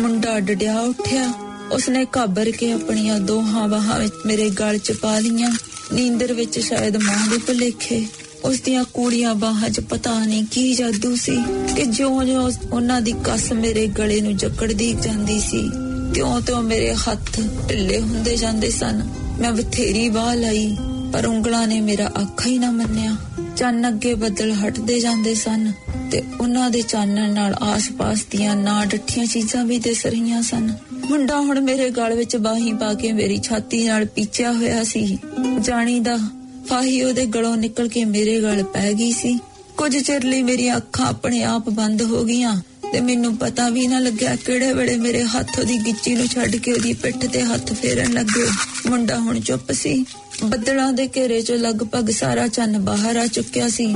[0.00, 1.32] ਮੁੰਡਾ ਡਡਿਆ ਉੱਠਿਆ।
[1.72, 5.50] ਉਸਨੇ ਘਾਬਰ ਕੇ ਆਪਣੀਆਂ ਦੋਹਾਂ ਬਾਹਾਂ ਵਿੱਚ ਮੇਰੇ ਗਲ 'ਚ ਪਾ ਲੀਆਂ
[5.92, 8.06] ਨੀਂਦਰ ਵਿੱਚ ਸ਼ਾਇਦ ਮਾਂ ਦੇ ਭੁਲੇਖੇ।
[8.44, 11.38] ਉਸ ਦੀਆਂ ਕੂੜੀਆਂ ਬਾਹਾਂ 'ਚ ਪਤਾ ਨਹੀਂ ਕੀ ਜਾਦੂ ਸੀ
[11.76, 15.70] ਕਿ ਜਿਉਂ-ਜਿਉਂ ਉਹਨਾਂ ਦੀ ਕੱਸ ਮੇਰੇ ਗਲੇ ਨੂੰ ਜਕੜਦੀ ਜਾਂਦੀ ਸੀ,
[16.14, 19.08] ਤਿਉਂ-ਤਿਉਂ ਮੇਰੇ ਹੱਥ ਢਿੱਲੇ ਹੁੰਦੇ ਜਾਂਦੇ ਸਨ।
[19.40, 20.76] ਮੈਂ ਬਥੇਰੀ ਬਾਹ ਲਈ,
[21.12, 23.16] ਪਰ ਉਂਗਲਾਂ ਨੇ ਮੇਰਾ ਆਖਾ ਹੀ ਨਾ ਮੰਨਿਆ।
[23.58, 25.72] ਚੰਨ ਅੱਗੇ ਬੱਦਲ ਹਟਦੇ ਜਾਂਦੇ ਸਨ
[26.12, 30.76] ਤੇ ਉਹਨਾਂ ਦੇ ਚਾਨਣ ਨਾਲ ਆਸ-ਪਾਸ ਦੀਆਂ ਨਾ ਡੱਠੀਆਂ ਚੀਜ਼ਾਂ ਵੀ ਦਿਸ ਰਹੀਆਂ ਸਨ।
[31.10, 35.18] ਮੁੰਡਾ ਹੁਣ ਮੇਰੇ ਗਲ ਵਿੱਚ ਬਾਹੀ ਪਾ ਕੇ ਮੇਰੀ ਛਾਤੀ ਨਾਲ ਪੀਚਿਆ ਹੋਇਆ ਸੀ।
[35.60, 36.18] ਜਾਣੀ ਦਾ
[36.66, 39.38] ਫਾਹੀ ਉਹਦੇ ਗਲੋਂ ਨਿਕਲ ਕੇ ਮੇਰੇ ਗਲ ਪੈ ਗਈ ਸੀ।
[39.76, 43.98] ਕੁਝ ਚਿਰ ਲਈ ਮੇਰੀਆਂ ਅੱਖਾਂ ਆਪਣੇ ਆਪ ਬੰਦ ਹੋ ਗਈਆਂ ਤੇ ਮੈਨੂੰ ਪਤਾ ਵੀ ਨਾ
[43.98, 48.12] ਲੱਗਿਆ ਕਿਹੜੇ ਵੇਲੇ ਮੇਰੇ ਹੱਥ ਉਹਦੀ ਗਿੱਚੀ ਨੂੰ ਛੱਡ ਕੇ ਉਹਦੀ ਪਿੱਠ ਤੇ ਹੱਥ ਫੇਰਨ
[48.12, 48.48] ਲੱਗੇ।
[48.90, 50.04] ਮੁੰਡਾ ਹੁਣ ਚੁੱਪ ਸੀ।
[50.44, 53.86] ਬੱਦਲਾਂ ਦੇ ਘੇਰੇ 'ਚੋਂ ਲਗਭਗ ਸਾਰਾ ਚੰਨ ਬਾਹਰ ਆ ਚੁੱਕਿਆ ਸੀ,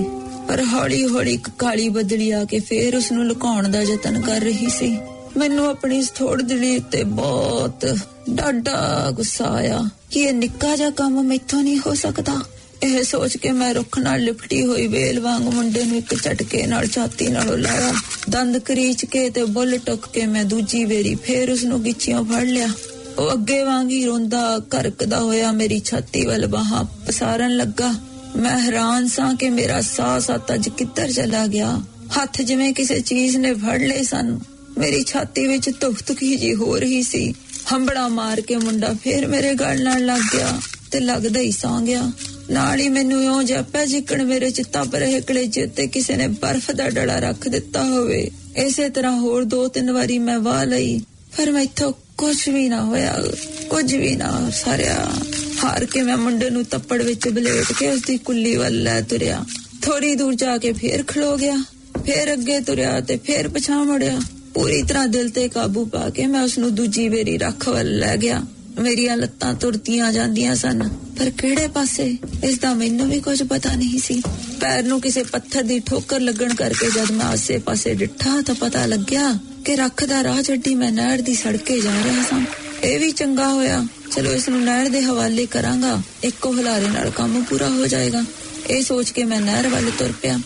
[0.49, 4.69] ਪਰ ਹੌਲੀ-ਹੌਲੀ ਇੱਕ ਕਾਲੀ ਬੱਦਲੀ ਆ ਕੇ ਫੇਰ ਉਸ ਨੂੰ ਲੁਕਾਉਣ ਦਾ ਯਤਨ ਕਰ ਰਹੀ
[4.69, 4.97] ਸੀ।
[5.37, 7.87] ਮੈਨੂੰ ਆਪਣੀ ਇਸ ਥੋੜ ਦਿਲੀ ਉੱਤੇ ਬਹੁਤ
[8.31, 9.81] ਡਾਢਾ ਗੁੱਸਾ ਆਇਆ
[10.11, 12.41] ਕਿ ਇਹ ਨਿੱਕਾ ਜਿਹਾ ਕੰਮ ਮੈਥੋਂ ਨਹੀਂ ਹੋ ਸਕਦਾ।
[12.83, 16.87] ਇਹ ਸੋਚ ਕੇ ਮੈਂ ਰੁੱਖ ਨਾਲ ਲਿਪਟੀ ਹੋਈ ਵੇਲ ਵਾਂਗ ਮੁੰਡੇ ਨੂੰ ਇੱਕ ਝਟਕੇ ਨਾਲ
[16.87, 17.93] ਛਾਤੀ ਨਾਲ ਲਾਇਆ।
[18.31, 22.43] ਦੰਦ ਕਰੀਚ ਕੇ ਤੇ ਬੁੱਲ ਟੁੱਕ ਕੇ ਮੈਂ ਦੂਜੀ ਵੇਰੀ ਫੇਰ ਉਸ ਨੂੰ ਗਿੱਚੀਆਂ ਫੜ
[22.45, 22.69] ਲਿਆ।
[23.19, 27.95] ਉਹ ਅੱਗੇ ਵਾਂਗ ਹੀ ਰੋਂਦਾ ਕਰਕਦਾ ਹੋਇਆ ਮੇਰੀ ਛਾਤੀ ਵੱਲ ਬਾਹਾਂ ਪਸਾਰਨ ਲੱਗਾ।
[28.37, 31.83] ਮੈਂ ਹੈਰਾਨ ਸਾਂ ਕਿ ਮੇਰਾ ਸਾਹ ਸੱਤ ਅੱਜ ਕਿੱਧਰ ਚਲਾ ਗਿਆ।
[32.17, 34.41] ਹੱਥ ਜਿਵੇਂ ਕਿਸੇ ਚੀਜ਼ ਨੇ ਫੜ ਲਏ ਸਨ।
[34.79, 37.35] ਮੇਰੀ ਛਾਤੀ ਵਿੱਚ ਧੁਕ ਧੁਕੀ ਜੀ ਹੋ ਰਹੀ ਸੀ।
[37.73, 40.61] ਹੰਬੜਾ ਮਾਰ ਕੇ ਮੁੰਡਾ ਫੇਰ ਮੇਰੇ ਗਲ ਨਾਲ ਲੱਗ ਗਿਆ
[40.91, 42.13] ਤੇ ਲੱਗਦਾ ਹੀ ਸੌਂ ਗਿਆ।
[42.51, 46.71] ਨਾਲ ਹੀ ਮੈਨੂੰ ਇਉਂ ਜਾਪਿਆ ਜਿੱਕਣ ਮੇਰੇ ਚਿੱਤਾ ਪਰ ਇਹ ਕਲੇਜੇ ਤੇ ਕਿਸੇ ਨੇ ਬਰਫ਼
[46.71, 51.01] ਦਾ ਡਲਾ ਰੱਖ ਦਿੱਤਾ ਹੋਵੇ। ਇਸੇ ਤਰ੍ਹਾਂ ਹੋਰ ਦੋ ਤਿੰਨ ਵਾਰੀ ਮੈਂ ਵਾਹ ਲਈ।
[51.37, 53.15] ਪਰ ਮੈਥੋਂ ਕੁਝ ਵੀ ਨਾ ਹੋਇਆ,
[53.71, 55.07] ਕੁਝ ਵੀ ਨਾ ਸਾਰਿਆ।
[55.65, 59.45] ਹਾਰ ਕੇ ਮੈਂ ਮੁੰਡੇ ਨੂੰ ਤੱਪੜ ਵਿੱਚ ਬਲੇਟ ਕੇ ਉਸ ਦੀ ਕੁੱਲੀ ਵੱਲ ਲੈ ਤੁਰਿਆ।
[59.83, 61.57] ਥੋੜੀ ਦੂਰ ਜਾ ਕੇ ਫੇਰ ਖਲੋ ਗਿਆ,
[62.07, 64.21] ਫੇਰ ਅੱਗੇ ਤੁਰਿਆ ਤੇ ਫੇਰ ਪਛਾਣ ਮੁੜਿਆ।
[64.55, 68.17] ਪੂਰੀ ਤਰ੍ਹਾਂ ਦਿਲ ਤੇ ਕਾਬੂ ਪਾ ਕੇ ਮੈਂ ਉਸ ਨੂੰ ਦੂਜੀ ਵੇਰੀ ਰੱਖ ਵੱਲ ਲੈ
[68.17, 68.43] ਗਿਆ।
[68.81, 72.17] ਮੇਰੀਆਂ ਲੱਤਾਂ ਤੁਰਤੀਆਂ ਜਾਂਦੀਆਂ ਸਨ। ਪਰ ਕਿਹੜੇ ਪਾਸੇ?
[72.45, 74.23] ਇਸ ਦਾ ਮੈਨੂੰ ਵੀ ਕੁਝ ਪਤਾ ਨਹੀਂ ਸੀ।
[74.61, 79.39] ਪੈਰ ਨੂੰ ਕਿਸੇ ਪੱਥਰ ਦੀ ਠੋਕਰ ਲੱਗਣ ਕਰਕੇ ਜਦ ਮੈਂ ਆਸੇ-ਪਾਸੇ ਡਿੱਠਾ ਤਾਂ ਪਤਾ ਲੱਗਿਆ
[79.65, 82.45] ਕਿ ਰੱਖ ਦਾ ਰਾਹ ਛੱਡੀ ਮੈਂ ਨਹਿਰ ਦੀ ਸੜਕੇ ਜਾ ਰਿਹਾ ਸਾਂ।
[82.85, 87.45] ਇਹ ਵੀ ਚੰਗਾ ਹੋਇਆ। ਚਲੋ ਇਸ ਨੂੰ ਨਹਿਰ ਦੇ ਹਵਾਲੇ ਕਰਾਂਗਾ। ਇੱਕੋ ਹਲਾਰੇ ਨਾਲ ਕੰਮ
[87.45, 88.25] ਪੂਰਾ ਹੋ ਜਾਏਗਾ।
[88.71, 90.39] ਇਹ ਸੋਚ ਕੇ ਮੈਂ ਨਹਿਰ ਵੱਲ ਤੁਰ ਪਿਆ।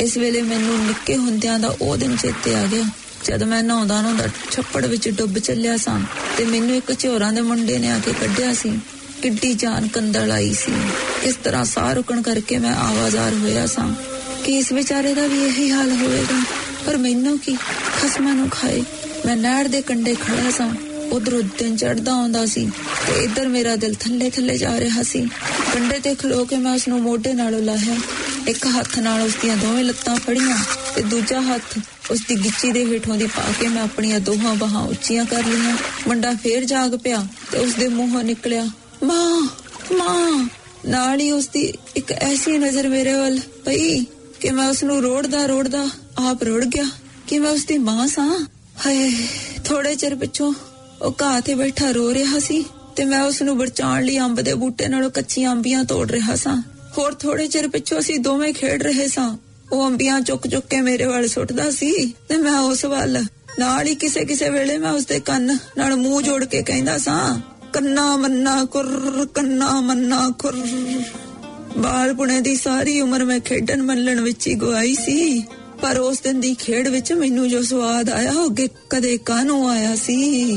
[0.00, 2.84] ਇਸ ਵੇਲੇ ਮੈਨੂੰ ਨਿੱਕੇ ਹੁੰਦਿਆਂ ਦਾ ਉਹ ਦਿਨ ਚੇਤੇ ਆ ਗਿਆ।
[3.24, 6.00] ਜਦ ਮੈਂ ਨਹਾਉਂਦਾ ਨਹਾਉਂਦਾ ਛੱਪੜ ਵਿੱਚ ਡੁੱਬ ਚੱਲਿਆ ਸਾਂ
[6.36, 8.78] ਤੇ ਮੈਨੂੰ ਇੱਕ ਝੋਰਾਂ ਦੇ ਮੁੰਡੇ ਨੇ ਆ ਕੇ ਕੱਢਿਆ ਸੀ।
[9.22, 10.72] ਕਿੱਡੀ ਜਾਨ ਕੰਦਲ ਆਈ ਸੀ।
[11.22, 13.94] ਇਸ ਤਰ੍ਹਾਂ ਸਾਹ ਰੁਕਣ ਕਰਕੇ ਮੈਂ ਆਵਾਜ਼ਾਰ ਹੋਇਆ ਸਾਂ।
[14.44, 16.42] ਕਿ ਇਸ ਵਿਚਾਰੇ ਦਾ ਵੀ ਇਹੀ ਹਾਲ ਹੋਵੇਗਾ।
[16.86, 17.56] ਪਰ ਮੈਨੂੰ ਕੀ?
[18.02, 18.84] ਖਸਮਾਂ ਨੂੰ ਖਾਏ।
[19.26, 20.74] ਮੈਂ ਨਹਿਰ ਦੇ ਕੰਢੇ ਖੜਾ ਸਾਂ।
[21.12, 22.64] ਉਧਰੋਂ ਦਿਨ ਚੜਦਾ ਆਉਂਦਾ ਸੀ
[23.06, 25.20] ਤੇ ਇੱਧਰ ਮੇਰਾ ਦਿਲ ਥੱਲੇ ਥੱਲੇ ਜਾ ਰਿਹਾ ਸੀ।
[25.72, 27.96] ਕੰਢੇ ਤੇ ਖਲੋ ਕੇ ਮੈਂ ਉਸ ਨੂੰ ਮੋਢੇ ਨਾਲੋਂ ਲਾਹਿਆ।
[28.48, 30.56] ਇੱਕ ਹੱਥ ਨਾਲ ਉਸ ਦੀਆਂ ਦੋਵੇਂ ਲੱਤਾਂ ਫੜੀਆਂ
[30.94, 31.78] ਤੇ ਦੂਜਾ ਹੱਥ
[32.10, 35.76] ਉਸ ਦੀ ਗਿੱਚੀ ਦੇ ਹੇਠੋਂ ਦੀ ਪਾ ਕੇ ਮੈਂ ਆਪਣੀਆਂ ਦੋਹਾਂ ਬਾਹਾਂ ਉੱਚੀਆਂ ਕਰ ਲਈਆਂ।
[36.06, 38.64] ਮੁੰਡਾ ਫੇਰ ਜਾਗ ਪਿਆ ਤੇ ਉਸ ਦੇ ਮੂੰਹੋਂ ਨਿਕਲਿਆ,
[39.04, 39.42] ਮਾਂ
[39.92, 40.48] ਮਾਂ।
[40.86, 44.00] ਨਾਲ ਹੀ ਉਸ ਦੀ ਇੱਕ ਐਸੀ ਨਜ਼ਰ ਮੇਰੇ ਵੱਲ ਪਈ
[44.40, 45.88] ਕਿ ਮੈਂ ਉਸ ਨੂੰ ਰੋੜਦਾ ਰੋੜਦਾ
[46.18, 46.84] ਆਪ ਰੁੜ ਗਿਆ
[47.26, 48.46] ਕਿ ਮੈਂ ਉਸ ਦੀ ਮਾਂ ਸਾਂ।
[48.86, 49.12] ਹਾਏ
[49.64, 50.52] ਥੋੜੇ ਚਿਰ ਪਿੱਛੋਂ
[51.02, 52.64] ਉਹ ਘਾਹ ਤੇ ਬੈਠਾ ਰੋ ਰਿਹਾ ਸੀ
[52.96, 56.56] ਤੇ ਮੈਂ ਉਸ ਨੂੰ ਬਚਾਉਣ ਲਈ ਅੰਬ ਦੇ ਬੂਟੇ ਨਾਲੋਂ ਕੱਚੀਆਂ ਅੰਬੀਆਂ ਤੋੜ ਰਿਹਾ ਸਾਂ।
[56.98, 59.36] ਹੋਰ ਥੋੜੇ ਚਿਰ ਪਿੱਛੋਂ ਅਸੀਂ ਦੋਵੇਂ ਖੇਡ ਰਹੇ ਸਾਂ।
[59.72, 61.92] ਉਹ ਅੰਬੀਆਂ ਚੁੱਕ ਚੁੱਕ ਕੇ ਮੇਰੇ ਵੱਲ ਸੁੱਟਦਾ ਸੀ
[62.28, 63.22] ਤੇ ਮੈਂ ਉਸ ਵੱਲ,
[63.58, 67.40] ਨਾਲ ਹੀ ਕਿਸੇ ਕਿਸੇ ਵੇਲੇ ਮੈਂ ਉਸ ਦੇ ਕੰਨ ਨਾਲ ਮੂੰਹ ਜੋੜ ਕੇ ਕਹਿੰਦਾ ਸਾਂ,
[67.72, 70.60] ਕੰਨਾ ਮੰਨਾ ਕੁਰ, ਕੰਨਾ ਮੰਨਾ ਕੁਰ।
[71.78, 75.42] ਬਾਲਪੁਣੇ ਦੀ ਸਾਰੀ ਉਮਰ ਮੈਂ ਖੇਡਣ ਮੱਲਣ ਵਿੱਚ ਹੀ ਗਵਾਈ ਸੀ,
[75.82, 79.94] ਪਰ ਉਸ ਦਿਨ ਦੀ ਖੇਡ ਵਿੱਚ ਮੈਨੂੰ ਜੋ ਸਵਾਦ ਆਇਆ ਉਹ ਅੱਗੇ ਕਦੇ ਕਾਹਨੂੰ ਆਇਆ
[79.96, 80.56] ਸੀ।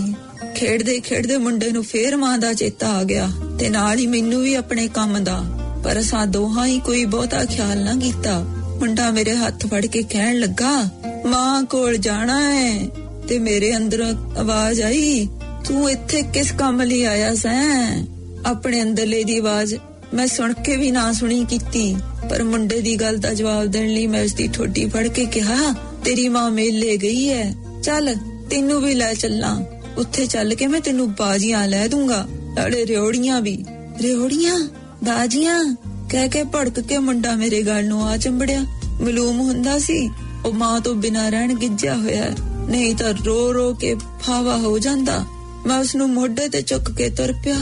[0.55, 3.29] ਖੇਡਦੇ ਖੇਡਦੇ ਮੁੰਡੇ ਨੂੰ ਫੇਰ ਮਾਂ ਦਾ ਚੇਤਾ ਆ ਗਿਆ
[3.59, 5.43] ਤੇ ਨਾਲ ਹੀ ਮੈਨੂੰ ਵੀ ਆਪਣੇ ਕੰਮ ਦਾ।
[5.83, 8.39] ਪਰ ਅਸਾਂ ਦੋਹਾਂ ਹੀ ਕੋਈ ਬਹੁਤਾ ਖਿਆਲ ਨਾ ਕੀਤਾ।
[8.79, 10.89] ਮੁੰਡਾ ਮੇਰੇ ਹੱਥ ਫੜ ਕੇ ਕਹਿਣ ਲੱਗਾ,
[11.25, 12.87] ਮਾਂ ਕੋਲ ਜਾਣਾ ਹੈ
[13.27, 15.27] ਤੇ ਮੇਰੇ ਅੰਦਰ ਆਵਾਜ਼ ਆਈ,
[15.67, 18.05] ਤੂੰ ਇੱਥੇ ਕਿਸ ਕੰਮ ਲਈ ਆਇਆ ਸੈਂ?
[18.45, 19.75] ਆਪਣੇ ਅੰਦਰਲੇ ਦੀ ਆਵਾਜ਼
[20.13, 21.95] ਮੈਂ ਸੁਣ ਕੇ ਵੀ ਨਾ ਸੁਣੀ ਕੀਤੀ,
[22.29, 25.73] ਪਰ ਮੁੰਡੇ ਦੀ ਗੱਲ ਦਾ ਜਵਾਬ ਦੇਣ ਲਈ ਮੈਂ ਉਸ ਦੀ ਠੋਡੀ ਫੜ ਕੇ ਕਿਹਾ,
[26.05, 28.15] ਤੇਰੀ ਮਾਂ ਮੇਲੇ ਗਈ ਹੈ। ਚੱਲ,
[28.49, 29.61] ਤੈਨੂੰ ਵੀ ਲੈ ਚੱਲਾਂ।
[29.97, 33.65] ਉੱਥੇ ਚੱਲ ਕੇ ਮੈਂ ਤੈਨੂੰ ਬਾਜੀਆਂ ਲੈ ਦੂੰਗਾ। ਨਾਲੇ ਰਿਓੜੀਆਂ ਵੀ।
[34.01, 34.59] ਰਿਓੜੀਆਂ?
[35.03, 35.75] ਬਾਜੀਆਂ?
[36.09, 38.61] ਕਹਿ ਕੇ ਭੜਕ ਕੇ ਮੁੰਡਾ ਮੇਰੇ ਗਲ ਨੂੰ ਆ ਚੰਬੜਿਆ।
[39.01, 40.09] ਮਲੂਮ ਹੁੰਦਾ ਸੀ,
[40.45, 42.35] ਉਹ ਮਾਂ ਤੋਂ ਬਿਨਾਂ ਰਹਿਣ ਗਿੱਜਿਆ ਹੋਇਆ ਹੈ।
[42.69, 45.25] ਨਹੀਂ ਤਾਂ ਰੋ ਰੋ ਕੇ ਫਾਵਾ ਹੋ ਜਾਂਦਾ।
[45.65, 47.55] ਮੈਂ ਉਸ ਨੂੰ ਮੋਢੇ ਤੇ ਚੁੱਕ ਕੇ ਤੁਰ ਪਿਆ।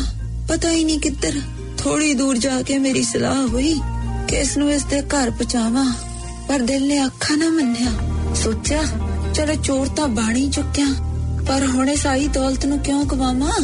[0.48, 1.42] ਪਤਾ ਹੀ ਨਹੀਂ ਕਿੱਧਰ।
[1.78, 3.80] ਥੋੜੀ ਦੂਰ ਜਾ ਕੇ ਮੇਰੀ ਸਲਾਹ ਹੋਈ
[4.28, 5.94] ਕਿ ਇਸ ਨੂੰ ਇਸ ਦੇ ਘਰ ਪਹੁੰਚਾਵਾਂ।
[6.50, 7.92] ਪਰ ਦਿਲ ਨੇ ਅੱਖਾਂ ਨਾ ਮੰਨਿਆ।
[8.36, 8.84] ਸੋਚਿਆ,
[9.34, 11.11] ਚਲੋ ਚੋਰ ਤਾਂ ਬਾਣੀ ਚੁੱਕਿਆ।
[11.48, 13.60] ਪਰ ਹੁਣੇ ਸਾਈ ਦੌਲਤ ਨੂੰ ਕਿਉਂ ਗਵਾਵਾਂ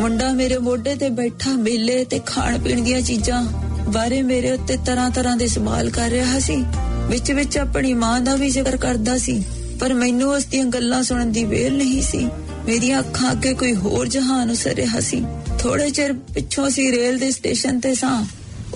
[0.00, 3.42] ਮੁੰਡਾ ਮੇਰੇ ਮੋਢੇ ਤੇ ਬੈਠਾ, ਮੇਲੇ ਤੇ ਖਾਣ ਪੀਣ ਦੀਆਂ ਚੀਜ਼ਾਂ
[3.88, 6.56] ਬਾਰੇ ਮੇਰੇ ਉੱਤੇ ਤਰ੍ਹਾਂ ਤਰ੍ਹਾਂ ਦੇ ਸਵਾਲ ਕਰ ਰਿਹਾ ਸੀ।
[7.08, 9.42] ਵਿੱਚ ਵਿੱਚ ਆਪਣੀ ਮਾਂ ਦਾ ਵੀ ਜ਼ਿਕਰ ਕਰਦਾ ਸੀ,
[9.80, 12.28] ਪਰ ਮੈਨੂੰ ਉਸ ਦੀਆਂ ਗੱਲਾਂ ਸੁਣਨ ਦੀ ਵੇਲ ਨਹੀਂ ਸੀ।
[12.66, 15.24] ਮੇਰੀਆਂ ਅੱਖਾਂ ਅੱਗੇ ਕੋਈ ਹੋਰ ਜਹਾਨ ਉਸਰ ਰਿਹਾ ਸੀ।
[15.58, 18.24] ਥੋੜੇ ਚਿਰ ਪਿੱਛੋਂ ਸੀ ਰੇਲ ਦੇ ਸਟੇਸ਼ਨ ਤੇ ਸਾਂ।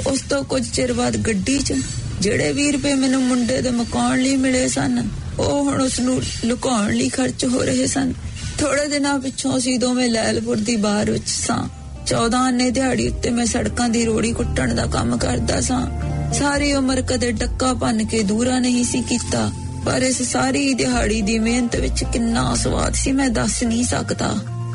[0.07, 1.75] ਉਸ ਤੋਂ ਕੁਝ ਚਿਰ ਬਾਅਦ ਗੱਡੀ 'ਚ
[2.21, 6.93] ਜਿਹੜੇ 20 ਰੁਪਏ ਮੈਨੂੰ ਮੁੰਡੇ ਦੇ ਮਕਾਉਣ ਲਈ ਮਿਲੇ ਸਨ, ਉਹ ਹੁਣ ਉਸ ਨੂੰ ਲੁਕਾਉਣ
[6.93, 8.13] ਲਈ ਖਰਚ ਹੋ ਰਹੇ ਸਨ।
[8.59, 11.69] ਥੋੜੇ ਦਿਨਾਂ ਪਿੱਛੋਂ ਅਸੀਂ ਦੋਵੇਂ ਲੈਲਪੁਰ ਦੀ ਬਾਰ ਵਿੱਚ ਸਾਂ।
[12.07, 15.87] 14 ਆਨੇ ਦਿਹਾੜੀ ਉੱਤੇ ਮੈਂ ਸੜਕਾਂ ਦੀ ਰੋੜੀ ਕੁੱਟਣ ਦਾ ਕੰਮ ਕਰਦਾ ਸਾਂ।
[16.33, 19.51] ਸਾਰੀ ਉਮਰ ਕਦੇ ਡੱਕਾ ਭੰਨ ਕੇ ਦੂਰਾ ਨਹੀਂ ਸੀ ਕੀਤਾ,
[19.85, 24.35] ਪਰ ਇਸ ਸਾਰੀ ਦਿਹਾੜੀ ਦੀ ਮਿਹਨਤ ਵਿੱਚ ਕਿੰਨਾ ਸਵਾਦ ਸੀ ਮੈਂ ਦੱਸ ਨਹੀਂ ਸਕਦਾ।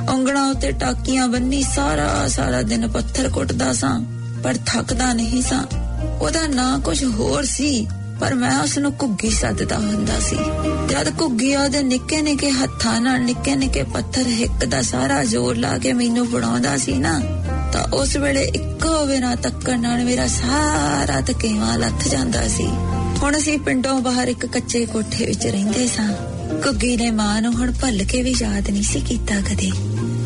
[0.10, 4.00] ਉਂਗਲਾਂ ਉੱਤੇ ਟਾਕੀਆਂ ਬੰਨੀ ਸਾਰਾ ਸਾਰਾ ਦਿਨ ਪੱਥਰ ਕੁੱਟਦਾ ਸਾਂ,
[4.44, 5.64] ਪਰ ਥੱਕਦਾ ਨਹੀਂ ਸਾਂ।
[6.22, 7.88] ਉਹਦਾ ਨਾਂ ਕੁਝ ਹੋਰ ਸੀ।
[8.22, 10.36] ਪਰ ਮੈਂ ਉਸ ਨੂੰ ਘੁੱਗੀ ਸੱਦਦਾ ਹੁੰਦਾ ਸੀ।
[10.90, 15.78] ਜਦ ਘੁੱਗੀ ਉਹਦੇ ਨਿੱਕੇ ਨਿੱਕੇ ਹੱਥਾਂ ਨਾਲ ਨਿੱਕੇ ਨਿੱਕੇ ਪੱਥਰ ਹਿੱਕ ਦਾ ਸਾਰਾ ਜ਼ੋਰ ਲਾ
[15.78, 17.20] ਕੇ ਮੈਨੂੰ ਬਣਾਉਂਦਾ ਸੀ ਨਾ,
[17.74, 22.68] ਤਾਂ ਉਸ ਵੇਲੇ ਇੱਕੋ ਵੇਰਾ ਤੱਕਣ ਨਾਲ ਮੇਰਾ ਸਾਰਾ ਤਕੇਵਾ ਲੱਥ ਜਾਂਦਾ ਸੀ।
[23.24, 26.14] ਹੁਣ ਅਸੀਂ ਪਿੰਡੋਂ ਬਾਹਰ ਇੱਕ ਕੱਚੇ ਕੋਠੇ ਵਿੱਚ ਰਹਿੰਦੇ ਸਾਂ।
[26.66, 29.72] ਘੁੱਗੀ ਨੇ ਮਾਂ ਨੂੰ ਹੁਣ ਭੁੱਲ ਕੇ ਵੀ ਯਾਦ ਨਹੀਂ ਸੀ ਕੀਤਾ ਕਦੇ।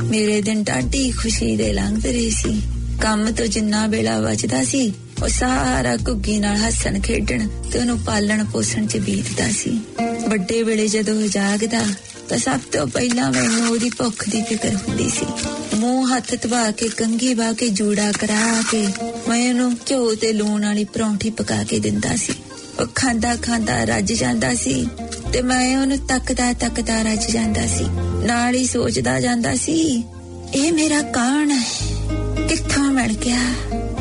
[0.10, 2.62] ਮੇਰੇ ਦਿਨ ਡਾਢੀ ਖੁਸ਼ੀ ਦੇ ਲੰਘਦੇ ਰਹੇ ਸੀ।
[3.02, 4.94] ਕੰਮ ਤੋਂ ਜਿੰਨਾ ਵੇਲਾ ਬਚਦਾ ਸੀ
[5.24, 9.80] ਉਹ ਸਾਰਾ ਘੁੱਗੀ ਨਾਲ ਹੱਸਣ ਖੇਡਣ ਤੇ ਉਹਨੂੰ ਪਾਲਣ ਪੋਸਣ ਚ ਬੀਤਦਾ ਸੀ।
[10.28, 11.82] ਵੱਡੇ ਵੇਲੇ ਜਦੋਂ ਉਹ ਜਾਗਦਾ,
[12.30, 15.26] ਤਾਂ ਸਭ ਤੋਂ ਪਹਿਲਾਂ ਮੈਨੂੰ ਉਹਦੀ ਭੁੱਖ ਦੀ ਫਿਕਰ ਹੁੰਦੀ ਸੀ।
[15.76, 18.88] ਮੂੰਹ ਹੱਥ ਧਵਾ ਕੇ ਕੰਗੀ ਵਾ ਕੇ, ਜੂੜਾ ਕਰਾ ਕੇ,
[19.30, 22.34] ਮੈਂ ਉਹਨੂੰ ਘਿਓ ਤੇ ਲੂਣ ਵਾਲੀ ਪਰੌਂਠੀ ਪਕਾ ਕੇ ਦਿੰਦਾ ਸੀ।
[22.80, 24.88] ਉਹ ਖਾਂਦਾ ਖਾਂਦਾ ਰੱਜ ਜਾਂਦਾ ਸੀ
[25.34, 27.86] ਤੇ ਮੈਂ ਉਹਨੂੰ ਤੱਕਦਾ ਤੱਕਦਾ ਰੱਜ ਜਾਂਦਾ ਸੀ।
[28.26, 30.04] ਨਾਲ ਹੀ ਸੋਚਦਾ ਜਾਂਦਾ ਸੀ,
[30.54, 31.64] ਇਹ ਮੇਰਾ ਕੌਣ ਹੈ?
[32.48, 33.40] ਕਿੱਥੋਂ ਮਿਲ ਗਿਆ?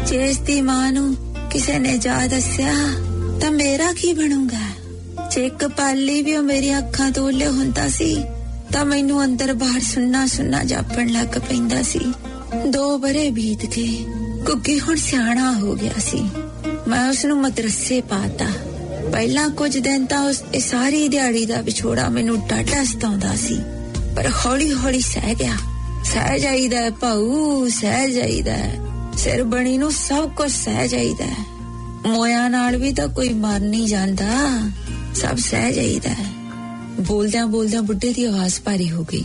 [0.06, 1.16] ਜੇ ਇਸ ਦੀ ਮਾਂ ਨੂੰ
[1.50, 2.72] ਕਿਸੇ ਨੇ ਜਾ ਦੱਸਿਆ,
[3.40, 4.70] ਤਾਂ ਮੇਰਾ ਕੀ ਬਣੂਗਾ?
[5.30, 8.24] ਜੇ ਇੱਕ ਪਾਲੀ ਵੀ ਉਹ ਮੇਰੀ ਅੱਖਾਂ ਤੋਂ ਉੱਲੇ ਹੁੰਦਾ ਸੀ,
[8.72, 12.12] ਤਾਂ ਮੈਨੂੰ ਅੰਦਰ ਬਾਹਰ ਸੁੰਨਾ ਸੁੰਨਾ ਜਾਪਣ ਲੱਗ ਪੈਂਦਾ ਸੀ।
[12.66, 14.04] ਦੋ ਬਰੇ ਬੀਤ ਗਏ,
[14.46, 16.28] ਕੁੱਗੀ ਹੁਣ ਸਿਆਣਾ ਹੋ ਗਿਆ ਸੀ।
[16.88, 18.46] ਮੈਂ ਉਸ ਨੂੰ ਮਦਰਸੇ ਪਾਤਾ।
[19.12, 23.58] ਪਹਿਲਾਂ ਕੁਝ ਦਿਨ ਤਾਂ ਉਸ ਇਹ ਸਾਰੀ ਦਿਹਾੜੀ ਦਾ ਵਿਛੋੜਾ ਮੈਨੂੰ ਡਾਢਾ ਸਤਾਉਂਦਾ ਸੀ।
[24.16, 25.56] ਪਰ ਹੌਲੀ ਹੌਲੀ ਸਹਿ ਗਿਆ।
[26.04, 28.80] ਸਹਿ ਜਾਈਦਾ ਹੈ ਭਾਊ, ਸਹਿ ਜਾਈਦਾ ਹੈ।
[29.18, 31.44] ਸਿਰ ਬਣੀ ਨੂੰ ਸਭ ਕੁਝ ਸਹਿ ਜਾਈਦਾ ਹੈ।
[32.06, 34.60] ਮੋਇਆ ਨਾਲ ਵੀ ਤਾਂ ਕੋਈ ਮਰ ਨਹੀਂ ਜਾਂਦਾ।
[35.14, 36.26] ਸਭ ਸਹਿ ਜਾਈਦਾ ਹੈ।
[37.00, 39.24] ਬੋਲਦਿਆਂ ਬੋਲਦਿਆਂ ਬੁੱਢੇ ਦੀ ਆਵਾਜ਼ ਭਾਰੀ ਹੋ ਗਈ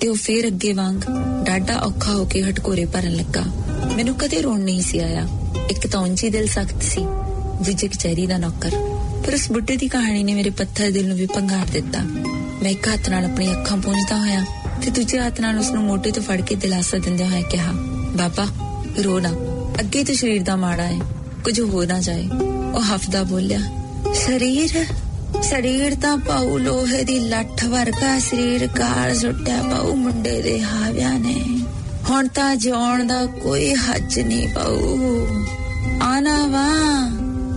[0.00, 0.96] ਤੇ ਉਹ ਫੇਰ ਅੱਗੇ ਵਾਂਗ
[1.44, 3.44] ਡਾਢਾ ਔਖਾ ਹੋ ਕੇ ਹਟਕੋਰੇ ਭਰਨ ਲੱਗਾ।
[3.96, 5.28] ਮੈਨੂੰ ਕਦੇ ਰੋਣ ਨਹੀਂ ਸੀ ਆਇਆ।
[5.70, 7.00] ਇੱਕ ਤਾਂ ਉਂਝੀ ਦਿਲ ਸਖਤ ਸੀ,
[7.66, 8.70] ਦੂਜੇ ਕਚਹਿਰੀ ਦਾ ਨੌਕਰ।
[9.26, 11.98] ਪਰ ਉਸ ਬੁੱਢੇ ਦੀ ਕਹਾਣੀ ਨੇ ਮੇਰੇ ਪੱਥਰ ਦਿਲ ਨੂੰ ਵੀ ਭੰਗਾਰ ਦਿੱਤਾ।
[12.62, 14.44] ਮੈਂ ਇੱਕ ਹੱਥ ਨਾਲ ਆਪਣੀ ਅੱਖਾਂ ਪੂੰਝਦਾ ਹੋਇਆ
[14.82, 17.72] ਤੇ ਦੂਜੇ ਹੱਥ ਨਾਲ ਉਸ ਨੂੰ ਮੋਢੇ ਤੋਂ ਫੜ ਕੇ ਦਿਲਾਸਾ ਦਿੰਦੇ ਹੋਏ ਕਿਹਾ,
[18.16, 19.30] ਬਾਬਾ ਰੋ ਨਾ।
[19.80, 20.98] ਅੱਗੇ ਤੇ ਸਰੀਰ ਦਾ ਮਾੜਾ ਹੈ
[21.44, 22.28] ਕੁਝ ਹੋ ਨਾ ਜਾਏ।
[22.74, 23.60] ਉਹ ਹਫਦਾ ਬੋਲਿਆ,
[24.14, 24.84] ਸਰੀਰ?
[25.42, 31.40] ਸਰੀਰ ਤਾਂ ਪਾਉ ਲੋਹੇ ਦੀ ਲੱਠ ਵਰਗਾ ਸਰੀਰ ਕਾਲ ਸੁੱਟਿਆ ਪਾਉ ਮੁੰਡੇ ਦੇ ਹਾਵਿਆਂ ਨੇ।
[32.10, 35.26] ਹੁਣ ਤਾਂ ਜਿਉਣ ਦਾ ਕੋਈ ਹੱਜ ਨਹੀਂ ਪਾਉ
[36.02, 36.68] ਆਨਾ ਵਾ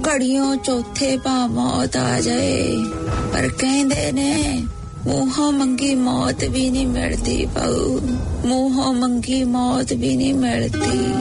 [0.08, 2.78] ਘੜੀਆਂ ਚੌਥੇ ਪਾ ਮੌਤ ਆ ਜਾਏ।
[3.34, 4.64] ਪਰ ਕਹਿੰਦੇ ਨੇ
[5.08, 8.00] ਮੂੰਹੋਂ ਮੰਗੀ ਮੌਤ ਵੀ ਨਹੀਂ ਮਿਲਦੀ ਪਾਉ
[8.46, 11.14] ਮੂੰਹੋਂ ਮੰਗੀ ਮੌਤ ਵੀ ਨਹੀਂ ਮਿਲਦੀ।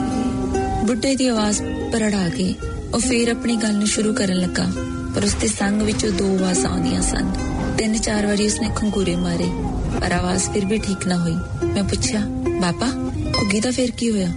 [0.87, 1.61] ਬੁੱਢੇ ਦੀ ਆਵਾਜ਼
[1.93, 2.55] ਪਰੜਾ ਗਈ।
[2.93, 4.67] ਉਹ ਫੇਰ ਆਪਣੀ ਗੱਲ ਨੂੰ ਸ਼ੁਰੂ ਕਰਨ ਲੱਗਾ।
[5.15, 7.31] ਪਰ ਉਸਦੇ ਸੰਗ ਵਿੱਚੋਂ ਦੋ ਆਵਾਜ਼ਾਂ ਆਉਂਦੀਆਂ ਸਨ।
[7.77, 9.49] ਤਿੰਨ ਚਾਰ ਵਾਰੀ ਉਸਨੇ ਖੰਗੂਰੇ ਮਾਰੇ।
[10.01, 12.21] ਪਰ ਆਵਾਜ਼ ਫਿਰ ਵੀ ਠੀਕ ਨਾ ਹੋਈ। ਮੈਂ ਪੁੱਛਿਆ
[12.61, 12.87] ਬਾਪਾ
[13.39, 14.31] ਘੁੱਗੀ ਦਾ ਫੇਰ ਕੀ ਹੋਇਆ?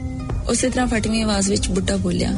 [0.50, 2.32] ਉਸੇ ਤਰ੍ਹਾਂ ਫਟਵੀਂ ਆਵਾਜ਼ ਵਿੱਚ ਬੁੱਢਾ ਬੋਲਿਆ,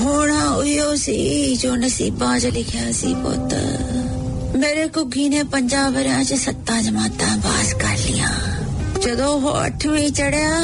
[0.00, 3.54] ਹੋਣਾ ਉਹੀਓ ਸੀ ਜੋ ਨਸੀਬਾਂ 'ਚ ਲਿਖਿਆ ਸੀ ਪੁੱਤ।
[4.58, 8.30] ਮੇਰੇ ਘੁੱਗੀ ਨੇ ਪੰਜਾਂ ਵਰਿਆਂ 'ਚ ਸੱਤਾਂ ਜਮਾਤਾਂ ਪਾਸ ਕਰ ਲੀਆਂ।
[9.02, 10.60] ਜਦੋਂ ਉਹ 8ਵੀਂ ਚੜਿਆ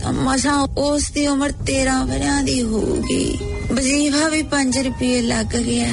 [0.00, 3.38] ਤਾਂ ਮਸਾ ਉਸ ਦੀ ਉਮਰ 13 ਵਰਿਆਂ ਦੀ ਹੋਊਗੀ
[3.72, 5.92] ਵਜ਼ੀਫਾ ਵੀ 5 ਰੁਪਏ ਲੱਗ ਗਿਆ।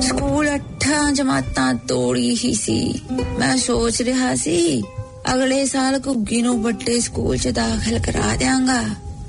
[0.00, 3.00] ਸਕੂਲ ਅੱਠਾਂ ਜਮਾਤਾਂ ਤੋੜੀ ਹੀ ਸੀ।
[3.38, 4.82] ਮੈਂ ਸੋਚ ਰਿਹਾ ਸੀ,
[5.34, 8.82] ਅਗਲੇ ਸਾਲ ਘੁੱਗੀ ਨੂੰ ਵੱਡੇ ਸਕੂਲ 'ਚ ਦਾਖਲ ਕਰਾ ਦਿਆਂਗਾ।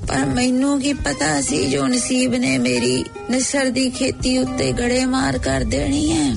[0.08, 5.38] ਪਰ ਮੈਨੂੰ ਕੀ ਪਤਾ ਸੀ ਜੋ ਨਸੀਬ ਨੇ ਮੇਰੀ ਨਸਰ ਦੀ ਖੇਤੀ ਉੱਤੇ ਗੜੇ ਮਾਰ
[5.38, 6.34] ਕਰ ਦੇਣੀ ਹੈ।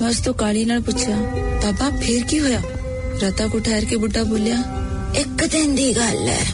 [0.00, 1.16] ਮੈਂ ਉਸ ਤੋਂ ਕਾਲੀ ਨਾਲ ਪੁੱਛਿਆ।
[1.64, 2.62] ਬਾਬਾ, ਫੇਰ ਕੀ ਹੋਇਆ?
[3.22, 4.62] ਰਤਾ ਕੋ ਠਹਿਰ ਕੇ ਬੁੱਢਾ ਬੋਲਿਆ,
[5.16, 6.46] ਇੱਕ ਦਿਨ ਦੀ ਗੱਲ ਹੈ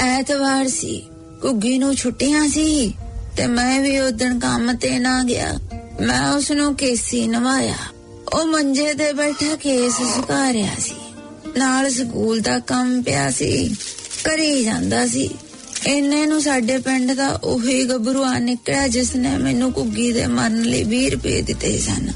[0.00, 1.02] ਐਤਵਾਰ ਸੀ।
[1.44, 2.94] ਘੁੱਗੀ ਨੂੰ ਛੁੱਟੀਆਂ ਸੀ
[3.36, 5.58] ਤੇ ਮੈਂ ਵੀ ਉਦਣ ਕੰਮ ਤੇ ਨਾ ਗਿਆ।
[6.00, 7.74] ਮੈਂ ਉਸ ਨੂੰ ਕੇਸੀ ਨਵਾਇਆ।
[8.34, 10.94] ਉਹ ਮੰਜੇ ਤੇ ਬੈਠਾ ਕੇਸ ਸੁਕਾ ਰਿਹਾ ਸੀ।
[11.56, 13.76] ਨਾਲ ਸਕੂਲ ਦਾ ਕੰਮ ਪਿਆ ਸੀ।
[14.24, 15.30] ਕਰੀ ਜਾਂਦਾ ਸੀ।
[15.86, 20.62] ਇੰਨੇ ਨੂੰ ਸਾਡੇ ਪਿੰਡ ਦਾ ਉਹੀ ਗੱਭਰੂ ਆ ਨਿਕਲਿਆ ਜਿਸ ਨੇ ਮੈਨੂੰ ਘੁੱਗੀ ਦੇ ਮਰਨ
[20.62, 22.12] ਲਈ 20 ਰੁਪਏ ਦਿੱਤੇ ਸਨ।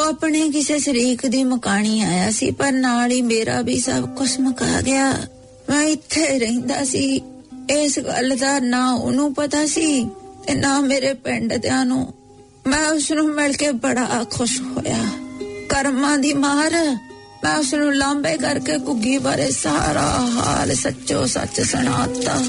[0.00, 4.40] ਉਹ ਆਪਣੇ ਕਿਸੇ ਸ਼ਰੀਕ ਦੀ ਮਕਾਨੀ ਆਇਆ ਸੀ, ਪਰ ਨਾਲ ਹੀ ਮੇਰਾ ਵੀ ਸਭ ਕੁਝ
[4.40, 5.12] ਮੁਕਾ ਗਿਆ।
[5.70, 7.20] ਮੈਂ ਇੱਥੇ ਰਹਿੰਦਾ ਸੀ।
[7.70, 10.08] ਇਸ ਗੱਲ ਦਾ ਨਾ ਉਹਨੂੰ ਪਤਾ ਸੀ
[10.46, 12.14] ਤੇ ਨਾ ਮੇਰੇ ਪਿੰਡ ਦਿਆਂ ਨੂੰ।
[12.66, 15.04] ਮੈਂ ਉਸ ਨੂੰ ਮਿਲ ਕੇ ਬੜਾ ਖੁਸ਼ ਹੋਇਆ।
[15.68, 16.96] ਕਰਮਾਂ ਦੀ ਮਾਰ,
[17.44, 22.44] ਮੈਂ ਉਸ ਨੂੰ ਲਾਂਬੇ ਕਰਕੇ ਘੁੱਗੀ ਬਾਰੇ ਸਾਰਾ ਹਾਲ ਸੱਚੋ ਸੱਚ ਸੁਣਾਤਾ।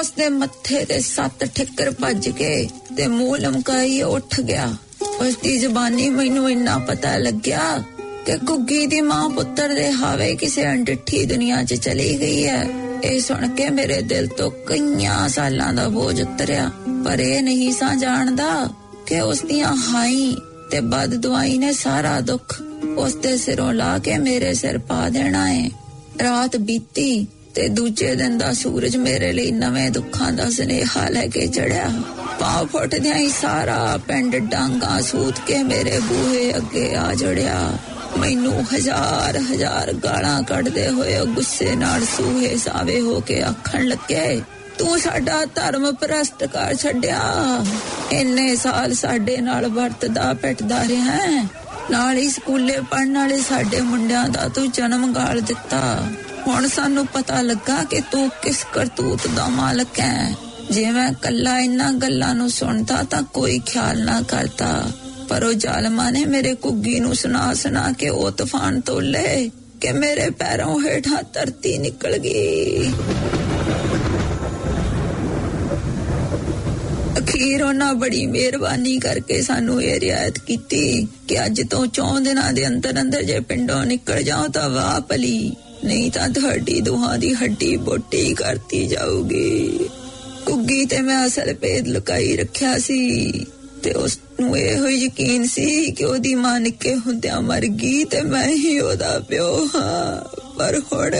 [0.00, 5.58] ਉਸ ਦੇ ਮੱਥੇ ਤੇ ਸੱਤ ਠਿੱਕਰ ਭੱਜ ਕੇ ਤੇ ਮੂੰਹ ਲਮਕਾਈ ਉੱਠ ਗਿਆ। ਉਸ ਦੀ
[5.58, 7.82] ਜ਼ਬਾਨੀ ਮੈਨੂੰ ਇੰਨਾ ਪਤਾ ਲੱਗਿਆ
[8.26, 12.66] ਕਿ ਘੁੱਗੀ ਦੀ ਮਾਂ ਪੁੱਤਰ ਦੇ ਹਾਵੇ ਕਿਸੇ ਅੰਡਿੱਠੀ ਦੁਨੀਆ 'ਚ ਚਲੀ ਗਈ ਹੈ।
[13.04, 16.70] ਇਹ ਸੁਣ ਕੇ ਮੇਰੇ ਦਿਲ ਤੋਂ ਕਈਆਂ ਸਾਲਾਂ ਦਾ ਬੋਝ ਉਤਰਿਆ,
[17.04, 18.68] ਪਰ ਇਹ ਨਹੀਂ ਸਾਂ ਜਾਣਦਾ
[19.06, 20.36] ਕਿ ਉਸ ਦੀਆਂ ਹਾਈ
[20.70, 22.62] ਤੇ ਬਦ ਦੁਆਈ ਨੇ ਸਾਰਾ ਦੁੱਖ
[22.96, 25.70] ਉਸ ਦੇ ਸਿਰੋਂ ਲਾ ਕੇ ਮੇਰੇ ਸਿਰ ਪਾ ਦੇਣਾ ਏ।
[26.22, 27.26] ਰਾਤ ਬੀਤੀ
[27.58, 31.86] ਤੇ ਦੂਜੇ ਦਿਨ ਦਾ ਸੂਰਜ ਮੇਰੇ ਲਈ ਨਵੇਂ ਦੁੱਖਾਂ ਦਾ ਸੁਨੇਹਾ ਲੈ ਕੇ ਚੜਿਆ।
[32.40, 37.56] ਪਾਉ ਫੁੱਟਦਿਆਂ ਹੀ ਸਾਰਾ ਪਿੰਡ ਡਾਂਗਾ ਸੂਤ ਕੇ ਮੇਰੇ ਬੂਹੇ ਅੱਗੇ ਆ ਜੜਿਆ।
[38.18, 44.40] ਮੈਨੂੰ ਹਜ਼ਾਰ ਹਜ਼ਾਰ ਗਾਲਾਂ ਕੱਢਦੇ ਹੋਏ ਗੁੱਸੇ ਨਾਲ ਸੂਹੇ ਸਾਵੇ ਹੋ ਕੇ ਆਖਣ ਲੱਗੇ,
[44.78, 47.20] ਤੂੰ ਸਾਡਾ ਧਰਮ ਪ੍ਰਸਤ ਕਰ ਛੱਡਿਆ।
[48.12, 51.42] ਇੰਨੇ ਸਾਲ ਸਾਡੇ ਨਾਲ ਵਰਤਦਾ, ਪਿੱਟਦਾ ਰਿਹਾ ਹੈ।
[51.90, 55.82] ਨਾਲ ਹੀ ਸਕੂਲੇ ਪੜਨ ਵਾਲੇ ਸਾਡੇ ਮੁੰਡਿਆਂ ਦਾ ਤੂੰ ਜਨਮ ਗਾਲ ਦਿੱਤਾ।
[56.46, 60.34] ਹੁਣ ਸਾਨੂੰ ਪਤਾ ਲੱਗਾ ਕਿ ਤੂੰ ਕਿਸ ਕਰਤੂਤ ਦਾ ਮਾਲਕ ਹੈ
[60.70, 64.90] ਜੇ ਮੈਂ ਕੱਲਾ ਇਹਨਾਂ ਗੱਲਾਂ ਨੂੰ ਸੁਣਦਾ ਤਾਂ ਕੋਈ ਖਿਆਲ ਨਾ ਕਰਦਾ।
[65.28, 70.30] ਪਰ ਉਹ ਜ਼ਾਲਮਾਂ ਨੇ ਮੇਰੇ ਕੁੱਗੀ ਨੂੰ ਸੁਣਾ ਸੁਣਾ ਕੇ ਉਹ ਤੂਫਾਨ ਤੋਲੇ ਕਿ ਮੇਰੇ
[70.30, 72.92] ਪੈਰੋਂ ਹੇਠਾਂ ਧਰਤੀ ਨਿਕਲ ਗਈ।
[77.18, 82.66] ਅਖੀਰ ਉਹਨਾਂ ਬੜੀ ਮਿਹਰਬਾਨੀ ਕਰਕੇ ਸਾਨੂੰ ਇਹ ਰਿਆਇਤ ਕੀਤੀ ਕਿ ਅੱਜ ਤੋਂ 4 ਦਿਨਾਂ ਦੇ
[82.66, 85.52] ਅੰਦਰ ਅੰਦਰ ਜੇ ਪਿੰਡੋਂ ਨਿਕਲ ਜਾਓ ਤਾਂ ਵਾਹ ਭਲੀ।
[85.84, 89.88] ਨਹੀਂ ਤਾਂ ਤੁਹਾਡੀ ਦੁਹਾਂ ਦੀ ਹੱਡੀ ਬੋਟੀ ਕਰਤੀ ਜਾਊਗੀ।
[90.46, 93.30] ਕੁੱਗੀ ਤੇ ਮੈਂ ਅਸਲ ਭੇਦ ਲੁਕਾਈ ਰੱਖਿਆ ਸੀ
[93.82, 98.22] ਤੇ ਉਸ ਨੂੰ ਇਹ ਹੋਈ ਯਕੀਨ ਸੀ ਕਿ ਉਹਦੀ ਮਾਂ ਨਿੱਕੇ ਹੁੰਦਿਆਂ ਮਰ ਗਈ ਤੇ
[98.22, 101.14] ਮੈਂ ਹੀ ਉਹਦਾ ਪਿਓ ਹਾਂ। ਪਰ ਹੁਣ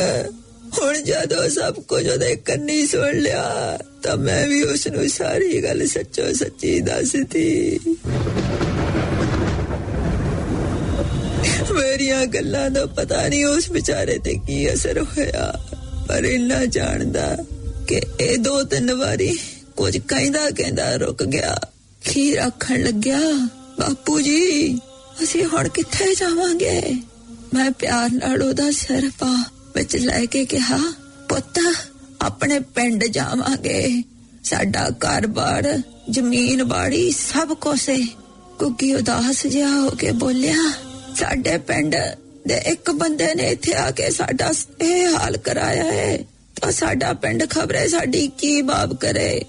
[0.80, 5.86] ਹੁਣ ਜਦੋਂ ਸਭ ਕੁਝ ਉਹਦੇ ਕੰਨੀ ਸੁਣ ਲਿਆ, ਤਾਂ ਮੈਂ ਵੀ ਉਸ ਨੂੰ ਸਾਰੀ ਗੱਲ
[5.86, 7.78] ਸੱਚੋ ਸੱਚੀ ਦੱਸਦੀ।
[12.08, 15.52] ਮੇਰੀਆਂ ਗੱਲਾਂ ਦਾ ਪਤਾ ਨਹੀਂ ਉਸ ਵਿਚਾਰੇ ਤੇ ਕੀ ਅਸਰ ਹੋਇਆ।
[16.08, 17.36] ਪਰ ਇੰਨਾ ਜਾਣਦਾ
[17.88, 19.38] ਕਿ ਇਹ ਦੋ ਤਿੰਨ ਵਾਰੀ
[19.76, 21.58] ਕੁਝ ਕਹਿੰਦਾ ਕਹਿੰਦਾ ਰੁਕ ਗਿਆ।
[22.04, 23.20] ਖੀਰ ਆਖਣ ਲੱਗਿਆ,
[23.78, 24.74] ਬਾਪੂ ਜੀ,
[25.22, 26.96] ਅਸੀਂ ਹੁਣ ਕਿੱਥੇ ਜਾਵਾਂਗੇ?
[27.54, 29.44] ਮੈਂ ਪਿਆਰ ਨਾਲ ਉਹਦਾ ਸਿਰ ਪਾ
[29.74, 30.78] ਵਿੱਚ ਲੈ ਕੇ ਕਿਹਾ,
[31.28, 31.60] ਪੁੱਤ,
[32.22, 34.02] ਆਪਣੇ ਪਿੰਡ ਜਾਵਾਂਗੇ।
[34.44, 35.80] ਸਾਡਾ ਘਰ-ਬਾਰ
[36.10, 38.06] ਜ਼ਮੀਨ ਬਾੜੀ ਸਭ ਕੁਝ ਹੈ
[38.58, 40.72] ਕੁੱਕੀ ਉਦਾਸ ਜਿਹਾ ਹੋ ਕੇ ਬੋਲਿਆ
[41.18, 41.94] ਸਾਡੇ ਪਿੰਡ
[42.48, 44.52] ਦੇ ਇੱਕ ਬੰਦੇ ਨੇ ਇੱਥੇ ਆ ਕੇ ਸਾਡਾ
[44.82, 46.18] ਇਹ ਹਾਲ ਕਰਾਇਆ ਹੈ।
[46.60, 49.42] ਤਾਂ ਸਾਡਾ ਪਿੰਡ ਖਬਰੇ ਸਾਡੀ ਕੀ ਬਾਬ ਕਰੇ?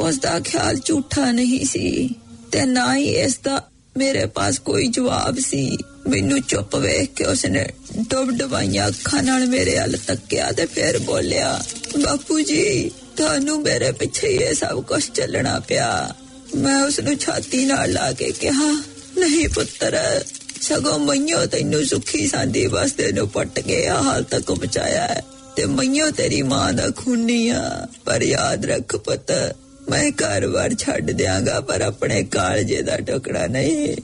[0.00, 2.10] ਉਸ ਦਾ ਖਿਆਲ ਝੂਠਾ ਨਹੀਂ ਸੀ
[2.52, 3.62] ਤੇ ਨਾ ਹੀ ਇਸ ਦਾ
[3.96, 7.66] ਮੇਰੇ ਪਾਸ ਕੋਈ ਜਵਾਬ ਸੀ। ਮੈਨੂੰ ਚੁੱਪ ਵੇਖ ਕੇ ਉਸਨੇ
[8.10, 11.62] ਡੁੱਬ ਡੁਬਾਈਆਂ ਅੱਖਾਂ ਨਾਲ ਮੇਰੇ ਵੱਲ ਤੱਕਿਆ ਤੇ ਫਿਰ ਬੋਲਿਆ,
[12.02, 16.14] ਬਾਪੂ ਜੀ, ਤੁਹਾਨੂੰ ਮੇਰੇ ਪਿੱਛੇ ਹੀ ਇਹ ਸਭ ਕੁਝ ਚੱਲਣਾ ਪਿਆ।
[16.54, 18.70] ਮੈਂ ਉਸ ਨੂੰ ਛਾਤੀ ਨਾਲ ਲਾ ਕੇ ਕਿਹਾ,
[19.18, 20.24] ਨਹੀਂ ਪੁੱਤਰ
[20.60, 25.22] ਸਗੋਂ ਮਈਓ ਤੈਨੂੰ ਸੁਖੀ ਸਾਂਦੀ ਵਾਸਤੇ ਨੂੰ ਪੱਟ ਕੇ ਆ ਹਾਲ ਤੱਕ ਪਹੁੰਚਾਇਆ ਹੈ।
[25.56, 29.56] ਤੇ ਮਈਓ ਤੇਰੀ ਮਾਂ ਦਾ ਖੂਨੀ ਆ। ਪਰ ਯਾਦ ਰੱਖ ਪੁੱਤ,
[29.90, 33.96] ਮੈਂ ਘਰ-ਬਾਰ ਛੱਡ ਦਿਆਂਗਾ, ਪਰ ਆਪਣੇ ਕਾਲਜੇ ਦਾ ਟੁਕੜਾ ਨਹੀਂ।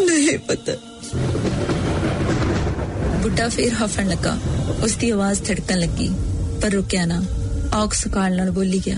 [0.00, 0.78] ਨਹੀਂ ਪੁੱਤ।
[3.22, 4.38] ਬੁੱਢਾ ਫੇਰ ਹਫਣ ਲੱਗਾ।
[4.84, 6.10] ਉਸ ਦੀ ਆਵਾਜ਼ ਧੜਕਣ ਲੱਗੀ,
[6.62, 7.24] ਪਰ ਰੁਕਿਆ ਨਾ।
[7.74, 8.96] ਔਕਸ ਕਾਲ ਨਾਲ ਬੋਲੀ ਗਿਆ।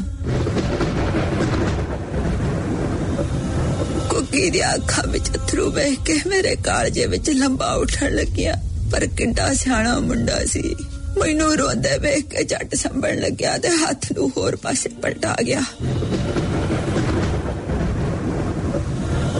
[4.30, 8.54] ਕੁੱਕੀ ਦੀ ਅੱਖਾਂ ਵਿੱਚ ਅਥਰੂ ਵਹਿ ਕੇ ਮੇਰੇ ਕਾਲਜੇ ਵਿੱਚ ਲੰਬਾ ਉੱਠਣ ਲੱਗਿਆ।
[8.92, 10.74] ਪਰ ਕਿੰਡਾ ਸਿਆਣਾ ਮੁੰਡਾ ਸੀ।
[11.18, 15.62] ਮੈਨੂੰ ਰੋਂਦੇ ਵੇਖ ਕੇ ਝੱਟ ਸੰਭਣ ਲੱਗਿਆ ਤੇ ਹੱਥ ਨੂੰ ਹੋਰ ਪਾਸੇ ਪਲਟਾ ਗਿਆ।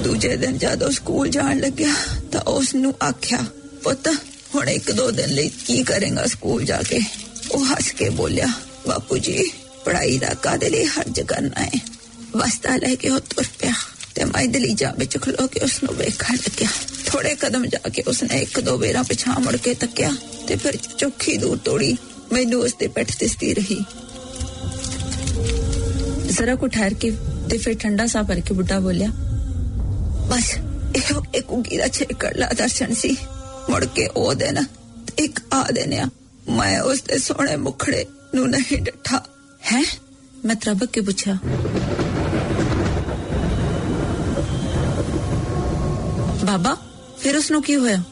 [0.05, 1.95] ਦੂਜੇ ਦਿਨ ਜਦੋਂ ਸਕੂਲ ਜਾਣ ਲੱਗਿਆ
[2.33, 3.39] ਤਾਂ ਉਸ ਨੂੰ ਆਖਿਆ,
[3.85, 4.09] ਪੁੱਤ,
[4.55, 7.01] ਹੁਣ ਇੱਕ ਦੋ ਦਿਨ ਲਈ ਕੀ ਕਰੇਗਾ ਸਕੂਲ ਜਾ ਕੇ?
[7.53, 8.47] ਉਹ ਹੱਸ ਕੇ ਬੋਲਿਆ,
[8.89, 9.51] ਬਾਪੂ ਜੀ
[9.85, 11.81] ਪੜਾਈ ਦਾ ਕਾਦੇ ਲਈ ਹਰਜ ਕਰਨਾ ਹੈ?
[12.37, 13.73] ਵਸਤਾ ਲੈ ਕੇ ਉਹ ਤੁਰ ਪਿਆ।
[14.21, 16.69] ਤੇ ਮੈਂ ਦਲੀਜਾ ਵਿੱਚ ਖਲੋ ਕੇ ਉਸ ਨੂੰ ਵੇਖਣ ਲੱਗਿਆ।
[17.07, 20.11] ਥੋੜੇ ਕਦਮ ਜਾ ਕੇ ਉਸਨੇ ਇੱਕ ਦੋ ਵੇਰਾ ਪਿਛਾਂ ਮੁੜ ਕੇ ਤੱਕਿਆ
[20.49, 21.97] ਤੇ ਫਿਰ ਚੌਖੀ ਦੂਰ ਤੋੜੀ।
[22.33, 23.79] ਮੈਨੂੰ ਉਸ ਦੇ ਪਿੱਠ ਦਿਸਦੀ ਰਹੀ।
[26.29, 27.11] ਜ਼ਰਾ ਕੁ ਠਹਿਰ ਕੇ
[27.51, 29.09] ਤੇ ਫਿਰ ਠੰਡਾ ਸਾਹ ਭਰ ਕੇ ਬੁੱਢਾ ਬੋਲਿਆ,
[30.29, 30.53] ਬਸ,
[30.97, 33.17] ਇਹ ਇੱਕ ਉਗੀ ਦਾ ਛੇਕੜ ਲਾ ਦਰਸ਼ਨ ਸੀ।
[33.71, 34.63] ਮੁੜ ਕੇ ਉਹ ਦਿਨ
[35.07, 36.09] ਤੇ ਇੱਕ ਆ ਦਿਨ ਆ,
[36.49, 39.25] ਮੈਂ ਉਸ ਦੇ ਸੋਹਣੇ ਮੁਖੜੇ ਨੂੰ ਨਹੀਂ ਡੱਠਾ।
[39.73, 39.83] ਹੈ?
[40.45, 41.39] ਮੈਂ ਤਰਬਕ ਕੇ ਪੁੱਛਿਆ
[46.51, 46.75] ਬਾਬਾ,
[47.19, 48.03] ਫਿਰ ਉਸ ਨੂੰ ਕੀ ਹੋਇਆ?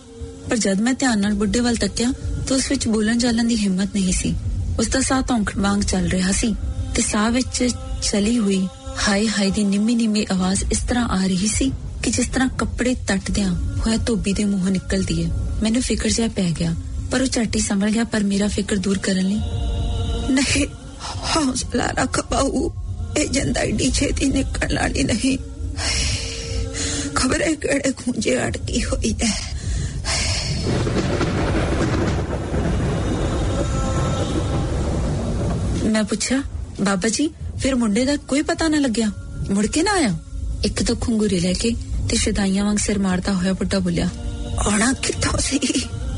[0.51, 2.13] ਪਰ ਜਦ ਮੈਂ ਧਿਆਨ ਨਾਲ ਬੁੱਢੇ ਵੱਲ ਤੱਕਿਆ,
[2.49, 4.35] ਤਾਂ ਉਸ ਵਿੱਚ ਬੋਲਣ ਚਾਲਣ ਦੀ ਹਿੰਮਤ ਨਹੀਂ ਸੀ।
[4.79, 6.55] ਉਸ ਦਾ ਸਾਹ ਧੌਂਕਣ ਵਾਂਗ ਚੱਲ ਰਿਹਾ ਸੀ
[6.95, 7.63] ਤੇ ਸਾਹ ਵਿੱਚ
[8.03, 8.67] ਚਲੀ ਹੋਈ
[9.09, 11.71] ਹਾਈ ਹਾਈ ਦੀ ਨਿੰਮੀ ਨਿੰਮੀ ਆਵਾਜ਼ ਇਸ ਤਰ੍ਹਾਂ ਆ ਰਹੀ ਸੀ
[12.03, 15.31] ਕਿ ਜਿਸ ਤਰ੍ਹਾਂ ਕੱਪੜੇ ਤੱਟਦਿਆਂ ਹੋਇਆ ਧੋਬੀ ਦੇ ਮੂੰਹੋਂ ਨਿਕਲਦੀ ਹੈ
[15.63, 16.75] ਮੈਨੂੰ ਫਿਕਰ ਜਿਹਾ ਪੈ ਗਿਆ,
[17.11, 19.41] ਪਰ ਉਹ ਝੱਟੀ ਸੰਭਲ ਗਿਆ, ਪਰ ਮੇਰਾ ਫਿਕਰ ਦੂਰ ਕਰਨ ਲਈ,
[20.31, 20.67] ਨਹੀਂ,
[21.37, 22.71] ਹੌਸਲਾ ਰੱਖ ਬਾਹੂ
[23.17, 25.39] ਇਹ ਜੰਦਾ ਏਡੀ ਛੇਤੀ ਨਿਕਲਣ ਵਾਲੀ ਨਹੀਂ।
[27.19, 29.33] ਖਬਰੇ ਕਿਹੜੇ ਖੁੰਝੇ ਅਟਕੀ ਹੋਈ ਹੈ
[35.85, 36.43] ਮੈਂ ਪੁੱਛਿਆ,
[36.81, 39.11] ਬਾਬਾ ਜੀ, ਫਿਰ ਮੁੰਡੇ ਦਾ ਕੋਈ ਪਤਾ ਨਾ ਲੱਗਿਆ?
[39.51, 40.17] ਮੁੜ ਕੇ ਨਾ ਆਇਆ?
[40.65, 41.75] ਇੱਕ ਤਾਂ ਖੁੰਗੂਰੇ ਲੈ ਕੇ
[42.11, 44.09] ਤੇ ਸ਼ਦਾਈਆਂ ਵਾਂਗ ਸਿਰ ਮਾਰਦਾ ਹੋਇਆ ਬੁੱਢਾ ਬੋਲਿਆ
[44.69, 45.59] ਆਣਾ ਕਿੱਥੋਂ ਸੀ?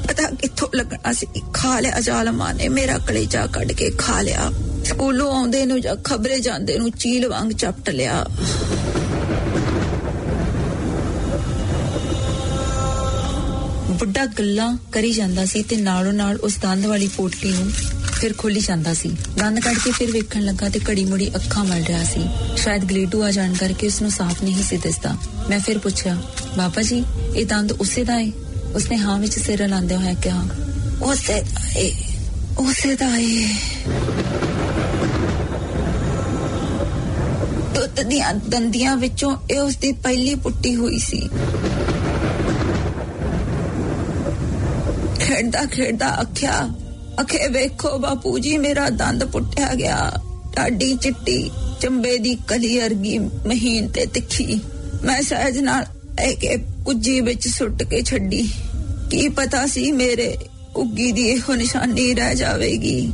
[0.09, 1.27] ਪਤਾ ਕਿੱਥੋਂ ਲੱਗਣਾ ਸੀ?
[1.55, 4.51] ਖਾ ਲਿਆ ਜ਼ਾਲਮਾਂ ਨੇ, ਮੇਰਾ ਕਲੇਜਾ ਕੱਢ ਕੇ ਖਾ ਲਿਆ।
[4.85, 8.27] ਸਕੂਲੋਂ ਆਉਂਦੇ ਨੂੰ ਜਾਂ ਖਬਰੇ ਜਾਂਦੇ ਨੂੰ ਚੀਲ ਵਾਂਗ ਚਪਟ ਲਿਆ।
[14.01, 17.71] ਬੁੱਢਾ ਗੱਲਾਂ ਕਰੀ ਜਾਂਦਾ ਸੀ ਤੇ ਨਾਲੋਂ ਨਾਲ ਉਸ ਦੰਦ ਵਾਲੀ ਪੋਟਲੀ ਨੂੰ
[18.21, 19.09] ਫਿਰ ਖੋਲੀ ਜਾਂਦਾ ਸੀ।
[19.39, 22.23] ਦੰਦ ਕੱਢ ਕੇ ਫਿਰ ਵੇਖਣ ਲੱਗਾ ਤੇ ਘੜੀ ਮੁੜੀ ਅੱਖਾਂ ਮਲ ਰਿਹਾ ਸੀ।
[22.57, 25.17] ਸ਼ਾਇਦ ਗਲੇਟੂ ਆ ਜਾਣ ਕਰਕੇ ਉਸ ਨੂੰ ਸਾਫ਼ ਨਹੀਂ ਸੀ ਦਿਸਦਾ।
[25.51, 26.17] ਮੈਂ ਫਿਰ ਪੁੱਛਿਆ,
[26.57, 27.05] ਬਾਬਾ ਜੀ,
[27.37, 28.31] ਇਹ ਦੰਦ ਉਸੇ ਦਾ ਹੈ
[28.75, 30.43] ਉਸਨੇ ਹਾਂ ਵਿੱਚ ਸਿਰ ਲਾਉਂਦੇ ਹੋਇਆ ਕਿਹਾ,
[31.03, 31.91] ਉਸੇ ਦਾ ਹੈ
[32.59, 33.49] ਉਸੇ ਦਾ ਹੈ
[37.75, 41.29] ਦੁੱਧ ਦੀਆਂ ਦੰਦੀਆਂ ਵਿੱਚੋਂ ਇਹ ਉਸ ਦੀ ਪਹਿਲੀ ਪੁੱਟੀ ਹੋਈ ਸੀ।
[45.21, 46.71] ਖੇਡਦਾ ਖੇਡਦਾ ਆਖਿਆ
[47.21, 50.11] ਅਖੇ ਵੇਖੋ ਬਾਪੂ ਜੀ, ਮੇਰਾ ਦੰਦ ਪੁੱਟਿਆ ਗਿਆ।
[50.57, 54.61] ਟਾਡੀ ਚਿੱਟੀ ਚੰਬੇ ਦੀ ਕਲੀ ਅਰਗੀ ਮਹੀਨ ਤੇ ਤਿੱਖੀ।
[55.05, 55.85] ਮੈਂ ਸਹਿਜ ਨਾਲ
[56.25, 58.49] ਇਹ ਕੇ ਕੁੱਜੀ ਵਿੱਚ ਸੁੱਟ ਕੇ ਛੱਡੀ।
[59.11, 60.37] ਕੀ ਪਤਾ ਸੀ ਮੇਰੇ
[60.77, 63.13] ਉੱਗੀ ਦੀ ਇਹੋ ਨਿਸ਼ਾਨੀ ਰਹਿ ਜਾਵੇਗੀ।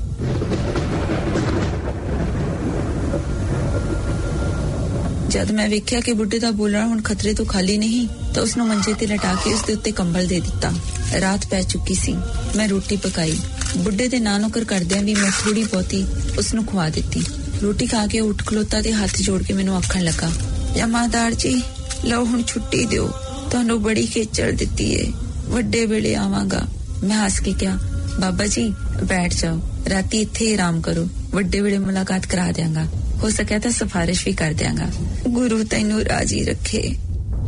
[5.37, 8.67] ਜਦ ਮੈਂ ਵੇਖਿਆ ਕਿ ਬੁੱਢੇ ਦਾ ਬੋਲਣਾ ਹੁਣ ਖਤਰੇ ਤੋਂ ਖਾਲੀ ਨਹੀਂ, ਤਾਂ ਉਸ ਨੂੰ
[8.67, 10.73] ਮੰਜੇ ਤੇ ਲਟਾ ਕੇ ਉਸ ਦੇ ਉੱਤੇ ਕੰਬਲ ਦੇ ਦਿੱਤਾ।
[11.21, 12.17] ਰਾਤ ਪੈ ਚੁੱਕੀ ਸੀ।
[12.57, 13.39] ਮੈਂ ਰੋਟੀ ਪਕਾਈ।
[13.77, 16.05] ਬੁੱਢੇ ਦੇ ਨਾਂ ਨੁਕਰ ਕਰਦਿਆਂ ਵੀ ਮੈਂ ਥੋੜੀ ਬਹੁਤੀ
[16.39, 17.23] ਉਸ ਨੂੰ ਖਵਾ ਦਿੱਤੀ।
[17.63, 20.31] ਰੋਟੀ ਖਾ ਕੇ ਉੱਠ ਖਲੋਤਾ ਤੇ ਹੱਥ ਜੋੜ ਕੇ ਮੈਨੂੰ ਆਖਣ ਲੱਗਾ
[20.77, 21.63] ਜਮਾਦਾਰ ਜੀ,
[22.05, 23.09] ਲਓ ਹੁਣ ਛੁੱਟੀ ਦਿਓ।
[23.51, 25.13] ਤੁਹਾਨੂੰ ਬੜੀ ਖੇਚਲ ਦਿੱਤੀ ਏ।
[25.45, 26.63] ਵੱਡੇ ਵੇਲੇ ਆਵਾਂਗਾ।
[27.05, 27.79] ਮੈਂ ਹੱਸ ਕੇ ਕਿਹਾ,
[28.21, 29.61] ਬਾਬਾ ਜੀ, ਬੈਠ ਜਾਓ।
[29.91, 32.87] ਰਾਤੀ ਇੱਥੇ ਆਰਾਮ ਕਰੋ। ਵੱਡੇ ਵੇਲੇ ਮੁਲਾਕਾਤ ਕਰਾ ਦਿਆਂਗਾ।
[33.23, 34.89] ਹੋ ਸਕਿਆ ਤਾਂ ਸਿਫਾਰਿਸ਼ ਵੀ ਕਰ ਦਿਆਂਗਾ।
[35.29, 36.95] ਗੁਰੂ ਤੈਨੂੰ ਰਾਜੀ ਰੱਖੇ।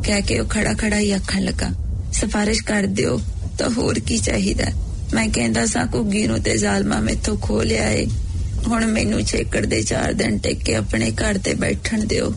[0.04, 1.70] ਕਹਿ ਕੇ ਉਹ ਖੜਾ ਖੜਾ ਹੀ ਆਖਣ ਲੱਗਾ,
[2.12, 3.20] ਸਿਫਾਰਿਸ਼ ਕਰ ਦਿਓ,
[3.58, 4.64] ਤਾਂ ਹੋਰ ਕੀ ਚਾਹੀਦਾ?
[5.14, 8.06] ਮੈਂ ਕਹਿੰਦਾ ਸਾਂ, ਘੁੱਗੀ ਨੂੰ ਤੇ ਜ਼ਾਲਮਾ ਮੈਥੋਂ ਖੋ ਲਿਆ ਏ।
[8.66, 12.32] ਹੁਣ ਮੈਨੂੰ ਛੇਕੜ ਦੇ 4 ਦਿਨ ਟਿਕ ਕੇ ਆਪਣੇ ਘਰ ਤੇ ਬੈਠਣ ਦਿਓ।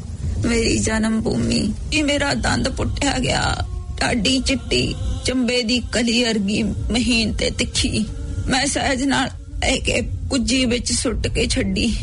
[0.45, 3.66] ਮੇਰੀ ਜਨਮ ਭੂਮੀ, ਇਹ ਮੇਰਾ ਦੰਦ ਪੁੱਟਿਆ ਗਿਆ।
[3.99, 4.95] ਟਾਡੀ ਚਿੱਟੀ,
[5.26, 8.06] ਚੰਬੇ ਦੀ ਕਲੀ ਅਰਗੀ ਮਹੀਨ ਤੇ ਤਿੱਖੀ।
[8.48, 9.30] ਮੈਂ ਸਹਿਜ ਨਾਲ
[9.68, 11.94] ਇਹ ਕੇ ਕੁੱਜੀ ਵਿੱਚ ਸੁੱਟ ਕੇ ਛੱਡੀ।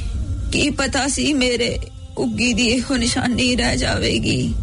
[0.52, 1.78] ਕੀ ਪਤਾ ਸੀ ਮੇਰੇ
[2.18, 4.54] ਉੱਗੀ ਦੀ ਇਹੋ ਨਿਸ਼ਾਨੀ ਰਹਿ ਜਾਵੇਗੀ?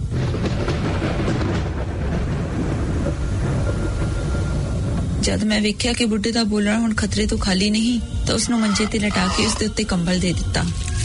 [5.22, 8.60] ਜਦ ਮੈਂ ਵੇਖਿਆ ਕਿ ਬੁੱਢੇ ਦਾ ਬੋਲਣਾ ਹੁਣ ਖਤਰੇ ਤੋਂ ਖਾਲੀ ਨਹੀਂ, ਤਾਂ ਉਸ ਨੂੰ
[8.60, 10.64] ਮੰਜੇ ਤੇ ਲਟਾ ਕੇ ਉਸ ਦੇ ਉੱਤੇ ਕੰਬਲ ਦੇ ਦਿੱਤਾ।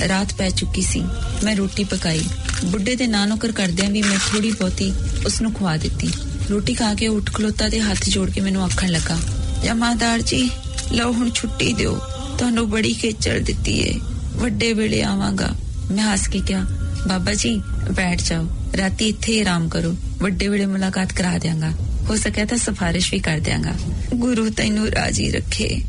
[0.09, 1.03] ਰਾਤ ਪੈ ਚੁੱਕੀ ਸੀ।
[1.45, 2.23] ਮੈਂ ਰੋਟੀ ਪਕਾਈ।
[2.65, 4.93] ਬੁੱਢੇ ਦੇ ਨਾਂ ਨੁਕਰ ਕਰਦਿਆਂ ਵੀ ਮੈਂ ਥੋੜੀ ਬਹੁਤੀ
[5.27, 6.09] ਉਸ ਨੂੰ ਖਵਾ ਦਿੱਤੀ।
[6.51, 9.19] ਰੋਟੀ ਖਾ ਕੇ ਉੱਠ ਖਲੋਤਾ ਤੇ ਹੱਥ ਜੋੜ ਕੇ ਮੈਨੂੰ ਆਖਣ ਲੱਗਾ,
[9.65, 10.49] ਜਮਾਦਾਰ ਜੀ,
[10.93, 11.99] ਲਓ ਹੁਣ ਛੁੱਟੀ ਦਿਓ।
[12.39, 13.95] ਤੁਹਾਨੂੰ ਬੜੀ ਖੇਚਲ ਦਿੱਤੀ ਏ।
[14.41, 15.49] ਵੱਡੇ ਵੇਲੇ ਆਵਾਂਗਾ।
[15.93, 16.67] ਮੈਂ ਹੱਸ ਕੇ ਕਿਹਾ,
[17.09, 18.47] ਬਾਬਾ ਜੀ, ਬੈਠ ਜਾਓ।
[18.77, 21.71] ਰਾਤੀ ਇੱਥੇ ਹੀ ਆਰਾਮ ਕਰੋ। ਵੱਡੇ ਵੇਲੇ ਮੁਲਾਕਾਤ ਕਰਾ ਦਿਆਂਗਾ।
[22.05, 23.73] ਹੋ ਸਕਿਆ ਤਾਂ ਸਿਫਾਰਿਸ਼ ਵੀ ਕਰ ਦਿਆਂਗਾ।
[24.15, 25.81] ਗੁਰੂ ਤੈਨੂੰ ਰਾਜੀ ਰੱਖੇ।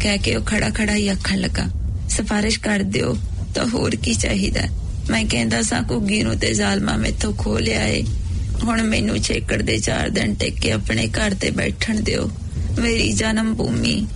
[0.00, 1.66] ਕਹਿ ਕੇ ਉਹ ਖੜਾ ਖੜਾ ਹੀ ਆਖਣ ਲੱਗਾ,
[2.08, 3.16] ਸਿਫਾਰਿਸ਼ ਕਰ ਦਿਓ,
[3.54, 4.60] ਤਾਂ ਹੋਰ ਕੀ ਚਾਹੀਦਾ?
[5.10, 8.02] ਮੈਂ ਕਹਿੰਦਾ ਸਾਂ, ਘੁੱਗੀ ਨੂੰ ਤੇ ਜ਼ਾਲਮਾ ਮੈਥੋਂ ਖੋ ਲਿਆ ਏ।
[8.64, 12.30] ਹੁਣ ਮੈਨੂੰ ਛੇਕੜ ਦੇ ਚਾਰ ਦਿਨ ਟਿਕ ਕੇ ਆਪਣੇ ਘਰ ਤੇ ਬੈਠਣ ਦਿਓ।
[12.78, 14.06] ਮੇਰੀ ਜਨਮ ਭੂਮੀ,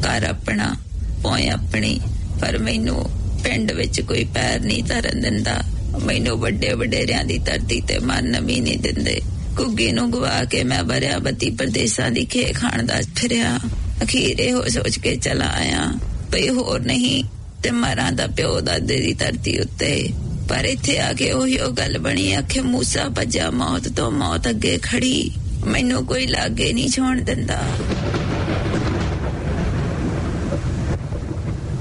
[0.00, 0.74] ਘਰ ਆਪਣਾ
[1.22, 2.00] ਪੋਏ ਆਪਣੀ,
[2.40, 5.62] ਪਰ ਮੈਨੂੰ ਪਿੰਡ ਵਿੱਚ ਕੋਈ ਪੈਰ ਨਹੀਂ ਧਰਨ ਦਿੰਦਾ।
[6.04, 9.20] ਮੈਨੂੰ ਵੱਡੇ ਵਡੇਰਿਆਂ ਦੀ ਧਰਤੀ ਤੇ ਮਨ ਵੀ ਨਹੀਂ ਦਿੰਦੇ।
[9.56, 13.58] ਕੁੱਗੀ ਨੂੰ ਗਵਾ ਕੇ ਮੈਂ ਬਰਿਆ ਬੱਤੀ ਪ੍ਰਦੇਸ਼ਾਂ ਦੀ ਖੇ ਖਾਣ ਦਾ ਫਿਰਿਆ।
[14.02, 15.92] ਅਖੀਰ ਇਹੋ ਸੋਚ ਕੇ ਚਲਾ ਆਇਆ।
[16.32, 17.24] ਭਈ ਹੋਰ ਨਹੀਂ
[17.62, 20.10] ਤੇ ਮਰਾਂ ਦਾ ਪਿਓ ਦਾਦੇ ਦੀ ਧਰਤੀ ਉੱਤੇ।
[20.48, 24.78] ਪਰ ਇੱਥੇ ਆ ਕੇ ਉਹੀ ਉਹ ਗੱਲ ਬਣੀ, ਆਖੇ ਮੂਸਾ ਭੱਜਾ ਮੌਤ ਤੋਂ ਮੌਤ ਅੱਗੇ
[24.82, 25.30] ਖੜੀ।
[25.66, 27.62] ਮੈਨੂੰ ਕੋਈ ਲਾਗੇ ਨਹੀਂ ਛੋਣ ਦਿੰਦਾ।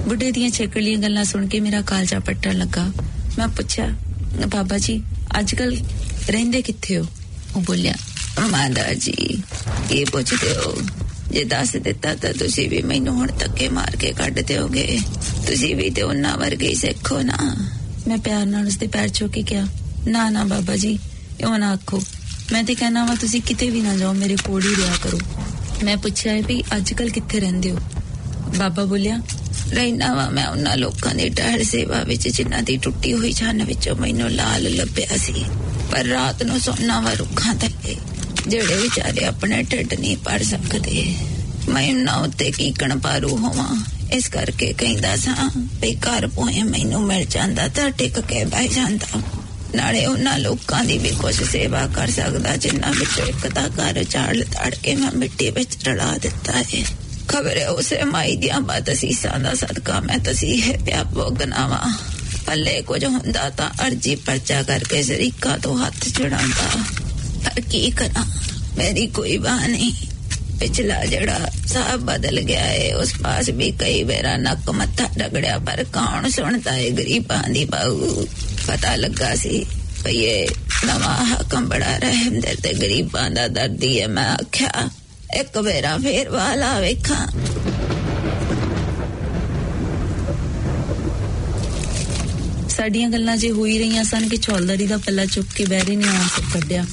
[0.07, 2.85] ਬੁੱਢੇ ਦੀਆਂ ਛੇਕੜੀਆਂ ਗੱਲਾਂ ਸੁਣ ਕੇ ਮੇਰਾ ਕਾਲਜਾ ਪੱਟਣ ਲੱਗਾ।
[3.37, 3.87] ਮੈਂ ਪੁੱਛਿਆ,
[4.47, 5.01] ਬਾਬਾ ਜੀ
[5.39, 5.75] ਅੱਜ ਕੱਲ
[6.29, 7.05] ਰਹਿੰਦੇ ਕਿੱਥੇ ਹੋ?
[7.55, 7.93] ਉਹ ਬੋਲਿਆ
[8.49, 9.41] ਮਾਦਾ ਜੀ
[9.89, 10.73] ਕੀ ਪੁੱਛਦੇ ਹੋ,
[11.31, 14.99] ਜੇ ਦੱਸ ਦਿੱਤਾ ਤਾਂ ਤੁਸੀਂ ਵੀ ਮੈਨੂੰ ਹੁਣ ਧੱਕੇ ਮਾਰ ਕੇ ਕੱਢ ਦਿਓਗੇ।
[15.47, 17.37] ਤੁਸੀਂ ਵੀ ਤੇ ਉਹਨਾਂ ਵਰਗੇ ਹੀ ਸਿੱਖੋ ਨਾ?
[18.07, 19.67] ਮੈਂ ਪਿਆਰ ਨਾਲ ਉਸਦੇ ਪੈਰ ਛੂ ਕੇ ਕਿਹਾ,
[20.07, 20.97] ਨਾ ਨਾ, ਬਾਬਾ ਜੀ,
[21.39, 22.01] ਇਉਂ ਨਾ ਆਖੋ।
[22.51, 25.19] ਮੈਂ ਤੇ ਕਹਿਣਾ ਵਾ, ਤੁਸੀਂ ਕਿਤੇ ਵੀ ਨਾ ਜਾਓ, ਮੇਰੇ ਕੋਲ ਹੀ ਰਿਹਾ ਕਰੋ।
[25.83, 27.79] ਮੈਂ ਪੁੱਛਿਆ ਵੀ ਅੱਜ ਕੱਲ ਕਿੱਥੇ ਰਹਿੰਦੇ ਹੋ?
[28.57, 29.19] ਬਾਬਾ ਬੋਲਿਆ
[29.73, 33.95] ਰਹਿਣਾ ਵਾ, ਮੈਂ ਉਹਨਾਂ ਲੋਕਾਂ ਦੀ ਟਹਿਲ ਸੇਵਾ ਵਿੱਚ ਜਿਨ੍ਹਾਂ ਦੀ ਟੁੱਟੀ ਹੋਈ ਛੰਨ ਵਿੱਚੋਂ
[33.95, 35.45] ਮੈਨੂੰ ਲਾਲ ਲੱਭਿਆ ਸੀ।
[35.91, 37.95] ਪਰ ਰਾਤ ਨੂੰ ਸੌਣਾ ਵਾ ਰੁੱਖਾਂ ਥੱਲੇ,
[38.47, 41.15] ਜਿਹੜੇ ਵਿਚਾਰੇ ਆਪਣੇ ਢਿੱਡ ਨਹੀਂ ਭਰ ਸਕਦੇ।
[41.69, 45.49] ਮੈਂ ਉਹਨਾਂ ਉੱਤੇ ਕੀਕਣ ਪਾਰੂ ਹੋਵਾਂ। ਇਸ ਕਰਕੇ ਕਹਿੰਦਾ ਸਾਂ
[45.81, 49.21] ਵੀ ਘਰ ਪੋਏ ਮੈਨੂੰ ਮਿਲ ਜਾਂਦਾ ਤਾਂ ਟਿਕ ਕੇ ਬਹਿ ਜਾਂਦਾ।
[49.75, 54.37] ਨਾਲੇ ਉਹਨਾਂ ਲੋਕਾਂ ਦੀ ਵੀ ਕੁਝ ਸੇਵਾ ਕਰ ਸਕਦਾ ਜਿਨ੍ਹਾਂ ਵਿੱਚੋਂ ਇੱਕ ਦਾ ਘਰ ਝਾੜ
[54.37, 56.53] ਤੜ ਕੇ ਮੈਂ ਮਿੱਟੀ ਵਿੱਚ ਰਲਾ ਦਿੱਤਾ
[57.25, 61.79] ਏ ਖਬਰ ਹੈ ਉਸੇ ਮਾਈ ਦੀਆਂ ਬਦਸੀਸਾਂ ਦਾ ਸਦਕਾ ਮੈਂ ਤਸੀਹੇ ਪਿਆ ਭੋਗਨਾਵਾ
[62.45, 66.83] ਪੱਲੇ ਕੁਝ ਹੁੰਦਾ ਤਾਂ ਅਰਜੀ ਪਰਚਾ ਕਰਕੇ ਜ਼ਰੀਕਾ ਤੋਂ ਹੱਥ ਚੜਾਉਂਦਾ
[67.45, 68.25] ਪਰ ਕੀ ਕਰਾਂ
[68.77, 69.93] ਮੇਰੀ ਕੋਈ ਬਾਹ ਨਹੀਂ
[70.59, 75.83] ਪਿਛਲਾ ਜਿਹੜਾ ਸਾਹ ਬਦਲ ਗਿਆ ਏ ਉਸ ਪਾਸ ਵੀ ਕਈ ਵੇਰਾ ਨੱਕ ਮੱਥਾ ਡਗੜਿਆ ਪਰ
[75.83, 78.27] ਕੌਣ ਸੁਣਦਾ ਏ ਗਰੀਬਾਂ ਦੀ ਬਾਹੂ
[78.67, 79.65] ਪਤਾ ਲੱਗਾ ਸੀ
[80.03, 80.49] ਭਈ ਇਹ
[80.85, 84.89] ਨਵਾਂ ਹਕਮ ਬੜਾ ਰਹਿਮ ਦਿਲ ਤੇ ਗਰੀਬਾਂ ਦਾ ਦਰਦੀ ਹੈ ਮੈਂ ਆਖਿਆ
[85.33, 87.27] ਇੱਕ ਵੇਰਾ ਫੇਰ ਵਾਲਾ ਵੇਖਾਂ।
[92.69, 96.43] ਸਾਡੀਆਂ ਗੱਲਾਂ ਜੇ ਹੋਈ ਰਹੀਆਂ ਸਨ ਕਿ ਚੌਲਦਾਰੀ ਦਾ ਪੱਲਾ ਚੁੱਕ ਕੇ ਬੈਰੀ ਨੇ ਆਂਸਰ
[96.53, 96.85] ਕੱਢਿਆ।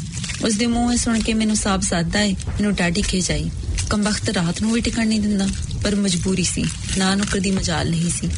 [0.44, 3.50] ਉਸ ਦੇ ਮੂੰਹੋਂ ਸੁਣ ਕੇ ਮੈਨੂੰ ਸਾਬ ਸਾਦਾ ਏ, ਮੈਨੂੰ ਡਾਢੀ ਖੇਚ ਆਈ।
[3.90, 5.46] ਕੰਬਖਤ ਰਾਤ ਨੂੰ ਵੀ ਟਿਕਣ ਨਹੀਂ ਦਿੰਦਾ,
[5.84, 6.64] ਪਰ ਮਜਬੂਰੀ ਸੀ,
[6.98, 8.30] ਨਾ ਨੁਕਰ ਦੀ ਮਜਾਲ ਨਹੀਂ ਸੀ।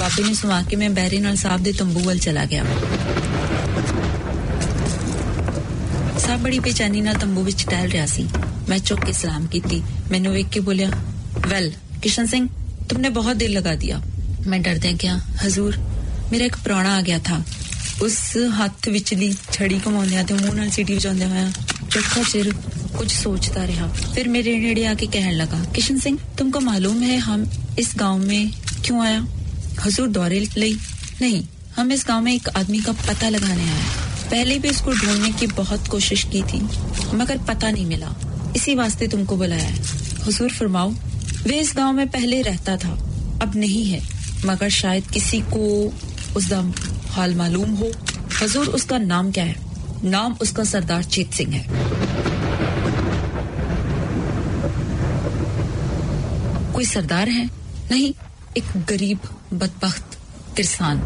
[0.00, 2.64] ਬਾਬੇ ਨੇ ਸੁਆ ਕੇ ਮੈਂ ਬੈਰੀ ਨਾਲ ਸਾਬ ਦੇ ਤੰਬੂ ਵੱਲ ਚਲਾ ਗਿਆ।
[6.18, 8.26] ਸਾਬ ਬੜੀ ਬੇਚੈਨੀ ਨਾਲ ਤੰਬੂ ਵਿੱਚ ਟਹਿਲ ਰਿਹਾ ਸੀ।
[8.69, 9.81] ਮੈਂ ਚੁੱਕ ਕੇ ਸਲਾਮ ਕੀਤੀ
[10.11, 10.91] ਮੈਨੂੰ ਵੇਖ ਕੇ ਬੋਲਿਆ
[11.49, 12.47] ਵੈਲ ਕਿਸ਼ਨ ਸਿੰਘ
[12.85, 13.97] तुमने बहुत देर लगा दिया
[14.45, 15.77] मैं डरदे क्या ਹਜ਼ੂਰ
[16.31, 17.41] ਮੇਰਾ ਇੱਕ ਪ੍ਰਾਣਾ ਆ ਗਿਆ ਥਾ
[18.03, 18.15] ਉਸ
[18.57, 21.51] ਹੱਥ ਵਿਚਲੀ ਛੜੀ ਘਮਾਉਂਦਿਆਂ ਤੇ ਮੂੰਹ ਨਾਲ ਸੀਟੀ ਵਜਾਉਂਦਿਆਂ ਹੋਇਆ
[21.89, 22.51] ਚੌਖਾ ਚਿਰ
[22.93, 27.45] कुछ सोचता रहा फिर मेरे नेड़े आके कहने लगा किशन सिंह तुमको मालूम है हम
[27.79, 28.51] इस गांव में
[28.81, 29.21] क्यों आया
[29.79, 30.73] हजूर दौरे लई
[31.21, 31.39] नहीं
[31.77, 33.87] हम इस गांव में एक आदमी का पता लगाने आए
[34.27, 36.61] पहले भी उसको ढूंढने की बहुत कोशिश की थी
[37.15, 38.13] मगर पता नहीं मिला
[38.58, 39.82] इसी वास्ते तुमको बुलाया है।
[40.26, 40.90] हुजूर फरमाओ,
[41.42, 42.90] वे इस गाँव में पहले रहता था,
[43.42, 44.00] अब नहीं है।
[44.46, 45.92] मगर शायद किसी को
[46.36, 46.72] उसका
[47.10, 47.90] हाल मालूम हो।
[48.42, 49.56] हजूर, उसका नाम क्या है?
[50.04, 51.68] नाम उसका सरदार चेत सिंह है।
[56.72, 57.50] कोई सरदार है?
[57.90, 58.14] नहीं,
[58.56, 59.18] एक गरीब
[59.52, 60.04] बदबخت
[60.56, 61.00] किसान।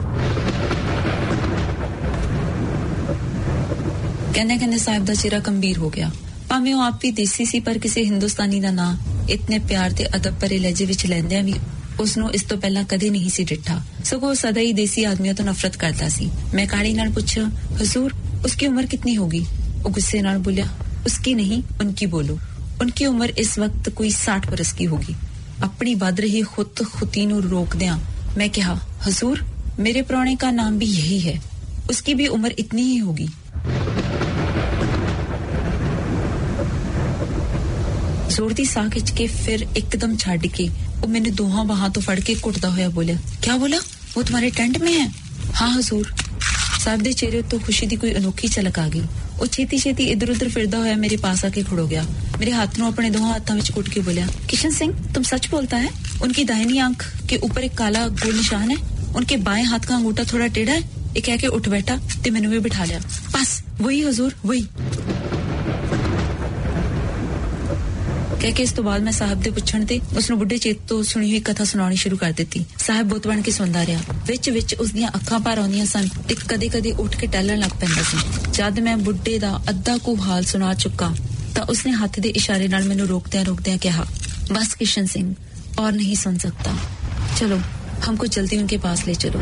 [4.33, 6.13] कहने कहने साहब का चेहरा गंभीर हो गया।
[6.53, 8.97] ਭਾਵੇਂ ਉਹ ਆਪ ਵੀ ਦੇਸੀ ਸੀ, ਪਰ ਕਿਸੇ ਹਿੰਦੁਸਤਾਨੀ ਦਾ ਨਾਂ
[9.31, 11.55] ਇਤਨੇ ਪਿਆਰ ਤੇ ਅਦਬ ਭਰੇ ਲਹਿਜੇ ਵਿੱਚ ਲੈਂਦਿਆਂ ਵੀ
[12.01, 15.45] ਉਸ ਨੂੰ ਇਸ ਤੋਂ ਪਹਿਲਾਂ ਕਦੇ ਨਹੀਂ ਸੀ ਡਿੱਠਾ। ਸਗੋਂ ਸਦਾ ਹੀ ਦੇਸੀ ਆਦਮੀਆਂ ਤੋਂ
[15.45, 17.51] ਨਫ਼ਰਤ ਕਰਦਾ ਸੀ। ਮੈਂ ਕਾਲੀ ਨਾਲ ਪੁੱਛਿਆ,
[17.83, 18.13] ਹਜ਼ੂਰ
[18.45, 19.47] ਉਸकी ਉਮਰ ਕਿੰਨੀ ਹੋਗੀ
[19.87, 20.69] ਉਹ ਗੁੱਸੇ ਨਾਲ ਬੋਲਿਆ
[21.07, 22.39] ਉਸकी ਨਹੀਂ, ਉਨਕੀ ਬੋਲੋ।
[22.81, 25.15] ਉਨਕੀ ਉਮਰ ਇਸ ਵਕਤ ਕੋਈ 60 ਬਰਸ ਦੀ ਹੋਗੀ
[25.63, 27.99] ਆਪਣੀ ਵੱਧ ਰਹੀ ਖੁੱਤ ਖੁਤੀ ਨੂੰ ਰੋਕਦਿਆਂ
[28.39, 29.39] ਮੈਂ ਕਿਹਾ, ਹਜ਼ੂਰ,
[29.79, 31.43] ਮੇਰੇ ਪ੍ਰਾਣੇ ਦਾ ਨਾਮ ਵੀ ਯਹੀ ਹੈ।
[31.83, 33.42] ਉਸकी भी उम्र इतनी ही होगी
[38.35, 40.69] ਜ਼ੋਰ ਦੀ ਸਾਹ ਖਿੱਚ ਕੇ ਫਿਰ ਇੱਕਦਮ ਛੱਡ ਕੇ
[41.03, 43.79] ਉਹ ਮੈਨੂੰ ਦੋਹਾਂ ਬਾਹਾਂ ਤੋਂ ਫੜ ਕੇ ਘੁੱਟਦਾ ਹੋਇਆ ਬੋਲਿਆ ਕੀ ਬੋਲਾ
[44.17, 45.07] ਉਹ ਤੁਹਾਡੇ ਟੈਂਟ ਮੇ ਹੈ
[45.61, 46.13] ਹਾਂ ਹਜ਼ੂਰ
[46.85, 49.03] ਸਾਹਿਬ ਦੇ ਚਿਹਰੇ ਉੱਤੇ ਖੁਸ਼ੀ ਦੀ ਕੋਈ ਅਨੋਖੀ ਝਲਕ ਆ ਗਈ
[49.41, 52.05] ਉਹ ਛੇਤੀ ਛੇਤੀ ਇਧਰ ਉਧਰ ਫਿਰਦਾ ਹੋਇਆ ਮੇਰੇ ਪਾਸ ਆ ਕੇ ਖੜੋ ਗਿਆ
[52.39, 55.79] ਮੇਰੇ ਹੱਥ ਨੂੰ ਆਪਣੇ ਦੋਹਾਂ ਹੱਥਾਂ ਵਿੱਚ ਕੁੱਟ ਕੇ ਬੋਲਿਆ ਕਿਸ਼ਨ ਸਿੰਘ तुम सच बोलता
[55.81, 55.89] है
[56.27, 58.77] उनकी दाहिनी आँख के ऊपर एक काला गोल निशान है
[59.21, 62.51] उनके बाएँ हाथ का अंगूठा थोड़ा टेढ़ा है ये कह के उठ बैठा ते मैंने
[62.51, 63.01] भी बिठा लिया
[63.35, 63.51] बस
[63.81, 64.63] वही हजूर वही
[68.42, 71.02] ਕਹਿ ਕੇ ਇਸ ਤੋਂ ਬਾਅਦ ਮੈਂ ਸਾਹਿਬ ਦੇ ਪੁੱਛਣ ਤੇ ਉਸ ਨੂੰ ਬੁੱਢੇ ਚੇਤ ਤੋਂ
[71.04, 74.74] ਸੁਣੀ ਹੋਈ ਕਥਾ ਸੁਣਾਉਣੀ ਸ਼ੁਰੂ ਕਰ ਦਿੱਤੀ ਸਾਹਿਬ ਬੁੱਤ ਬਣ ਕੇ ਸੁਣਦਾ ਰਿਹਾ ਵਿੱਚ ਵਿੱਚ
[74.76, 78.18] ਉਸ ਦੀਆਂ ਅੱਖਾਂ ਭਰ ਆਉਂਦੀਆਂ ਸਨ ਤੇ ਕਦੇ-ਕਦੇ ਉੱਠ ਕੇ ਟਹਿਲਣ ਲੱਗ ਪੈਂਦਾ ਸੀ
[78.54, 81.14] ਜਦ ਮੈਂ ਬੁੱਢੇ ਦਾ ਅੱਧਾ ਕੁ ਹਾਲ ਸੁਣਾ ਚੁੱਕਾ
[81.56, 84.06] ਤਾਂ ਉਸਨੇ ਹੱਥ ਦੇ ਇਸ਼ਾਰੇ ਨਾਲ ਮੈਨੂੰ ਰੋਕਦਿਆਂ ਰੋਕਦਿਆਂ ਕਿਹਾ
[84.52, 85.34] ਬਸ ਕਿਸ਼ਨ ਸਿੰਘ
[85.80, 86.72] और नहीं सुन सकता
[87.40, 87.58] चलो
[88.06, 89.42] हमको जल्दी उनके पास ले चलो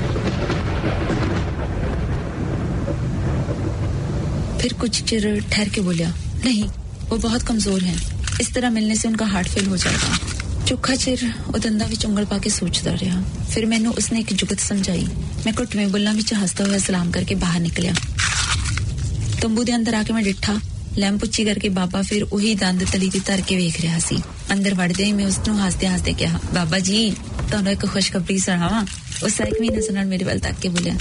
[4.60, 6.10] फिर कुछ चिर ठहर के बोलिया
[6.46, 6.64] नहीं
[7.10, 8.09] वो बहुत कमजोर हैं
[8.41, 12.05] ਇਸ ਤਰ੍ਹਾਂ ਮਿਲਨੇ ਸੇ ਉਨ੍ਹਾਂ ਦਾ ਹਾਰਟ ਫੇਲ ਹੋ ਜਾਏਗਾ ਚੁੱਖਾ ਚਿਰ ਉਹ ਦੰਦਾਂ ਵਿੱਚ
[12.07, 15.07] ਉਂਗਲ ਪਾ ਕੇ ਸੋਚਦਾ ਰਿਹਾ ਫਿਰ ਮੈਨੂੰ ਉਸਨੇ ਇੱਕ ਜੁਗਤ ਸਮਝਾਈ
[15.47, 17.93] ਮੈਂ ਘੁੱਟਵੇਂ ਬੁੱਲਾਂ ਵਿੱਚ ਹੱਸਦਾ ਹੋਇਆ ਸਲਾਮ ਕਰਕੇ ਬਾਹਰ ਨਿਕਲਿਆ
[19.43, 20.59] ਤੰਬੂ ਦੇ ਅੰਦਰ ਆ ਕੇ ਮੈਂ ਡਿੱਠਾ
[20.99, 24.17] ਲੈਂਪ ਉੱਚੀ ਕਰਕੇ ਬਾਬਾ ਫਿਰ ਉਹੀ ਦੰਦ ਤਲੀ ਦੀ ਧਰ ਕੇ ਵੇਖ ਰਿਹਾ ਸੀ
[24.53, 27.11] ਅੰਦਰ ਵੜਦੇ ਹੀ ਮੈਂ ਉਸ ਨੂੰ ਹੱਸਦੇ ਹੱਸਦੇ ਕਿਹਾ ਬਾਬਾ ਜੀ
[27.41, 28.85] ਤੁਹਾਨੂੰ ਇੱਕ ਖੁਸ਼ਖਬਰੀ ਸੁਣਾਵਾਂ
[29.25, 30.95] ਉਸ ਇੱਕ ਵੀ ਨਜ਼ਰ ਨਾਲ ਮੇਰੇ ਵੱਲ ਤੱਕ ਕੇ ਬੋਲਿਆ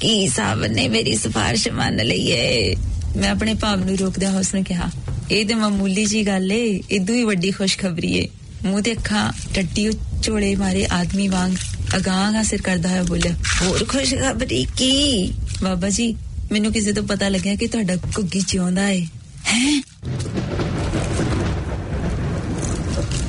[0.00, 2.74] ਕੀ ਸਾਹਿਬ ਨੇ ਮੇਰੀ ਸਿਫਾਰਿਸ਼ ਮੰਨ ਲਈ ਏ
[3.16, 4.90] ਮੈਂ ਆਪਣੇ ਭਾਵ ਨੂੰ ਰੋਕਦਿਆਂ ਉਸ ਨੇ ਕਿਹਾ
[5.30, 8.28] ਇਹ ਤੇ ਮਾਮੂਲੀ ਜੀ ਗੱਲ ਏ ਇਦੋਂ ਹੀ ਵੱਡੀ ਖੁਸ਼ਖਬਰੀ ਏ।
[8.64, 9.90] ਮੂੰਹ ਤੇ ਅੱਖਾਂ ਟੱਟੀ
[10.22, 11.52] ਝੋਲੇ ਮਾਰੇ ਆਦਮੀ ਵਾਂਗ
[11.96, 13.32] ਅਗਾਂਹ ਸਿਰ ਕਰਦਾ ਹੋਇਆ ਬੋਲਿਆ,
[13.62, 15.32] ਹੋਰ ਖੁਸ਼ਖਬਰੀ ਕੀ?
[15.62, 16.16] ਬਾਬਾ ਜੀ,
[16.52, 19.06] ਮੈਨੂੰ ਕਿਸੇ ਤੋਂ ਪਤਾ ਲੱਗਿਆ ਕਿ ਤੁਹਾਡਾ ਘੁੱਗੀ ਜਿਉਂਦਾ ਏ।
[19.46, 19.80] ਹੈ?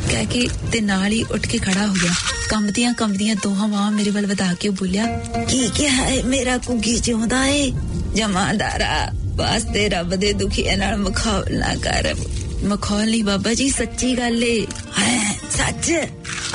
[0.09, 2.11] ਕਹਿ ਕੇ ਤੇ ਨਾਲ ਹੀ ਉੱਠ ਕੇ ਖੜਾ ਹੋ ਗਿਆ।
[2.49, 5.05] ਕੰਬਦੀਆਂ ਕੰਬਦੀਆਂ ਦੋਹਾਂ ਬਾਹਾਂ ਮੇਰੇ ਵੱਲ ਵਧਾ ਕੇ ਬੋਲਿਆ,
[5.49, 7.71] ਕੀ ਕਿਹਾ ਹੈ ਮੇਰਾ ਘੁੱਗੀ ਜਿਉਂਦਾ ਏ?
[8.15, 12.15] ਜਮਾਦਾਰਾ ਵਾਸਤੇ ਰੱਬ ਦੇ ਦੁਖੀਆਂ ਨਾਲ ਮਖੌਲ ਨਾ ਕਰ।
[12.63, 14.67] ਮਖੌਲ ਨਹੀਂ ਬਾਬਾ ਜੀ, ਸੱਚੀ ਗੱਲ ਏ।
[14.99, 15.93] ਹੈ, ਸੱਚ?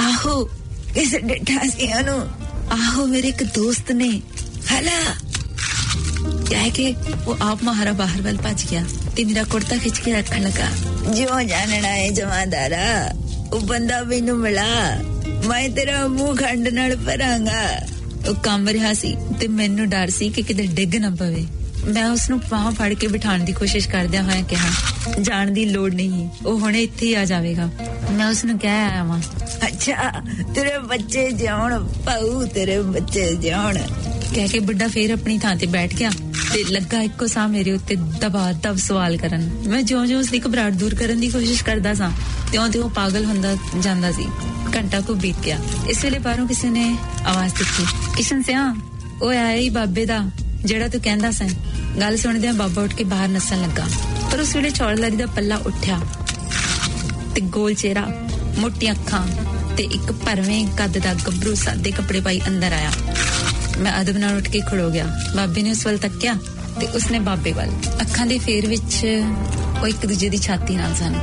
[0.01, 0.45] ਆਹੋ
[0.95, 2.29] ਕਿਸ ਡੱਠਾ ਸੀ ਉਹਨੂੰ
[2.73, 4.23] ਆਹੋ, ਮੇਰੇ ਇੱਕ ਦੋਸਤ ਨੇ।
[4.73, 5.15] ਹਲਾ।
[6.51, 6.95] ਕਹਿ ਕੇ
[7.27, 8.85] ਉਹ ਆਪ ਮਹਾਰਾ ਬਾਹਰ ਵੱਲ ਭੱਜ ਗਿਆ
[9.17, 10.69] ਤੇ ਮੇਰਾ ਕੁੜਤਾ ਖਿੱਚ ਕੇ ਰੱਖਣ ਲੱਗਾ।
[11.13, 13.13] ਜਿਉਂ ਜਾਣਣਾ ਹੈ ਜਮਾਦਾਰਾ,
[13.53, 14.99] ਉਹ ਬੰਦਾ ਮੈਨੂੰ ਮਿਲਾ।
[15.47, 17.87] ਮੈਂ ਤੇਰਾ ਮੂੰਹ ਖੰਡ ਨਾਲ ਭਰਾਂਗਾ।
[18.29, 21.47] ਉਹ ਕੰਬ ਰਿਹਾ ਸੀ ਤੇ ਮੈਨੂੰ ਡਰ ਸੀ ਕਿ ਕਿਤੇ ਡਿੱਗ ਨਾ ਪਵੇ।
[21.87, 24.71] ਮੈਂ ਉਸ ਨੂੰ ਬਾਹਾਂ ਫੜ ਕੇ ਬਿਠਾਉਣ ਦੀ ਕੋਸ਼ਿਸ਼ ਕਰਦਿਆਂ ਹੋਇਆ ਕਿਹਾ,
[25.21, 27.71] ਜਾਣ ਦੀ ਲੋੜ ਨਹੀਂ, ਉਹ ਹੁਣੇ ਇੱਥੇ ਹੀ ਆ ਜਾਵੇਗਾ।
[28.13, 29.19] ਮੈਂ ਉਸ ਨੂੰ ਕਹਿ ਆਇਆ ਵਾਂ,
[29.67, 30.13] ਅੱਛਾ,
[30.55, 33.79] ਤੇਰੇ ਬੱਚੇ ਜਿਉਣ ਪਾਉ ਤੇਰੇ ਬੱਚੇ ਜਿਉਣ।
[34.35, 36.11] ਕਹਿ ਕੇ ਬੁੱਢਾ ਫੇਰ ਆਪਣੀ ਥਾਂ ਤੇ ਬੈਠ ਗਿਆ
[36.55, 40.73] ਤੇ ਲੱਗਾ ਇੱਕੋ ਸਾਹ ਮੇਰੇ ਉੱਤੇ ਦਬਾ ਦਬ ਸਵਾਲ ਕਰਨ। ਮੈਂ ਜਿਉਂ-ਜਿਉਂ ਉਸ ਦੀ ਘਬਰਾਹਟ
[40.73, 42.11] ਦੂਰ ਕਰਨ ਦੀ ਕੋਸ਼ਿਸ਼ ਕਰਦਾ ਸਾਂ,
[42.53, 44.27] ਤਿਉਂ-ਤਿਉਂ ਉਹ ਪਾਗਲ ਹੁੰਦਾ ਜਾਂਦਾ ਸੀ।
[44.77, 45.59] ਘੰਟਾ ਕੋ ਬੀਤ ਗਿਆ।
[45.91, 46.97] ਇਸ ਵੇਲੇ ਬਾਹਰੋਂ ਕਿਸੇ ਨੇ
[47.27, 47.85] ਆਵਾਜ਼ ਦਿੱਤੀ,
[48.17, 48.75] ਕਿਸ਼ਨ ਸਿਆ,
[49.23, 50.31] ਉਹ ਆਇਆ ਹੀ ਬਾਬੇ ਦਾ।
[50.67, 51.49] ਜਿਹੜਾ ਤੂੰ ਕਹਿੰਦਾ ਸੈਂ,
[52.01, 53.85] ਗੱਲ ਸੁਣਦਿਆਂ ਬਾਬਾ ਉੱਠ ਕੇ ਬਾਹਰ ਨੱਸਣ ਲੱਗਾ।
[54.33, 56.01] ਪਰ ਉਸ ਵੇਲੇ ਚੌੜਦਾਰੀ ਦਾ ਪੱਲਾ ਉੱਠਿਆ
[57.35, 58.07] ਤੇ ਗੋਲ ਚਿਹਰਾ,
[58.59, 59.27] ਮੋਟੀਆਂ ਅੱਖਾਂ
[59.77, 62.91] ਤੇ ਇੱਕ ਭਰਵੇਂ ਕੱਦ ਦਾ ਗੱਭਰੂ ਸਾਦੇ ਕੱਪੜੇ ਪਾਈ ਅੰਦਰ ਆਇਆ।
[63.79, 65.07] ਮੈਂ ਅਦਬ ਨਾਲ ਉੱਠ ਕੇ ਖੜੋ ਗਿਆ।
[65.37, 66.35] ਬਾਬੇ ਨੇ ਉਸ ਵੱਲ ਤੱਕਿਆ
[66.81, 67.71] ਤੇ ਉਸਨੇ ਬਾਬੇ ਵੱਲ।
[68.01, 69.07] ਅੱਖਾਂ ਦੇ ਫੇਰ ਵਿੱਚ
[69.83, 71.15] ਉਹ ਇੱਕ ਦੂਜੇ ਦੀ ਛਾਤੀ ਨਾਲ ਸਨ।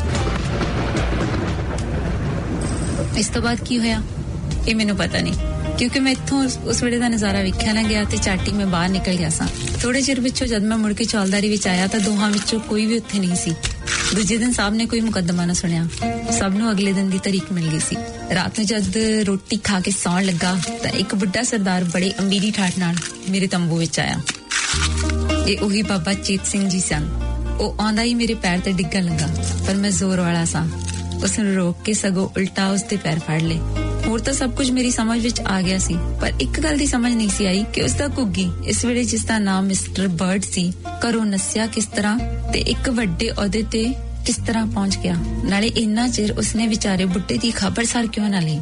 [3.17, 4.01] ਇਸ ਤੋਂ ਬਾਅਦ ਕੀ ਹੋਇਆ?
[4.67, 5.33] ਇਹ ਮੈਨੂੰ ਪਤਾ ਨਹੀਂ।
[5.79, 9.15] ਕਿਉਂਕਿ ਮੈਂ ਇੱਥੋਂ ਉਸ ਵੇਲੇ ਦਾ ਨਜ਼ਾਰਾ ਵੇਖਿਆ ਨਾ ਗਿਆ ਤੇ ਚਾਟੀ ਮੈਂ ਬਾਹਰ ਨਿਕਲ
[9.15, 9.47] ਗਿਆ ਸਾਂ।
[9.81, 12.97] ਥੋੜੇ ਚਿਰ ਵਿੱਚੋਂ ਜਦ ਮੈਂ ਮੁੜ ਕੇ ਚੌਲਦਾਰੀ ਵਿੱਚ ਆਇਆ ਤਾਂ ਦੋਹਾਂ ਵਿੱਚੋਂ ਕੋਈ ਵੀ
[12.97, 13.53] ਉੱਥੇ ਨਹੀਂ ਸੀ।
[14.15, 15.87] ਦੂਜੇ ਦਿਨ ਸਾਹਿਬ ਨੇ ਕੋਈ ਮੁਕੱਦਮਾ ਨਾ ਸੁਣਿਆ।
[16.39, 17.95] ਸਭ ਨੂੰ ਅਗਲੇ ਦਿਨ ਦੀ ਤਾਰੀਖ ਮਿਲ ਗਈ ਸੀ।
[18.35, 18.97] ਰਾਤ ਨੂੰ ਜਦ
[19.27, 22.95] ਰੋਟੀ ਖਾ ਕੇ ਸੌਣ ਲੱਗਾ ਤਾਂ ਇੱਕ ਬੁੱਢਾ ਸਰਦਾਰ ਬੜੇ ਅਮੀਰੀ ਠਾਠ ਨਾਲ
[23.29, 24.21] ਮੇਰੇ ਤੰਬੂ ਵਿੱਚ ਆਇਆ।
[25.47, 27.09] ਇਹ ਉਹੀ ਬਾਬਾ ਚੀਤ ਸਿੰਘ ਜੀ ਸਨ।
[27.59, 29.27] ਉਹ ਆਉਂਦਾ ਹੀ ਮੇਰੇ ਪੈਰ ਤੇ ਡਿੱਗਣ ਲੱਗਾ,
[29.67, 30.67] ਪਰ ਮੈਂ ਜ਼ੋਰ ਵਾਲਾ ਸਾਂ।
[31.23, 33.59] ਉਸ ਨੂੰ ਰੋਕ ਕੇ ਸਗੋਂ ਉਲਟਾ ਉਸ ਦੇ ਪੈਰ ਫੜ ਲਏ।
[34.07, 37.13] ਹੋਰ ਤਾਂ ਸਭ ਕੁਝ ਮੇਰੀ ਸਮਝ ਵਿੱਚ ਆ ਗਿਆ ਸੀ, ਪਰ ਇੱਕ ਗੱਲ ਦੀ ਸਮਝ
[37.13, 40.71] ਨਹੀਂ ਸੀ ਆਈ ਕਿ ਉਸ ਦਾ ਕੁੱਗੀ ਇਸ ਵੇਲੇ ਜਿਸ ਦਾ ਨਾਮ ਮਿਸਟਰ ਬਰਡ ਸੀ,
[40.99, 42.17] ਘਰੋਂ ਨਸਿਆ ਕਿਸ ਤਰ੍ਹਾਂ
[42.51, 43.83] ਤੇ ਇੱਕ ਵੱਡੇ ਅਹੁਦੇ ਤੇ
[44.25, 45.15] ਕਿਸ ਤਰ੍ਹਾਂ ਪਹੁੰਚ ਗਿਆ।
[45.45, 48.59] ਨਾਲੇ ਇੰਨਾ ਚਿਰ ਉਸਨੇ ਵਿਚਾਰੇ ਬੁੱਢੇ ਦੀ ਖਬਰਸਾਰ ਕਿਉਂ ਨਾ ਲਈ?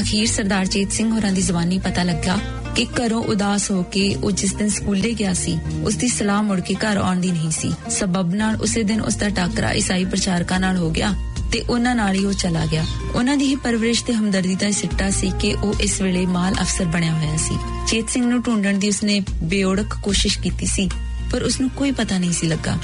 [0.00, 2.38] ਅਖੀਰ ਸਰਦਾਰ ਜੀਤ ਸਿੰਘ ਹੋਰਾਂ ਦੀ ਜ਼ੁਬਾਨੀ ਪਤਾ ਲੱਗਾ
[2.76, 6.60] ਕਿ ਘਰੋਂ ਉਦਾਸ ਹੋ ਕੇ ਉਹ ਜਿਸ ਦਿਨ ਸਕੂਲੇ ਗਿਆ ਸੀ ਉਸ ਦੀ ਸਲਾਹ ਮੁੜ
[6.60, 10.60] ਕੇ ਘਰ ਆਉਣ ਦੀ ਨਹੀਂ ਸੀ। ਸਬਬ ਨਾਲ ਉਸੇ ਦਿਨ ਉਸ ਦਾ ਟਾਕਰਾ ਈਸਾਈ ਪ੍ਰਚਾਰਕਾਂ
[10.60, 11.12] ਨਾਲ ਹੋ ਗਿਆ।
[11.54, 15.10] ਤੇ ਉਹਨਾਂ ਨਾਲ ਹੀ ਉਹ ਚਲਾ ਗਿਆ। ਉਹਨਾਂ ਦੀ ਹੀ ਪਰਵਰਿਸ਼ ਤੇ ਹਮਦਰਦੀ ਦਾ ਸਿੱਟਾ
[15.10, 18.88] ਸੀ ਕਿ ਉਹ ਇਸ ਵੇਲੇ ਮਾਲ ਅਫਸਰ ਬਣਿਆ ਹੋਇਆ ਸੀ। ਚੇਤ ਸਿੰਘ ਨੂੰ ਢੂੰਡਣ ਦੀ
[18.88, 20.88] ਉਸਨੇ ਬੇਓੜਕ ਕੋਸ਼ਿਸ਼ ਕੀਤੀ ਸੀ,
[21.32, 22.76] ਪਰ ਉਸ ਨੂੰ ਕੋਈ ਪਤਾ ਨਹੀਂ ਸੀ ਲੱਗਾ।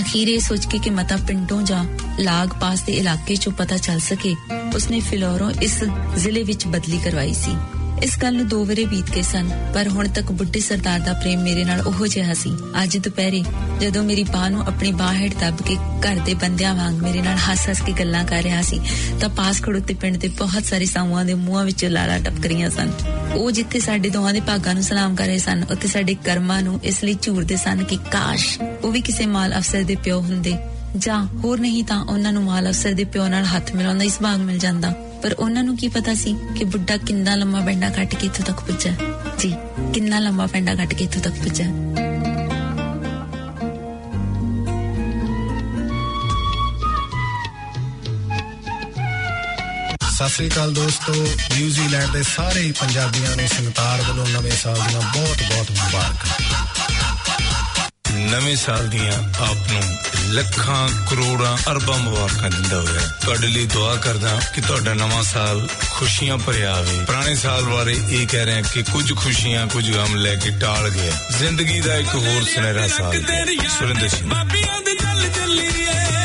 [0.00, 1.84] ਅਖੀਰ ਇਹ ਸੋਚ ਕੇ ਕਿ ਮਤਾ ਪਿੰਡੋਂ ਜਾਂ
[2.20, 4.34] ਲਾਗ ਪਾਸ ਦੇ ਇਲਾਕੇ ਚੋਂ ਪਤਾ ਚੱਲ ਸਕੇ,
[4.74, 5.82] ਉਸਨੇ ਫਿਲੌਰੋਂ ਇਸ
[6.16, 7.56] ਜ਼ਿਲ੍ਹੇ ਵਿੱਚ ਬਦਲੀ ਕਰਵਾਈ ਸੀ।
[8.02, 11.42] ਇਸ ਗੱਲ ਨੂੰ ਦੋ ਵਰੇ ਬੀਤ ਗਏ ਸਨ, ਪਰ ਹੁਣ ਤੱਕ ਬੁੱਢੇ ਸਰਦਾਰ ਦਾ ਪ੍ਰੇਮ
[11.42, 12.50] ਮੇਰੇ ਨਾਲ ਉਹੋ ਜਿਹਾ ਸੀ।
[12.82, 13.44] ਅੱਜ ਦੁਪਹਿਰੇ
[13.80, 17.36] ਜਦੋਂ ਮੇਰੀ ਬਾਹ ਨੂੰ ਆਪਣੀ ਬਾਹ ਹੇਠ ਦੱਬ ਕੇ ਘਰ ਦੇ ਬੰਦਿਆਂ ਵਾਂਗ ਮੇਰੇ ਨਾਲ
[17.36, 18.80] ਹੱਸ-ਹੱਸ ਕੇ ਗੱਲਾਂ ਕਰ ਰਿਹਾ ਸੀ,
[19.20, 22.90] ਤਾਂ ਪਾਸ ਖੜੋਤੇ ਪਿੰਡ ਦੇ ਬਹੁਤ ਸਾਰੇ ਸਾਊਆਂ ਦੇ ਮੂੰਹਾਂ ਵਿੱਚ ਲਾਲਾ ਟਪਕ ਰਹੀਆਂ ਸਨ।
[23.34, 26.80] ਉਹ ਜਿੱਥੇ ਸਾਡੇ ਦੋਹਾਂ ਦੇ ਭਾਗਾਂ ਨੂੰ ਸਲਾਮ ਕਰ ਰਹੇ ਸਨ, ਉੱਥੇ ਸਾਡੇ ਕਰਮਾਂ ਨੂੰ
[26.84, 30.54] ਇਸ ਲਈ ਝੂਰਦੇ ਸਨ ਕਿ ਕਾਸ਼ ਉਹ ਵੀ ਕਿਸੇ ਮਾਲ ਅਫਸਰ ਦੇ ਪਿਓ ਹੁੰਦੇ।
[30.96, 34.18] ਜਾਂ ਹੋਰ ਨਹੀਂ ਤਾਂ ਉਹਨਾਂ ਨੂੰ ਮਾਲ ਅਫਸਰ ਦੇ ਪਿਓ ਨਾਲ ਹੱਥ ਮਿਲਾਉਣ ਦਾ ਇਸ
[34.22, 34.94] ਭਾਗ ਮਿਲ ਜਾਂਦਾ।
[35.26, 38.60] ਪਰ ਉਹਨਾਂ ਨੂੰ ਕੀ ਪਤਾ ਸੀ ਕਿ ਬੁੱਢਾ ਕਿੰਨਾ ਲੰਮਾ ਪੈਂਡਾ ਕੱਟ ਕੇ ਇੱਥੋਂ ਤੱਕ
[38.60, 38.90] ਪੁੱਜਾ
[39.38, 39.48] ਜੀ,
[39.94, 41.64] ਕਿੰਨਾ ਲੰਮਾ ਪੈਂਡਾ ਕੱਟ ਕੇ ਇੱਥੋਂ ਤੱਕ ਪੁੱਜਾ
[50.10, 51.12] ਸਤਿ ਸ੍ਰੀ ਅਕਾਲ ਦੋਸਤੋ,
[51.54, 56.85] ਨਿਊਜ਼ੀਲੈਂਡ ਦੇ ਸਾਰੇ ਹੀ ਪੰਜਾਬੀਆਂ ਨੂੰ ਸੰਗਤਾਰ ਵੱਲੋਂ ਨਵੇਂ ਸਾਲ ਦੀਆਂ ਬਹੁਤ-ਬਹੁਤ ਮੁਬਾਰਕਾਂ।
[58.16, 59.82] ਨਵੇਂ ਸਾਲ ਦੀਆਂ ਆਪ ਨੂੰ
[60.28, 66.38] ਲੱਖਾਂ, ਕਰੋੜਾਂ, ਅਰਬਾਂ ਮੁਬਾਰਕਾਂ ਦਿੰਦਾ ਹੋਇਆ। ਤੁਹਾਡੇ ਲਈ ਦੁਆ ਕਰਦਾ ਕਿ ਤੁਹਾਡਾ ਨਵਾਂ ਸਾਲ ਖੁਸ਼ੀਆਂ
[66.38, 70.50] ਭਰਿਆ ਆਵੇ। ਪੁਰਾਣੇ ਸਾਲ ਬਾਰੇ ਇਹ ਕਹਿ ਰਹੇ ਕਿ ਕੁਝ ਖੁਸ਼ੀਆਂ, ਕੁਝ ਗਮ ਲੈ ਕੇ
[70.50, 73.22] ਟਾਲ ਗਿਆ। ਜ਼ਿੰਦਗੀ ਦਾ ਇੱਕ ਹੋਰ ਸੁਨਹਿਰਾ ਸਾਲ
[73.78, 76.15] ਸੁਰਿੰਦਰ ਸਿੰਘ। ਬਾਬੀਆਂ ਦੇ ਚੱਲ ਚੱਲੀ ਏ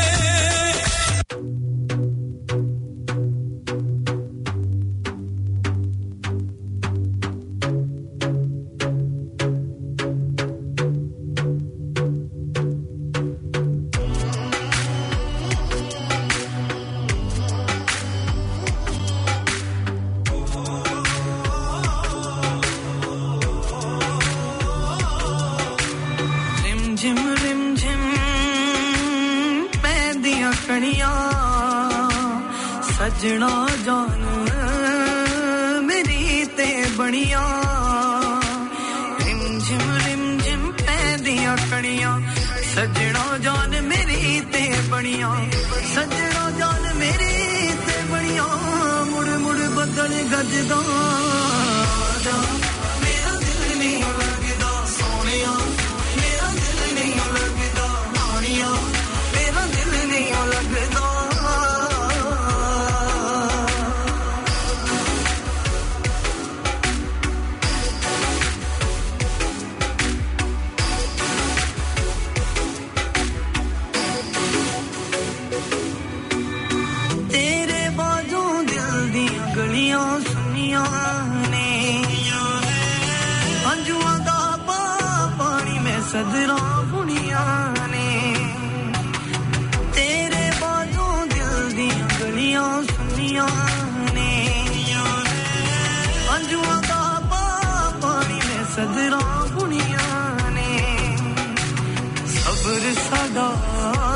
[102.61, 104.10] सबर सदा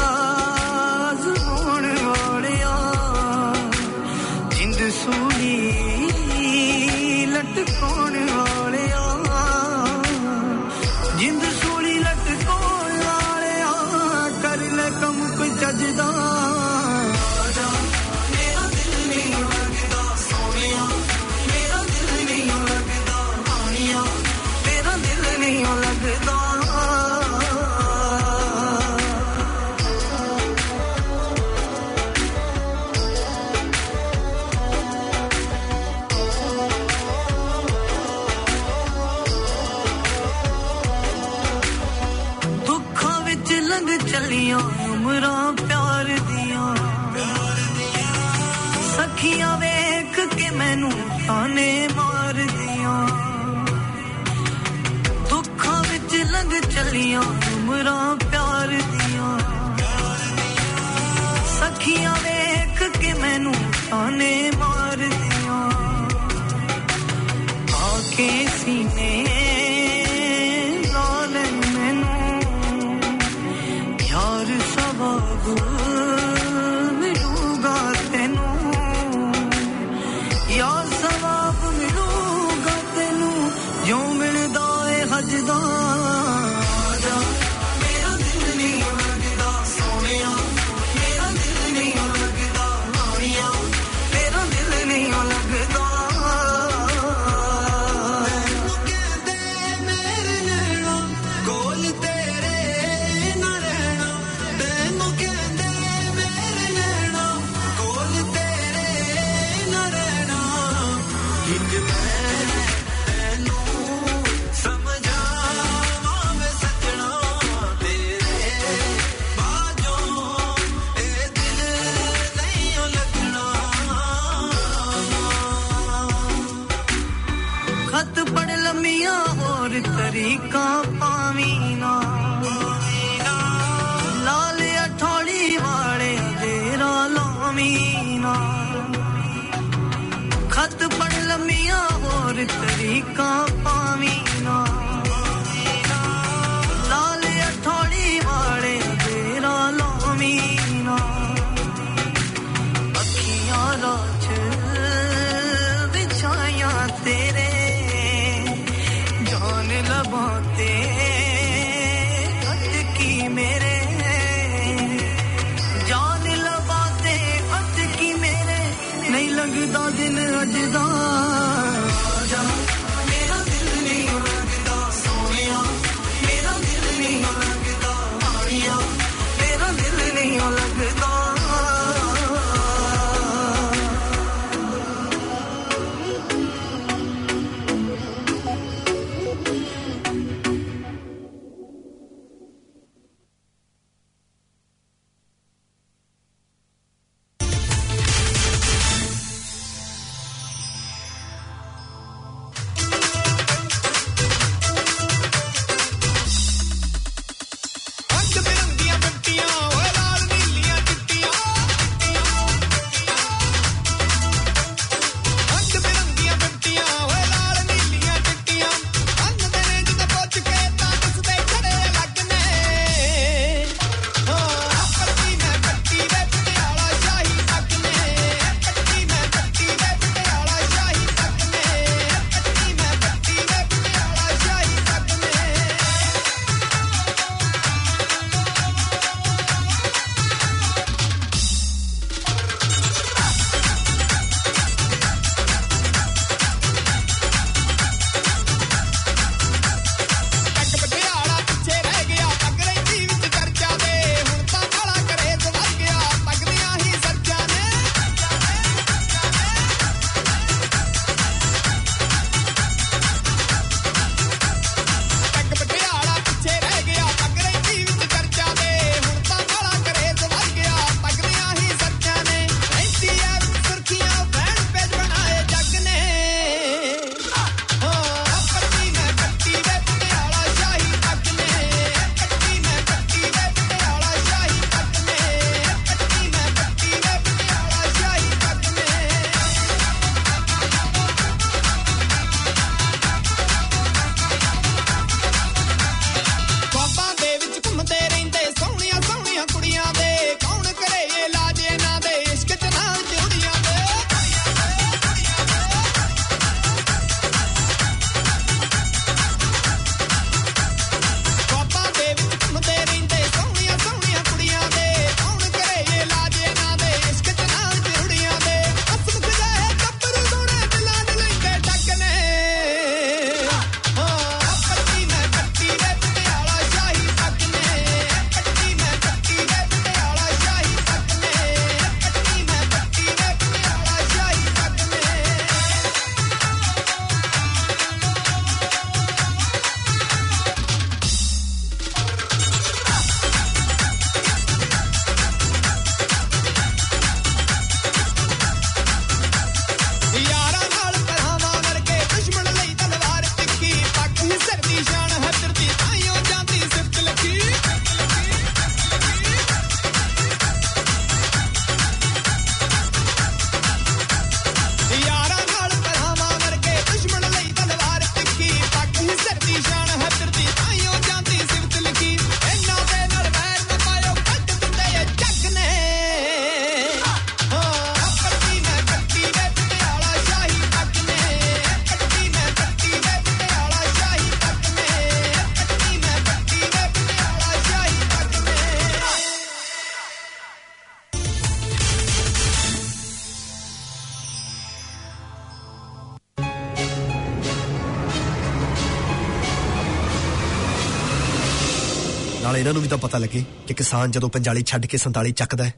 [402.65, 405.73] ਇਹਨਾਂ ਨੂੰ ਵੀ ਤਾਂ ਪਤਾ ਲੱਗੇ ਕਿ ਕਿਸਾਨ ਜਦੋਂ ਪੰਜਾਲੀ ਛੱਡ ਕੇ 47 ਚੱਕਦਾ ਹੈ,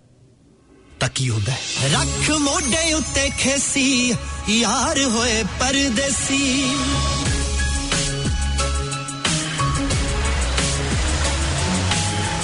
[0.99, 1.89] ਤਾਂ ਕੀ ਹੁੰਦਾ ਹੈ?
[1.93, 4.13] ਰੱਖ ਮੋਢੇ ਉੱਤੇ ਖੇਸੀ,
[4.49, 6.39] ਯਾਰ ਹੋਏ ਪਰਦੇਸੀ।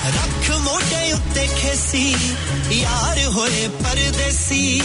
[0.09, 2.05] ਰੱਖ ਮੋਢੇ ਉੱਤੇ ਖੇਸੀ,
[2.71, 4.81] ਯਾਰ ਹੋਏ ਪਰਦੇਸੀ।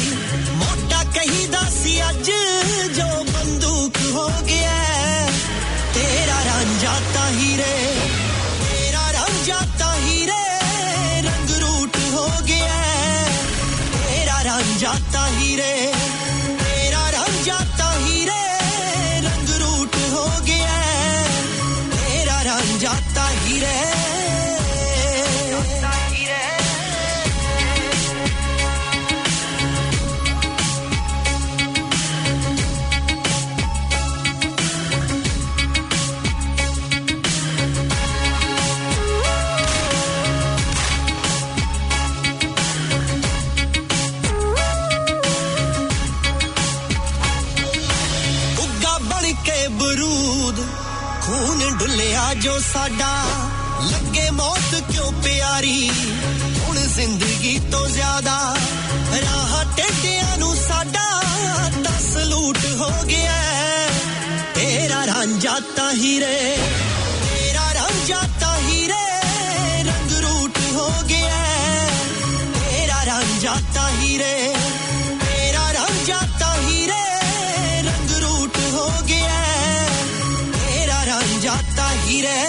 [82.23, 82.48] ਤਾਂ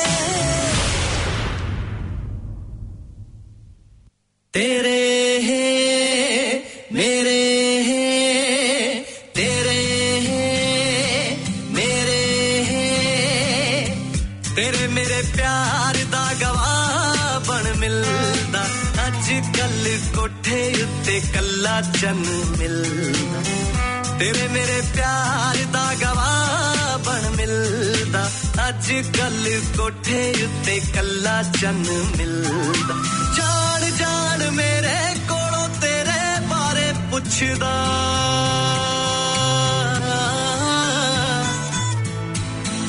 [30.70, 31.86] ਕੋਠੇ ਉੱਤੇ ਕੱਲਾ ਚੰਨ
[32.18, 32.96] ਮਿਲਦਾ।
[33.38, 37.72] ਜਾਣ ਜਾਣ ਮੇਰੇ ਕੋਲੋਂ ਤੇਰੇ ਬਾਰੇ ਪੁੱਛਦਾ।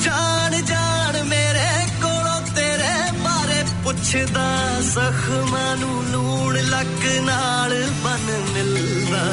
[0.05, 4.47] ਜਾਣ ਜਾਣ ਮੇਰੇ ਕੋਲੋਂ ਤੇਰੇ ਬਾਰੇ ਪੁੱਛਦਾ।
[4.81, 9.25] ਜ਼ਖਮਾਂ ਨੂੰ ਲੂਣ ਲੱਕ ਨਾਲ ਬਨ ਮਿਲਦਾ।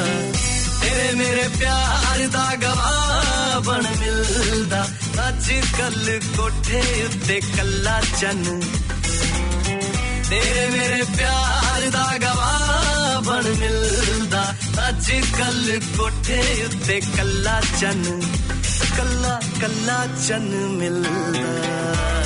[0.81, 4.87] ਤੇਰੇ ਮੇਰੇ ਪਿਆਰ ਦਾ ਗਵਾਹ ਬਣ ਮਿਲਦਾ।
[5.49, 8.59] ਅੱਜ ਕੱਲ ਕੋਠੇ ਉੱਤੇ ਕੱਲਾ ਚੰਨ।
[10.29, 14.43] ਤੇਰੇ ਮੇਰੇ ਪਿਆਰ ਦਾ ਗਵਾਹ ਬਣ ਮਿਲਦਾ।
[14.89, 18.21] ਅੱਜ ਕੱਲ ਕੋਠੇ ਉੱਤੇ ਕੱਲਾ ਚੰਨ,
[18.97, 22.18] ਕੱਲਾ ਕੱਲਾ ਚੰਨ ਮਿਲਦਾ।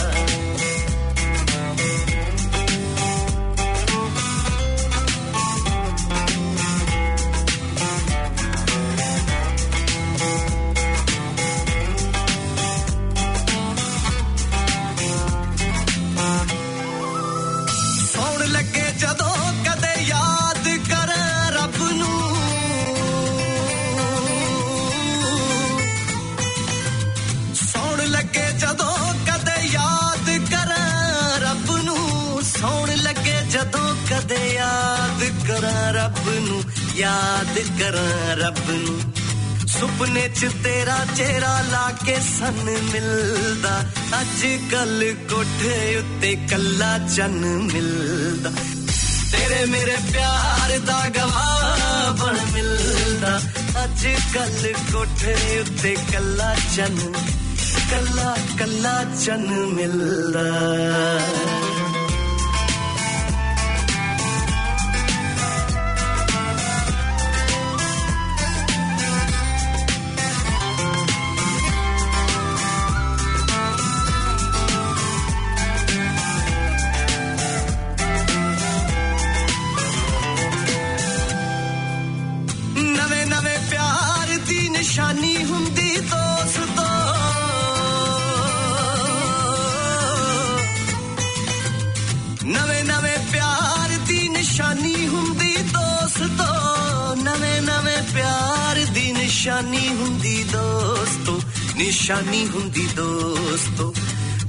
[36.93, 38.99] ਨੂੰ ਯਾਦ ਕਰਾਂ ਰੱਬ ਨੂੰ
[39.67, 43.79] ਸੁਪਨੇ ਚ ਤੇਰਾ ਚਿਹਰਾ ਲਾ ਕੇ ਸਨ ਮਿਲਦਾ
[44.19, 48.49] ਅੱਜ ਕੱਲ ਕੋਠੇ ਉੱਤੇ ਕੱਲਾ ਚੰਨ ਮਿਲਦਾ
[49.31, 53.39] ਤੇਰੇ ਮੇਰੇ ਪਿਆਰ ਦਾ ਗਵਾਹ ਬਣ ਮਿਲਦਾ
[53.83, 57.13] ਅੱਜ ਕੱਲ ਕੋਠੇ ਉੱਤੇ ਕੱਲਾ ਚੰਨ
[57.89, 60.43] ਕੱਲਾ ਕੱਲਾ ਚੰਨ ਮਿਲਦਾ
[96.23, 101.41] ਦੋਸਤੋ, ਨਵੇਂ ਨਵੇਂ ਪਿਆਰ ਦੀ ਨਿਸ਼ਾਨੀ ਹੁੰਦੀ ਦੋਸਤੋ,
[101.75, 103.93] ਨਿਸ਼ਾਨੀ ਹੁੰਦੀ ਦੋਸਤੋ।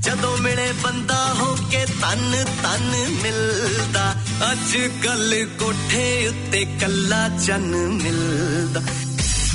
[0.00, 2.90] ਜਦੋਂ ਮਿਲੇ ਬੰਦਾ ਹੋ ਕੇ ਤਨ ਤਨ
[3.22, 4.14] ਮਿਲਦਾ,
[4.52, 8.80] ਅੱਜ ਕੱਲ ਕੋਠੇ ਉੱਤੇ ਕੱਲਾ ਚੰਨ ਮਿਲਦਾ।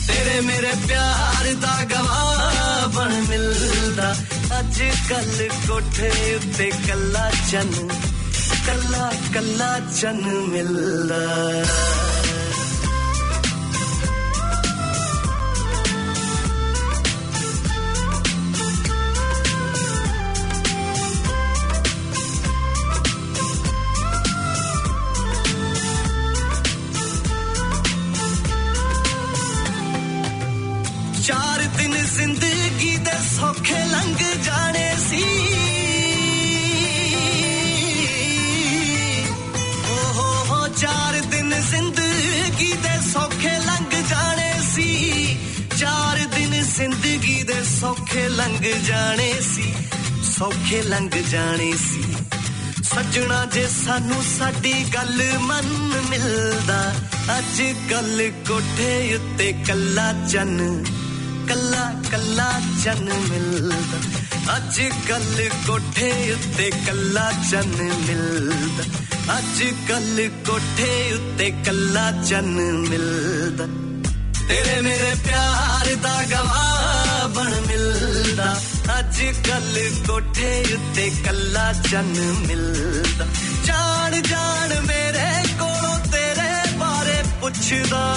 [0.08, 4.16] ਤੇਰੇ ਮੇਰੇ ਪਿਆਰ ਦਾ ਗਵਾਹ ਬਣ ਮਿਲਦਾ,
[4.60, 7.90] ਅੱਜ ਕੱਲ ਕੋਠੇ ਉੱਤੇ ਕੱਲਾ ਚੰਨ,
[8.68, 12.09] ਕੱਲਾ ਕੱਲਾ ਚੰਨ ਮਿਲਦਾ।
[33.40, 35.24] ਸੌਖੇ ਲੰਘ ਜਾਣੇ ਸੀ।
[39.90, 45.40] ਓ ਹੋ ਹੋ ਚਾਰ ਦਿਨ ਜ਼ਿੰਦਗੀ ਦੇ ਸੌਖੇ ਲੰਘ ਜਾਣੇ ਸੀ।
[45.78, 49.74] ਚਾਰ ਦਿਨ ਜ਼ਿੰਦਗੀ ਦੇ ਸੌਖੇ ਲੰਘ ਜਾਣੇ ਸੀ।
[50.24, 52.04] ਸੌਖੇ ਲੰਘ ਜਾਣੇ ਸੀ।
[52.84, 56.94] ਸੱਜਣਾ, ਜੇ ਸਾਨੂੰ ਸਾਡੀ ਗੱਲ ਮੰਨ ਮਿਲਦਾ।
[57.38, 57.62] ਅੱਜ
[57.92, 60.86] ਕੱਲ ਕੋਠੇ ਉੱਤੇ ਕੱਲਾ ਚੰਨ।
[61.50, 63.98] ਕੱਲਾ ਕੱਲਾ ਚੰਨ ਮਿਲਦਾ।
[64.56, 68.84] ਅੱਜ ਕੱਲ ਕੋਠੇ ਉੱਤੇ ਕੱਲਾ ਚੰਨ ਮਿਲਦਾ।
[69.38, 73.66] ਅੱਜ ਕੱਲ ਕੋਠੇ ਉੱਤੇ ਕੱਲਾ ਚੰਨ ਮਿਲਦਾ।
[74.48, 78.62] ਤੇਰੇ ਮੇਰੇ ਪਿਆਰ ਦਾ ਗਵਾਹ ਬਣ ਮਿਲਦਾ।
[79.00, 83.26] ਅੱਜ ਕੱਲ ਕੋਠੇ ਉੱਤੇ ਕੱਲਾ ਚੰਨ ਮਿਲਦਾ।
[83.66, 88.16] ਜਾਣ ਜਾਣ ਮੇਰੇ ਕੋਲੋਂ ਤੇਰੇ ਬਾਰੇ ਪੁੱਛਦਾ।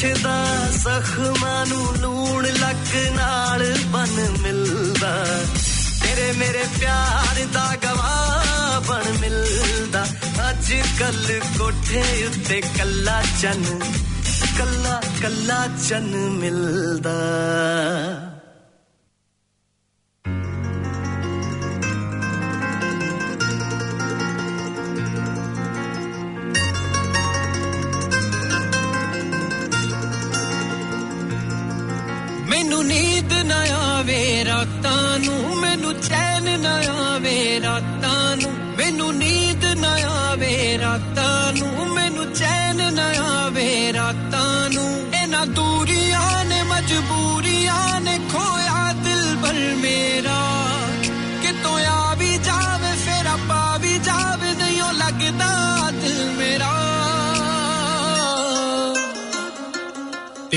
[0.00, 0.34] ਪੁੱਛਦਾ
[0.72, 5.12] ਜ਼ਖਮਾਂ ਨੂੰ ਲੂਣ ਲੱਕ ਨਾਲ ਬਨ ਮਿਲਦਾ।
[6.02, 10.06] ਤੇਰੇ ਮੇਰੇ ਪਿਆਰ ਦਾ ਗਵਾਹ ਬਣ ਮਿਲਦਾ।
[10.50, 13.78] ਅੱਜ ਕੱਲ ਕੋਠੇ ਉੱਤੇ ਕੱਲਾ ਚੰਨ
[14.58, 17.18] ਕੱਲਾ ਕੱਲਾ ਚੰਨ ਮਿਲਦਾ।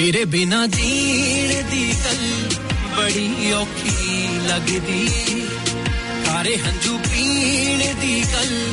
[0.04, 2.50] ਤੇਰੇ ਬਿਨਾ ਜੀਣ ਦੀ ਗੱਲ
[2.98, 5.10] ਬੜੀ ਔਖੀ ਲੱਗਦੀ।
[6.26, 8.72] ਸਾਰੇ ਹੰਝੂ ਪੀਣ ਦੀ ਗੱਲ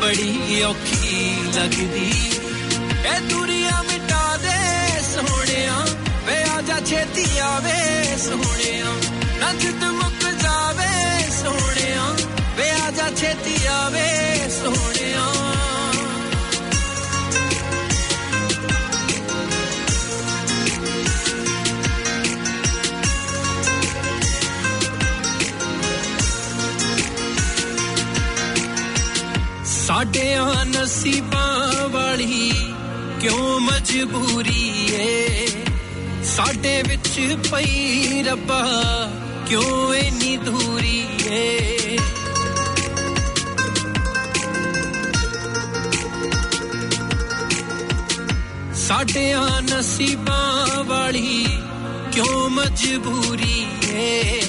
[0.00, 2.12] ਬੜੀ ਔਖੀ ਲੱਗਦੀ।
[3.08, 5.86] ਇਹ ਦੁਨੀਆ ਮਿਟਾ ਦੇ ਸੋਹਣਿਆ,
[6.26, 8.92] ਵੇ ਆ ਜਾ ਛੇਤੀ ਆਵੇ ਸੋਹਣਿਆ।
[9.38, 12.16] ਨਾ ਜਿੱਦ ਮੁੱਕ ਜਾਵੇ ਸੋਹਣਿਆ,
[12.56, 14.08] ਵੇ ਆ ਜਾ ਛੇਤੀ ਆਵੇ
[14.50, 15.45] ਸੋਹਣਿਆ।
[29.96, 32.52] ਸਾਡਿਆਂ ਨਸੀਬਾਂ ਵਾਲੀ
[33.20, 35.46] ਕਿਉਂ ਮਜਬੂਰੀ ਏ?
[36.24, 38.62] ਸਾਡੇ ਵਿੱਚ ਪਈ ਰੱਬਾ
[39.48, 41.98] ਕਿਉਂ ਇੰਨੀ ਦੂਰੀ ਏ?
[48.74, 51.46] ਸਾਡਿਆਂ ਨਸੀਬਾਂ ਵਾਲੀ
[52.12, 54.42] ਕਿਉਂ ਮਜਬੂਰੀ ਏ?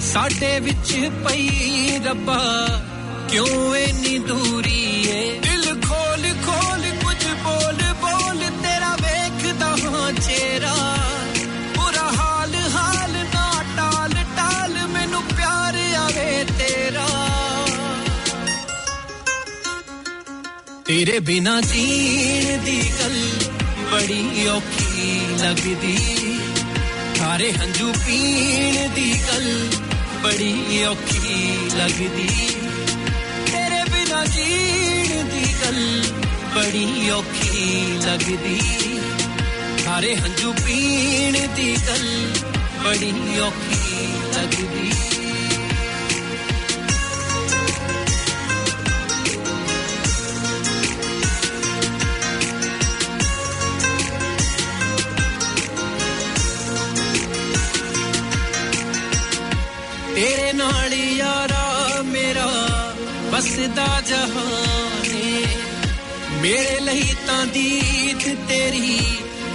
[0.00, 2.40] ਸਾਡੇ ਵਿੱਚ ਪਈ ਰੱਬਾ
[3.30, 5.40] ਕਿਉਂ ਇੰਨੀ ਦੂਰੀ ਏ?
[5.40, 10.96] ਦਿਲ ਖੋਲ ਖੋਲ ਕੁਝ ਬੋਲ ਬੋਲ ਤੇਰਾ ਵੇਖਦਾ ਹਾਂ ਚਿਹਰਾ।
[11.76, 17.06] ਬੁਰਾ ਹਾਲ ਹਾਲ ਨਾ ਟਾਲ ਟਾਲ ਮੈਨੂੰ ਪਿਆਰ ਆਵੇ ਤੇਰਾ।
[20.84, 23.28] ਤੇਰੇ ਬਿਨਾ ਜੀਣ ਦੀ ਗੱਲ
[23.92, 25.98] ਬੜੀ ਔਖੀ ਲੱਗਦੀ।
[27.18, 29.68] ਸਾਰੇ ਹੰਝੂ ਪੀਣ ਦੀ ਗੱਲ
[30.22, 32.28] ਬੜੀ ਔਖੀ ਲੱਗਦੀ।
[34.16, 36.02] ਤੇਰੇ ਬਿਨਾ ਜੀਣ ਦੀ ਗੱਲ
[36.54, 38.60] ਬੜੀ ਔਖੀ ਲੱਗਦੀ।
[39.84, 42.32] ਸਾਰੇ ਹੰਝੂ ਪੀਣ ਦੀ ਗੱਲ
[42.84, 44.06] ਬੜੀ ਔਖੀ
[44.36, 45.25] ਲੱਗਦੀ।
[63.46, 65.46] ਬਸਦਾ ਜਹਾਨੇ
[66.42, 68.98] ਮੇਰੇ ਲਈ ਤਾਂ ਦੀਦ ਤੇਰੀ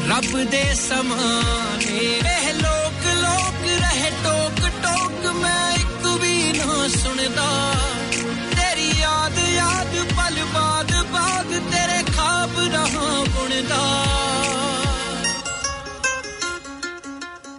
[0.09, 1.97] ਰੱਬ ਦੇ ਸਮਾਨੇ
[2.29, 7.49] ਇਹ ਲੋਕ ਲੋਕ ਰਹੇ ਟੋਕ ਟੋਕ, ਮੈਂ ਇੱਕ ਵੀ ਨਾ ਸੁਣਦਾ।
[8.51, 13.83] ਤੇਰੀ ਯਾਦ ਯਾਦ ਪਲ ਬਾਦ ਬਾਦ ਤੇਰੇ ਖਾਬ ਰਹਾ ਬੁਣਦਾ।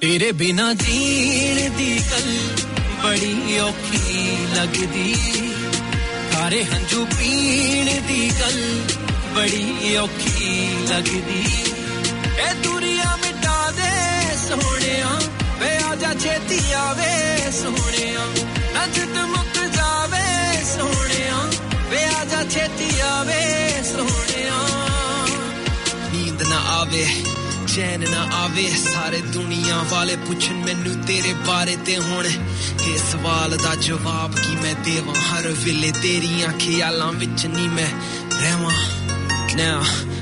[0.01, 2.37] ਤੇਰੇ ਬਿਨਾ ਜੀਣ ਦੀ ਗੱਲ
[3.05, 5.15] ਬੜੀ ਔਖੀ ਲੱਗਦੀ।
[6.53, 8.81] ਖਾਰੇ ਹੰਝੂ ਪੀਣ ਦੀ ਗੱਲ
[9.35, 11.45] ਬੜੀ ਔਖੀ ਲੱਗਦੀ।
[12.39, 15.09] ਇਹ ਦੁਨੀਆ ਮਿਟਾ ਦੇ ਸੋਹਣਿਆ,
[15.61, 18.27] ਵੇ ਆ ਜਾ ਛੇਤੀ ਆਵੇ ਸੋਹਣਿਆ।
[18.75, 20.27] ਨਾ ਜਿੱਤ ਮੁੱਕ ਜਾਵੇ
[20.77, 21.39] ਸੋਹਣਿਆ,
[21.91, 23.43] ਵੇ ਆ ਜਾ ਛੇਤੀ ਆਵੇ
[23.93, 24.59] ਸੋਹਣਿਆ।
[26.13, 27.07] ਨੀਂਦ ਨਾ ਆਵੇ।
[27.76, 33.76] ਚੈਨ ਨਾ ਆਵੇ ਸਾਰੇ ਦੁਨੀਆ ਵਾਲੇ ਪੁੱਛਣ ਮੈਨੂੰ ਤੇਰੇ ਬਾਰੇ ਤੇ ਹੁਣ ਇਹ ਸਵਾਲ ਦਾ
[33.88, 37.90] ਜਵਾਬ ਕੀ ਮੈਂ ਦੇਵਾਂ ਹਰ ਵੇਲੇ ਤੇਰੀਆਂ ਖਿਆਲਾਂ ਵਿੱਚ ਨਹੀਂ ਮੈਂ
[38.42, 38.72] ਰਹਿਵਾਂ
[39.58, 39.78] Now,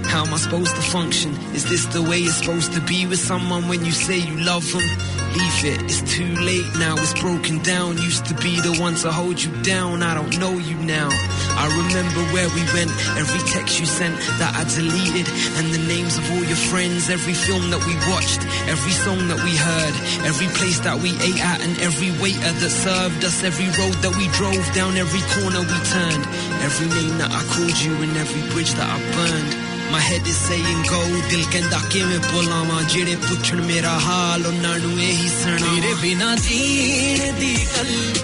[0.10, 1.32] how am I supposed to function?
[1.60, 4.70] Is this the way it's supposed to be with someone when you say you love
[4.74, 4.86] them?
[5.31, 7.97] Leave it, it's too late now, it's broken down.
[7.99, 11.09] Used to be the one to hold you down, I don't know you now.
[11.55, 16.19] I remember where we went, every text you sent that I deleted, and the names
[16.19, 19.95] of all your friends, every film that we watched, every song that we heard,
[20.27, 24.15] every place that we ate at, and every waiter that served us, every road that
[24.19, 26.27] we drove down, every corner we turned,
[26.67, 29.70] every name that I called you, and every bridge that I burned.
[29.91, 32.83] My head is saying go ਦਿਲ ਕਹਿੰਦਾ ਕਿਵੇਂ ਬੁਲਾਵਾਂ?
[32.83, 38.15] ਜਿਹੜੇ ਪੁੱਛਣ ਮੇਰਾ ਹਾਲ, ਉਹਨਾਂ ਨੂੰ ਇਹੀ ਸੁਣਾ ਤੇਰੇ ਬਿਨਾ ਜੀਣ ਦੀ ਗੱਲ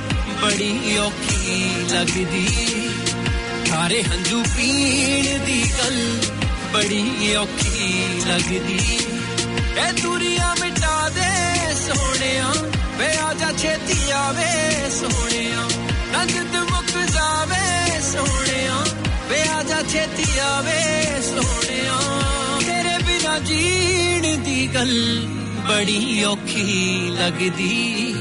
[0.43, 2.49] ਬੜੀ ਔਖੀ ਲੱਗਦੀ।
[3.71, 6.19] ਸਾਰੇ ਹੰਝੂ ਪੀਣ ਦੀ ਗੱਲ
[6.73, 8.99] ਬੜੀ ਔਖੀ ਲੱਗਦੀ।
[9.79, 12.53] ਇਹ ਦੁਨੀਆ ਮਿਟਾ ਦੇ ਸੋਹਣਿਆ,
[12.99, 15.69] ਵੇ ਆ ਜਾ ਛੇਤੀ ਆਵੇ ਸੋਹਣਿਆ।
[16.13, 18.85] ਨਾ ਜਿੱਦ ਮੁੱਕ ਜਾਵੇ ਸੋਹਣਿਆ।
[19.29, 20.83] ਵੇ ਆ ਜਾ ਛੇਤੀ ਆਵੇ
[21.23, 21.99] ਸੋਹਣਿਆ
[22.61, 25.27] ਤੇਰੇ ਬਿਨਾ ਜੀਣ ਦੀ ਗੱਲ
[25.69, 28.15] ਬੜੀ ਔਖੀ ਲੱਗਦੀ।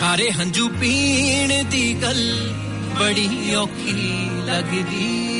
[0.00, 2.52] ਖਾਰੇ ਹੰਝੂ ਪੀਣ ਦੀ ਗੱਲ
[2.98, 5.37] ਬੜੀ ਔਖੀ ਲੱਗਦੀ।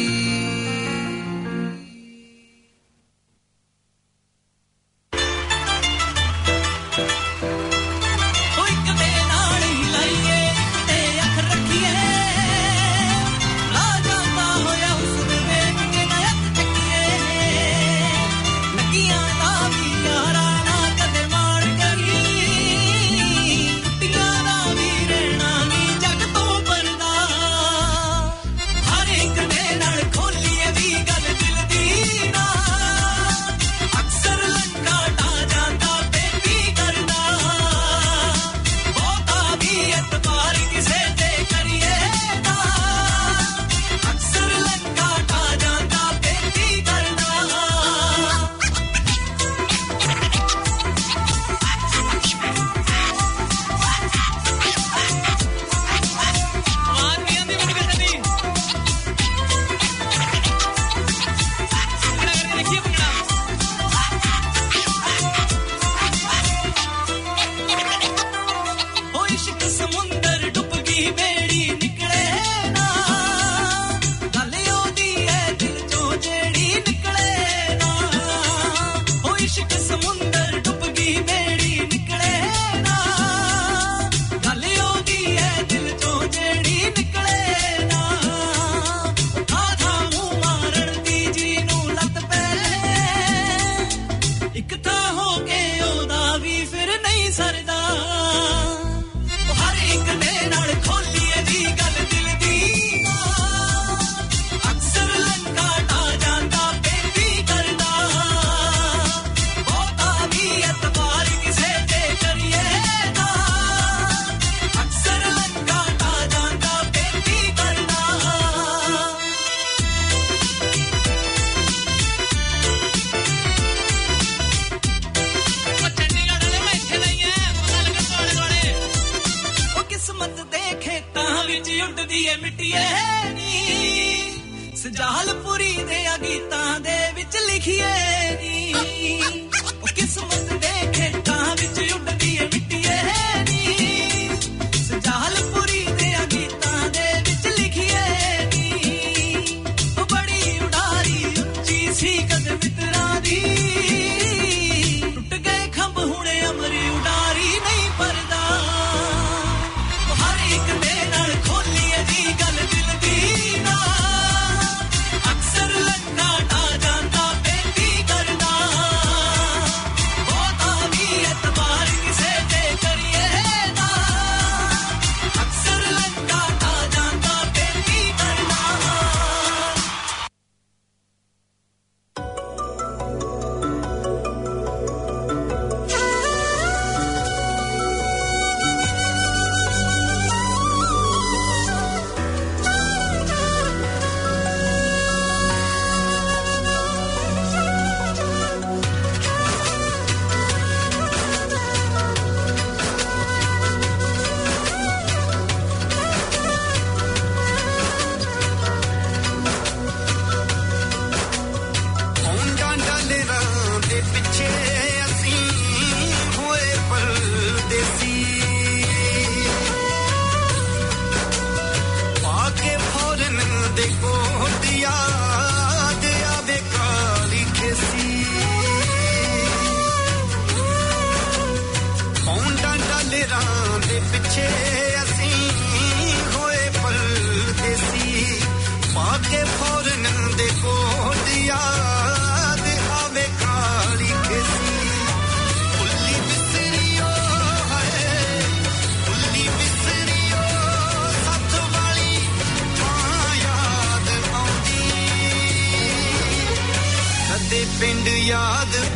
[258.38, 258.87] याद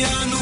[0.00, 0.39] Italiano.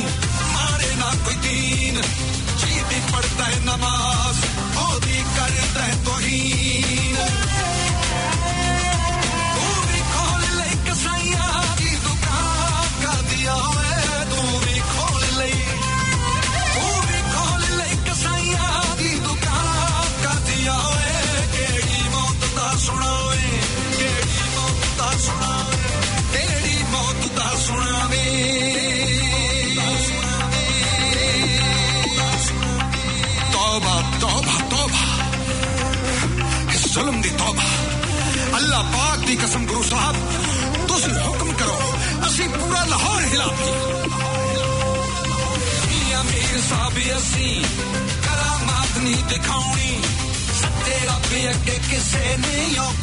[51.89, 52.98] Herkes sevmiyor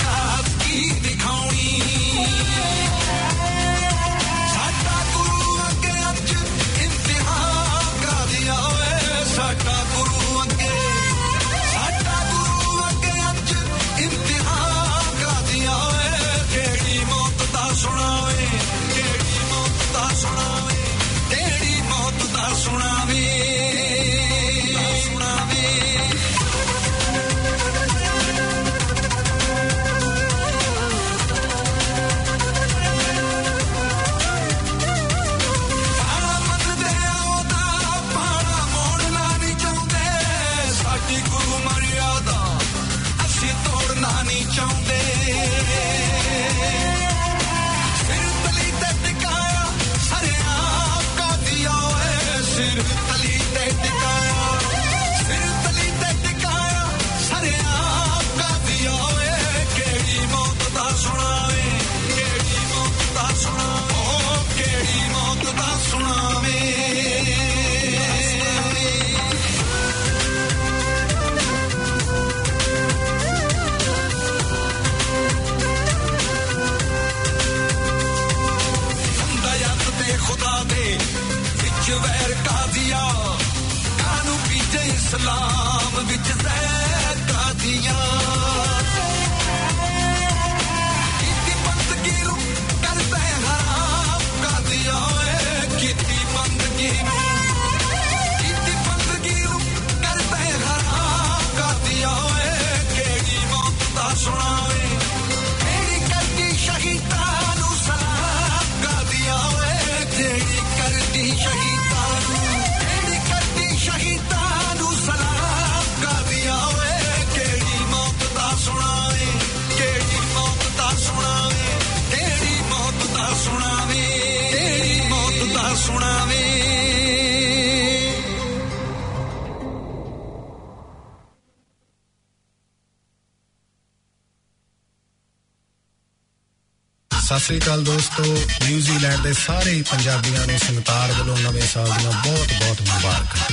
[138.76, 143.44] ਨਿਊਜ਼ੀਲੈਂਡ ਦੇ ਸਾਰੇ ਪੰਜਾਬੀਆਂ ਨੂੰ ਸੰਤਾਰ ਵੱਲੋਂ ਨਵੇਂ ਸਾਲ ਦੀਆਂ ਬਹੁਤ-ਬਹੁਤ ਮੁਬਾਰਕਾਂ।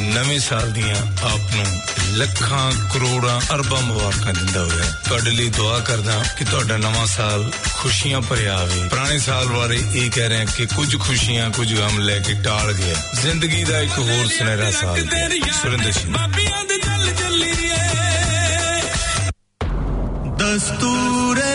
[0.00, 0.96] ਨਵੇਂ ਸਾਲ ਦੀਆਂ
[1.26, 1.64] ਆਪ ਨੂੰ
[2.12, 8.20] ਲੱਖਾਂ ਕਰੋੜਾਂ ਅਰਬਾਂ ਮੁਬਾਰਕਾਂ ਦਿੰਦਾ ਹੋਇਆ ਤੁਹਾਡੇ ਲਈ ਦੁਆ ਕਰਦਾ ਕਿ ਤੁਹਾਡਾ ਨਵਾਂ ਸਾਲ ਖੁਸ਼ੀਆਂ
[8.20, 12.18] ਭਰਿਆ ਆਵੇ। ਪੁਰਾਣੇ ਸਾਲ ਬਾਰੇ ਇਹ ਕਹਿ ਰਹੇ ਹਾਂ ਕਿ ਕੁਝ ਖੁਸ਼ੀਆਂ ਕੁਝ ਗਮ ਲੈ
[12.18, 15.06] ਕੇ ਟਾਲ ਗਿਆ ਜ਼ਿੰਦਗੀ ਦਾ ਇੱਕ ਹੋਰ ਸੁਨਹਿਰਾ ਸਾਲ
[15.62, 16.16] ਸੁਰਿੰਦਰ ਸਿੰਘ।
[20.38, 21.47] ਦਸਤੂਰ